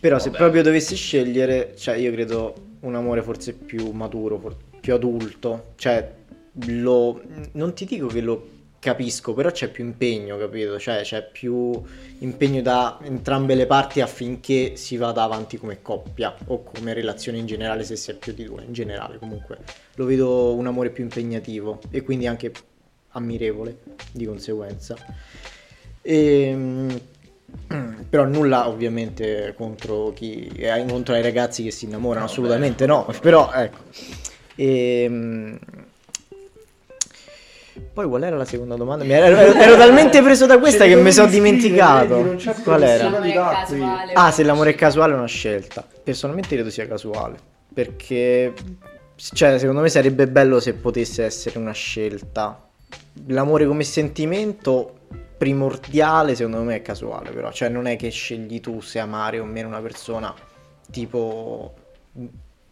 però 0.00 0.18
se 0.18 0.26
Vabbè. 0.30 0.38
proprio 0.38 0.62
dovessi 0.62 0.96
scegliere, 0.96 1.74
cioè 1.76 1.96
io 1.96 2.10
credo 2.10 2.54
un 2.80 2.94
amore 2.94 3.22
forse 3.22 3.52
più 3.52 3.90
maturo, 3.90 4.38
for- 4.38 4.56
più 4.80 4.94
adulto, 4.94 5.72
cioè 5.76 6.14
lo, 6.66 7.20
non 7.52 7.74
ti 7.74 7.84
dico 7.84 8.06
che 8.08 8.20
lo 8.20 8.56
capisco, 8.80 9.34
però 9.34 9.50
c'è 9.50 9.68
più 9.68 9.84
impegno, 9.84 10.36
capito? 10.38 10.78
Cioè 10.78 11.02
c'è 11.02 11.28
più 11.28 11.72
impegno 12.20 12.62
da 12.62 12.98
entrambe 13.02 13.54
le 13.54 13.66
parti 13.66 14.00
affinché 14.00 14.76
si 14.76 14.96
vada 14.96 15.22
avanti 15.22 15.56
come 15.56 15.82
coppia 15.82 16.34
o 16.46 16.62
come 16.62 16.92
relazione 16.92 17.38
in 17.38 17.46
generale 17.46 17.84
se 17.84 17.96
si 17.96 18.10
è 18.10 18.14
più 18.14 18.32
di 18.32 18.44
due, 18.44 18.62
in 18.64 18.72
generale 18.72 19.18
comunque. 19.18 19.58
Lo 19.96 20.04
vedo 20.04 20.54
un 20.54 20.66
amore 20.66 20.90
più 20.90 21.02
impegnativo 21.04 21.80
e 21.90 22.02
quindi 22.02 22.26
anche 22.26 22.52
ammirevole 23.10 23.78
di 24.12 24.24
conseguenza. 24.26 24.96
Ehm, 26.02 27.00
però 28.08 28.24
nulla 28.24 28.68
ovviamente 28.68 29.54
contro 29.56 30.12
chi 30.12 30.46
eh, 30.56 30.84
contro 30.86 31.14
ai 31.14 31.22
ragazzi 31.22 31.62
che 31.62 31.70
si 31.70 31.86
innamorano, 31.86 32.24
No, 32.24 32.30
assolutamente 32.30 32.86
beh. 32.86 32.92
no, 32.92 33.06
però 33.20 33.50
ecco. 33.52 33.78
Ehm, 34.56 35.58
poi 37.98 38.06
qual 38.06 38.22
era 38.22 38.36
la 38.36 38.44
seconda 38.44 38.76
domanda? 38.76 39.02
Mi 39.02 39.10
ero, 39.10 39.26
ero- 39.36 39.58
ero 39.58 39.76
talmente 39.76 40.22
preso 40.22 40.46
da 40.46 40.60
questa 40.60 40.84
che 40.84 40.94
mi 40.94 41.10
sono 41.10 41.26
dimenticato. 41.26 42.14
vedi, 42.14 42.28
non 42.28 42.36
c'è 42.36 42.54
Qual 42.54 42.80
era? 42.80 43.10
casuale. 43.10 44.12
Ah, 44.12 44.30
se 44.30 44.44
l'amore 44.44 44.70
è 44.70 44.74
casuale 44.76 45.14
è 45.14 45.16
una 45.16 45.26
scelta. 45.26 45.84
Personalmente 46.04 46.54
credo 46.54 46.70
sia 46.70 46.86
casuale. 46.86 47.36
Perché, 47.74 48.54
cioè, 49.16 49.58
secondo 49.58 49.80
me 49.80 49.88
sarebbe 49.88 50.28
bello 50.28 50.60
se 50.60 50.74
potesse 50.74 51.24
essere 51.24 51.58
una 51.58 51.72
scelta. 51.72 52.68
L'amore 53.26 53.66
come 53.66 53.82
sentimento 53.82 54.98
primordiale, 55.36 56.36
secondo 56.36 56.62
me, 56.62 56.76
è 56.76 56.82
casuale, 56.82 57.30
però. 57.30 57.50
Cioè, 57.50 57.68
non 57.68 57.88
è 57.88 57.96
che 57.96 58.10
scegli 58.10 58.60
tu 58.60 58.80
se 58.80 59.00
amare 59.00 59.40
o 59.40 59.44
meno 59.44 59.66
una 59.66 59.80
persona, 59.80 60.32
tipo 60.88 61.74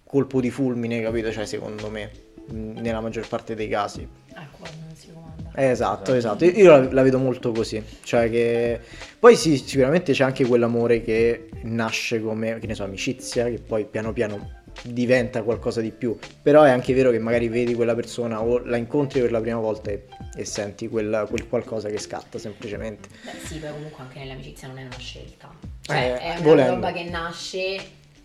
colpo 0.06 0.40
di 0.40 0.52
fulmine, 0.52 1.02
capito? 1.02 1.32
Cioè, 1.32 1.46
secondo 1.46 1.90
me, 1.90 2.12
nella 2.52 3.00
maggior 3.00 3.26
parte 3.26 3.56
dei 3.56 3.66
casi. 3.68 4.08
Ecco, 4.38 4.58
non 4.86 4.94
si 4.94 5.10
comanda. 5.12 5.50
Esatto, 5.54 6.14
esatto. 6.14 6.44
Io- 6.44 6.52
Io 6.52 6.70
la, 6.70 6.92
la 6.92 7.02
vedo 7.02 7.18
molto 7.18 7.52
così. 7.52 7.82
Cioè 8.02 8.28
che 8.30 8.80
poi 9.18 9.36
sì, 9.36 9.56
sicuramente 9.56 10.12
c'è 10.12 10.24
anche 10.24 10.44
quell'amore 10.44 11.02
che 11.02 11.48
nasce 11.62 12.20
come, 12.20 12.58
che 12.58 12.66
ne 12.66 12.74
so, 12.74 12.84
amicizia, 12.84 13.44
che 13.46 13.58
poi 13.58 13.86
piano 13.86 14.12
piano 14.12 14.64
diventa 14.82 15.42
qualcosa 15.42 15.80
di 15.80 15.90
più. 15.90 16.18
Però 16.42 16.62
è 16.62 16.70
anche 16.70 16.92
vero 16.92 17.10
che 17.10 17.18
magari 17.18 17.48
vedi 17.48 17.74
quella 17.74 17.94
persona 17.94 18.42
o 18.42 18.58
la 18.64 18.76
incontri 18.76 19.20
per 19.22 19.30
la 19.30 19.40
prima 19.40 19.58
volta 19.58 19.90
e, 19.90 20.04
e 20.36 20.44
senti 20.44 20.86
quel, 20.88 21.26
quel 21.30 21.48
qualcosa 21.48 21.88
che 21.88 21.98
scatta 21.98 22.38
semplicemente. 22.38 23.08
Beh, 23.24 23.46
sì, 23.46 23.56
poi 23.58 23.70
comunque 23.70 24.02
anche 24.02 24.18
nell'amicizia 24.18 24.68
non 24.68 24.78
è 24.78 24.82
una 24.84 24.98
scelta. 24.98 25.50
Cioè, 25.80 25.96
Eh, 25.96 26.18
è 26.18 26.30
una 26.32 26.40
volendo. 26.42 26.74
roba 26.74 26.92
che 26.92 27.04
nasce 27.04 27.76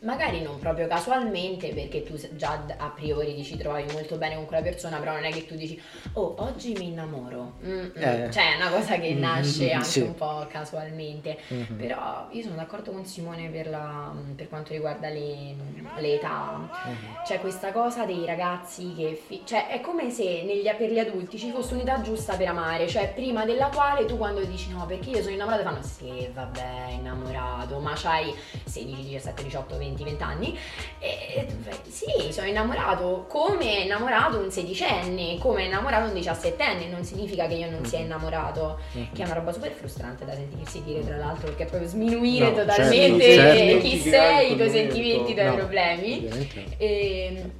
magari 0.02 0.41
non 0.41 0.58
proprio 0.60 0.88
casualmente, 0.88 1.70
perché 1.74 2.04
tu 2.04 2.16
già 2.36 2.64
a 2.78 2.89
priori 2.89 3.36
ti 3.36 3.43
ci 3.43 3.58
trovavi 3.58 3.91
molto 3.91 4.18
bene 4.18 4.36
con 4.36 4.45
quella 4.45 4.62
persona, 4.64 4.97
però 4.97 5.14
non 5.14 5.26
è 5.26 5.32
che 5.32 5.45
tu 5.45 5.56
dici, 5.56 5.80
oh, 6.14 6.36
oggi 6.39 6.74
mi 6.74 6.88
innamoro. 6.88 7.54
Mm, 7.64 7.70
mm. 7.80 7.91
Eh. 7.95 8.30
Cioè, 8.32 8.54
è 8.54 8.56
una 8.56 8.70
cosa 8.70 8.97
che 8.97 9.14
Mm, 9.14 9.20
nasce 9.20 9.68
mm, 9.72 9.76
anche 9.76 9.86
sì. 9.86 9.99
un 10.02 10.16
po' 10.16 10.45
casualmente. 10.49 11.38
Mhm. 11.49 11.76
Però 11.78 12.28
io 12.32 12.41
sono 12.41 12.56
d'accordo 12.56 12.91
con 12.91 13.06
Simone 13.06 13.49
per, 13.49 13.70
la- 13.70 14.12
per 14.36 14.49
quanto 14.49 14.74
riguarda 14.74 15.10
le, 15.10 15.56
le 15.99 16.14
età. 16.16 16.58
Mhm. 16.86 17.24
C'è 17.24 17.39
questa 17.39 17.72
cosa 17.72 18.06
dei 18.06 18.26
ragazzi 18.26 18.93
che... 18.95 19.22
fi- 19.28 19.41
cioè 19.45 19.68
è 19.68 19.82
come 19.82 20.10
se 20.10 20.43
negli- 20.43 20.70
per 20.76 20.91
gli 20.91 20.99
adulti 20.99 21.38
ci 21.38 21.52
fosse 21.52 21.76
un'età 21.76 22.02
giusta 22.02 22.36
per 22.36 22.47
amare, 22.47 22.88
cioè 22.88 23.12
prima 23.14 23.45
della 23.45 23.70
quale 23.74 24.06
tu 24.06 24.18
quando 24.18 24.43
dici 24.45 24.72
no 24.72 24.86
perché 24.88 25.12
io 25.12 25.22
sono 25.22 25.34
innamorato 25.34 25.64
fanno 25.64 25.82
sì 25.84 26.28
vabbè 26.34 26.89
innamorato, 26.91 27.78
ma 27.80 27.93
c'hai 27.95 28.34
16, 28.64 29.04
17, 29.04 29.43
18, 29.43 29.78
20, 29.78 29.89
20 29.96 30.24
anni 30.24 30.58
e 31.00 31.18
e 31.34 31.48
sì 31.89 32.32
sono 32.32 32.48
innamorato, 32.48 33.26
come 33.28 33.78
è 33.78 33.84
innamorato 33.84 34.38
un 34.38 34.50
sedicenne, 34.52 35.38
come 35.39 35.64
è 35.64 35.66
innamorato 35.66 36.08
un 36.08 36.14
diciassettenne, 36.14 36.88
non 36.88 37.04
significa 37.04 37.48
che 37.48 37.56
io 37.56 37.70
non 37.70 37.86
sia 37.86 38.00
innamorato 38.00 38.80
Mhm. 38.94 39.12
che 39.14 39.22
è 39.22 39.26
una 39.26 39.34
roba 39.36 39.52
super 39.52 39.72
frustrante 39.72 40.26
da 40.26 40.34
sentirsi 40.34 40.84
dire 40.84 41.04
tra 41.06 41.18
l'altro 41.18 41.48
perché 41.48 41.64
è 41.64 41.66
proprio 41.68 41.89
sminuire 41.89 42.50
No, 42.52 42.56
totalmente 42.56 43.24
certo, 43.34 43.60
certo. 43.60 43.88
chi 43.88 43.98
sei, 43.98 44.52
i 44.52 44.56
tuoi 44.56 44.70
sentimenti, 44.70 45.32
i 45.32 45.34
tuoi 45.34 45.46
No, 45.48 45.56
problemi. 45.56 46.30
Ehm, 46.78 47.52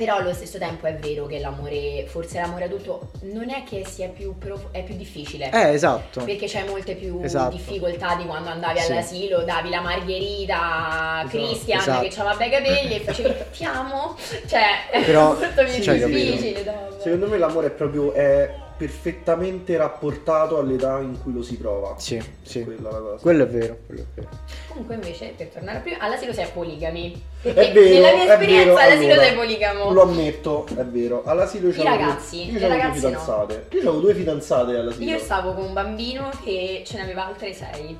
però 0.00 0.16
allo 0.16 0.32
stesso 0.32 0.56
tempo 0.56 0.86
è 0.86 0.94
vero 0.94 1.26
che 1.26 1.38
l'amore, 1.40 2.06
forse 2.06 2.40
l'amore 2.40 2.64
adulto 2.64 3.10
non 3.24 3.50
è 3.50 3.64
che 3.64 3.84
sia 3.86 4.08
più 4.08 4.38
prof- 4.38 4.70
è 4.70 4.82
più 4.82 4.96
difficile. 4.96 5.50
Eh, 5.52 5.74
esatto. 5.74 6.24
Perché 6.24 6.46
c'è 6.46 6.64
molte 6.66 6.94
più 6.94 7.20
Esatto. 7.22 7.54
difficoltà 7.54 8.14
di 8.14 8.24
quando 8.24 8.48
andavi 8.48 8.78
Sì. 8.78 8.92
all'asilo, 8.92 9.42
davi 9.42 9.68
la 9.68 9.82
margherita 9.82 11.18
a 11.18 11.26
Christian 11.28 11.80
esatto. 11.80 12.08
che 12.08 12.14
aveva 12.18 12.34
bei 12.36 12.48
capelli 12.48 12.94
e 12.94 13.00
facevi 13.00 13.34
ti 13.52 13.64
amo. 13.64 14.16
Cioè, 14.46 14.88
è 14.90 15.04
Però- 15.04 15.34
molto 15.38 15.64
più 15.64 15.68
sì, 15.68 15.80
c'hai 15.82 16.02
difficile. 16.02 16.64
Secondo 16.98 17.28
me 17.28 17.36
l'amore 17.36 17.66
è 17.66 17.70
proprio 17.70 18.14
è 18.14 18.50
perfettamente 18.80 19.76
rapportato 19.76 20.58
all'età 20.58 21.00
in 21.00 21.20
cui 21.22 21.34
lo 21.34 21.42
si 21.42 21.58
prova. 21.58 21.96
Sì, 21.98 22.18
sì. 22.40 22.64
Quella 22.64 22.90
la 22.90 22.98
cosa. 22.98 23.16
Quello 23.20 23.42
è 23.42 23.46
vero, 23.46 23.76
quello 23.84 24.00
è 24.00 24.04
vero. 24.14 24.28
Comunque 24.68 24.94
invece, 24.94 25.34
per 25.36 25.48
tornare 25.48 25.80
prima, 25.80 25.98
all'asilo 25.98 26.32
sei 26.32 26.46
poligami. 26.50 27.22
È 27.42 27.52
Perché 27.52 27.72
vero, 27.74 27.94
nella 27.94 28.12
mia 28.14 28.24
è 28.24 28.30
esperienza 28.30 28.64
vero, 28.64 28.76
all'asilo 28.78 29.12
allora, 29.12 29.26
sei 29.26 29.34
poligamo. 29.34 29.92
Lo 29.92 30.02
ammetto, 30.02 30.66
è 30.78 30.84
vero. 30.84 31.22
All'asilo 31.26 31.68
c'avevo 31.68 31.88
ragazzi, 31.90 32.46
io 32.46 32.52
le 32.54 32.58
c'avevo 32.58 32.68
due 32.68 32.78
ragazze 32.78 33.00
no. 33.00 33.08
fidanzate. 33.08 33.66
Io 33.68 33.80
avevo 33.80 33.98
due 33.98 34.14
fidanzate 34.14 34.76
all'asilo. 34.76 35.10
Io 35.10 35.18
stavo 35.18 35.52
con 35.52 35.64
un 35.64 35.72
bambino 35.74 36.30
che 36.42 36.82
ce 36.86 36.96
n'aveva 36.96 37.26
altre 37.26 37.52
sei. 37.52 37.98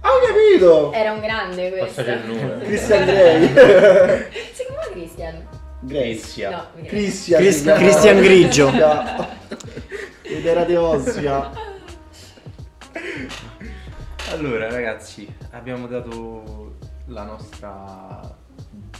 Ah, 0.00 0.08
ho 0.08 0.20
capito! 0.26 0.92
Era 0.92 1.12
un 1.12 1.20
grande 1.20 1.70
questo. 1.70 2.02
Christian 2.64 3.04
Grey. 3.04 3.48
Si 4.54 4.64
chiama 4.64 4.88
Christian? 4.90 5.46
Grey. 5.80 6.14
Grizia. 6.14 6.50
No, 6.50 6.66
chiama. 6.82 7.78
Christian 7.78 8.20
Grigio. 8.20 8.72
Ed 10.26 10.46
era 10.46 10.64
di 10.64 10.74
Ossia. 10.74 11.50
Allora 14.30 14.70
ragazzi, 14.70 15.32
abbiamo 15.50 15.86
dato 15.86 16.76
la 17.06 17.24
nostra 17.24 18.20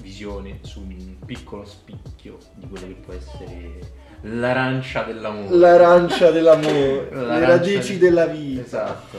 visione 0.01 0.59
su 0.63 0.81
un 0.81 1.17
piccolo 1.25 1.65
spicchio 1.65 2.39
di 2.55 2.69
quello 2.69 2.87
che 2.89 2.93
può 2.95 3.15
essere 3.15 3.93
l'arancia 4.23 5.03
dell'amore. 5.05 5.57
L'arancia 5.57 6.31
dell'amore, 6.31 7.09
le 7.11 7.15
L'arancia 7.25 7.47
radici 7.47 7.93
di- 7.95 7.99
della 7.99 8.27
vita. 8.27 8.61
Esatto. 8.63 9.19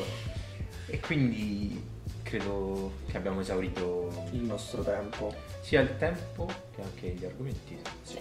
E 0.87 0.99
quindi 0.99 1.83
credo 2.21 2.91
che 3.07 3.17
abbiamo 3.17 3.39
esaurito 3.39 4.27
Il 4.31 4.41
nostro 4.43 4.83
tempo. 4.83 5.33
sia 5.61 5.81
il 5.81 5.97
tempo 5.97 6.45
che 6.75 6.81
anche 6.81 7.07
gli 7.07 7.25
argomenti. 7.25 7.77
Sì. 8.03 8.19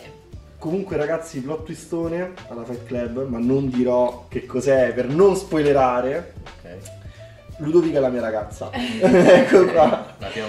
Comunque 0.64 0.96
ragazzi, 0.96 1.42
plot 1.42 1.64
twistone 1.64 2.32
alla 2.48 2.64
Fight 2.64 2.86
Club, 2.86 3.26
ma 3.28 3.36
non 3.38 3.68
dirò 3.68 4.24
che 4.30 4.46
cos'è 4.46 4.94
per 4.94 5.08
non 5.08 5.36
spoilerare. 5.36 6.32
Ok. 6.42 6.92
Ludovica 7.58 7.98
è 7.98 8.00
la 8.00 8.08
mia 8.08 8.22
ragazza. 8.22 8.70
ecco 8.72 9.66
qua. 9.66 10.06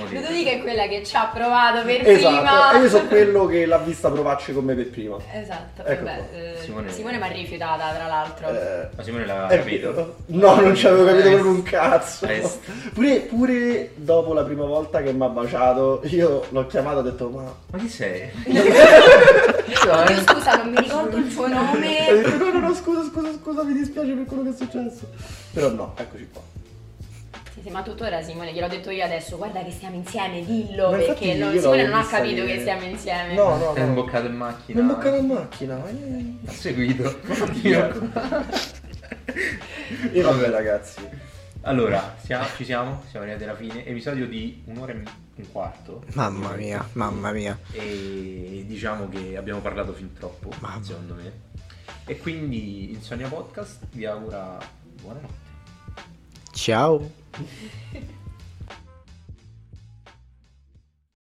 Ludovica 0.10 0.52
è 0.52 0.62
quella 0.62 0.88
che 0.88 1.04
ci 1.04 1.16
ha 1.18 1.30
provato 1.32 1.84
per 1.84 2.08
Esatto, 2.08 2.34
prima. 2.34 2.72
e 2.74 2.80
io 2.82 2.90
sono 2.90 3.08
quello 3.08 3.46
che 3.46 3.66
l'ha 3.66 3.78
vista 3.78 4.10
provarci 4.10 4.54
con 4.54 4.64
me 4.64 4.74
per 4.74 4.90
prima. 4.90 5.18
Esatto, 5.34 5.84
Ecco 5.86 6.04
vabbè, 6.06 6.18
qua. 6.18 6.38
eh, 6.40 6.56
Simone- 6.64 6.92
Simone, 6.94 7.18
mi 7.18 7.24
ha 7.24 7.28
rifiutata 7.28 7.94
tra 7.94 8.08
l'altro. 8.08 8.48
Eh, 8.50 8.88
Ma 8.96 9.04
Simone 9.04 9.26
l'aveva 9.26 9.48
capito. 9.48 9.94
vero. 9.94 10.16
No, 10.28 10.56
non 10.62 10.76
ci 10.76 10.88
avevo 10.88 11.06
capito 11.06 11.30
proprio 11.30 11.52
un 11.52 11.62
cazzo. 11.64 12.28
Pure, 12.94 13.16
pure 13.20 13.92
dopo 13.96 14.34
la 14.34 14.44
prima 14.44 14.64
volta 14.66 15.04
che 15.04 15.12
mi 15.14 15.24
ha 15.26 15.30
baciato, 15.30 16.02
io 16.06 16.46
l'ho 16.50 16.66
chiamato 16.68 16.98
e 16.98 17.00
ho 17.02 17.04
detto 17.04 17.30
ma... 17.30 17.54
Ma 17.72 17.78
chi 17.78 17.90
sei? 17.90 18.32
Oddio, 19.68 20.22
scusa, 20.28 20.56
non 20.58 20.70
mi 20.70 20.78
ricordo 20.78 21.18
il 21.18 21.32
suo 21.32 21.46
E 21.46 21.50
nome. 21.50 22.06
detto 22.22 22.38
no, 22.38 22.52
no, 22.52 22.60
no, 22.60 22.74
scusa, 22.76 23.04
scusa, 23.10 23.32
scusa, 23.42 23.64
mi 23.64 23.74
dispiace 23.74 24.14
per 24.14 24.26
quello 24.26 24.44
che 24.44 24.50
è 24.50 24.54
successo. 24.54 25.10
Però 25.54 25.70
no, 25.70 25.94
eccoci 25.98 26.30
qua. 26.32 26.42
Sì, 27.54 27.62
sì, 27.64 27.70
ma 27.70 27.82
tuttora 27.82 28.22
Simone, 28.22 28.52
gliel'ho 28.54 28.68
detto 28.68 28.90
io 28.92 29.04
adesso, 29.06 29.38
guarda 29.38 29.64
che 29.64 29.72
stiamo 29.72 29.96
insieme, 29.96 30.44
dillo, 30.44 30.92
Ma 30.92 30.98
infatti 30.98 31.20
perché 31.26 31.34
non- 31.38 31.54
io 31.54 31.60
Simone 31.62 31.84
non 31.86 31.94
ha 31.96 32.00
vista 32.02 32.18
capito 32.18 32.46
che- 32.46 32.54
che 32.54 32.60
stiamo 32.60 32.84
insieme. 32.84 33.34
No, 33.34 33.56
no, 33.58 33.74
È 33.74 33.80
no. 33.80 33.86
imboccato 33.88 34.26
in 34.28 34.36
macchina. 34.36 34.82
Mi 34.82 34.88
boccato 34.88 35.16
in 35.16 35.26
macchina. 35.28 35.84
eh. 35.88 36.34
Ha 36.48 36.52
seguito. 36.52 37.20
E 40.12 40.22
vabbè 40.22 40.50
ragazzi. 40.50 41.00
Allora, 41.62 42.16
siamo- 42.24 42.46
ci 42.58 42.66
siamo, 42.66 43.02
siamo 43.10 43.26
arrivati 43.26 43.44
alla 43.50 43.56
fine. 43.58 43.86
Episodio 43.86 44.28
di 44.28 44.62
un'ora 44.66 44.92
e 44.92 45.04
un 45.38 45.52
quarto. 45.52 46.04
Mamma 46.14 46.54
mia, 46.56 46.88
mamma 46.94 47.32
mia. 47.32 47.58
E 47.72 48.64
diciamo 48.68 49.10
che 49.10 49.36
abbiamo 49.38 49.60
parlato 49.60 49.94
fin 49.94 50.14
troppo, 50.14 50.52
Mamma. 50.60 50.84
secondo 50.84 51.16
me. 51.16 51.32
E 52.06 52.18
quindi 52.18 52.92
Insomnia 52.92 53.28
Podcast 53.28 53.86
vi 53.92 54.06
augura 54.06 54.58
buonanotte. 55.02 55.44
Ciao. 56.52 57.12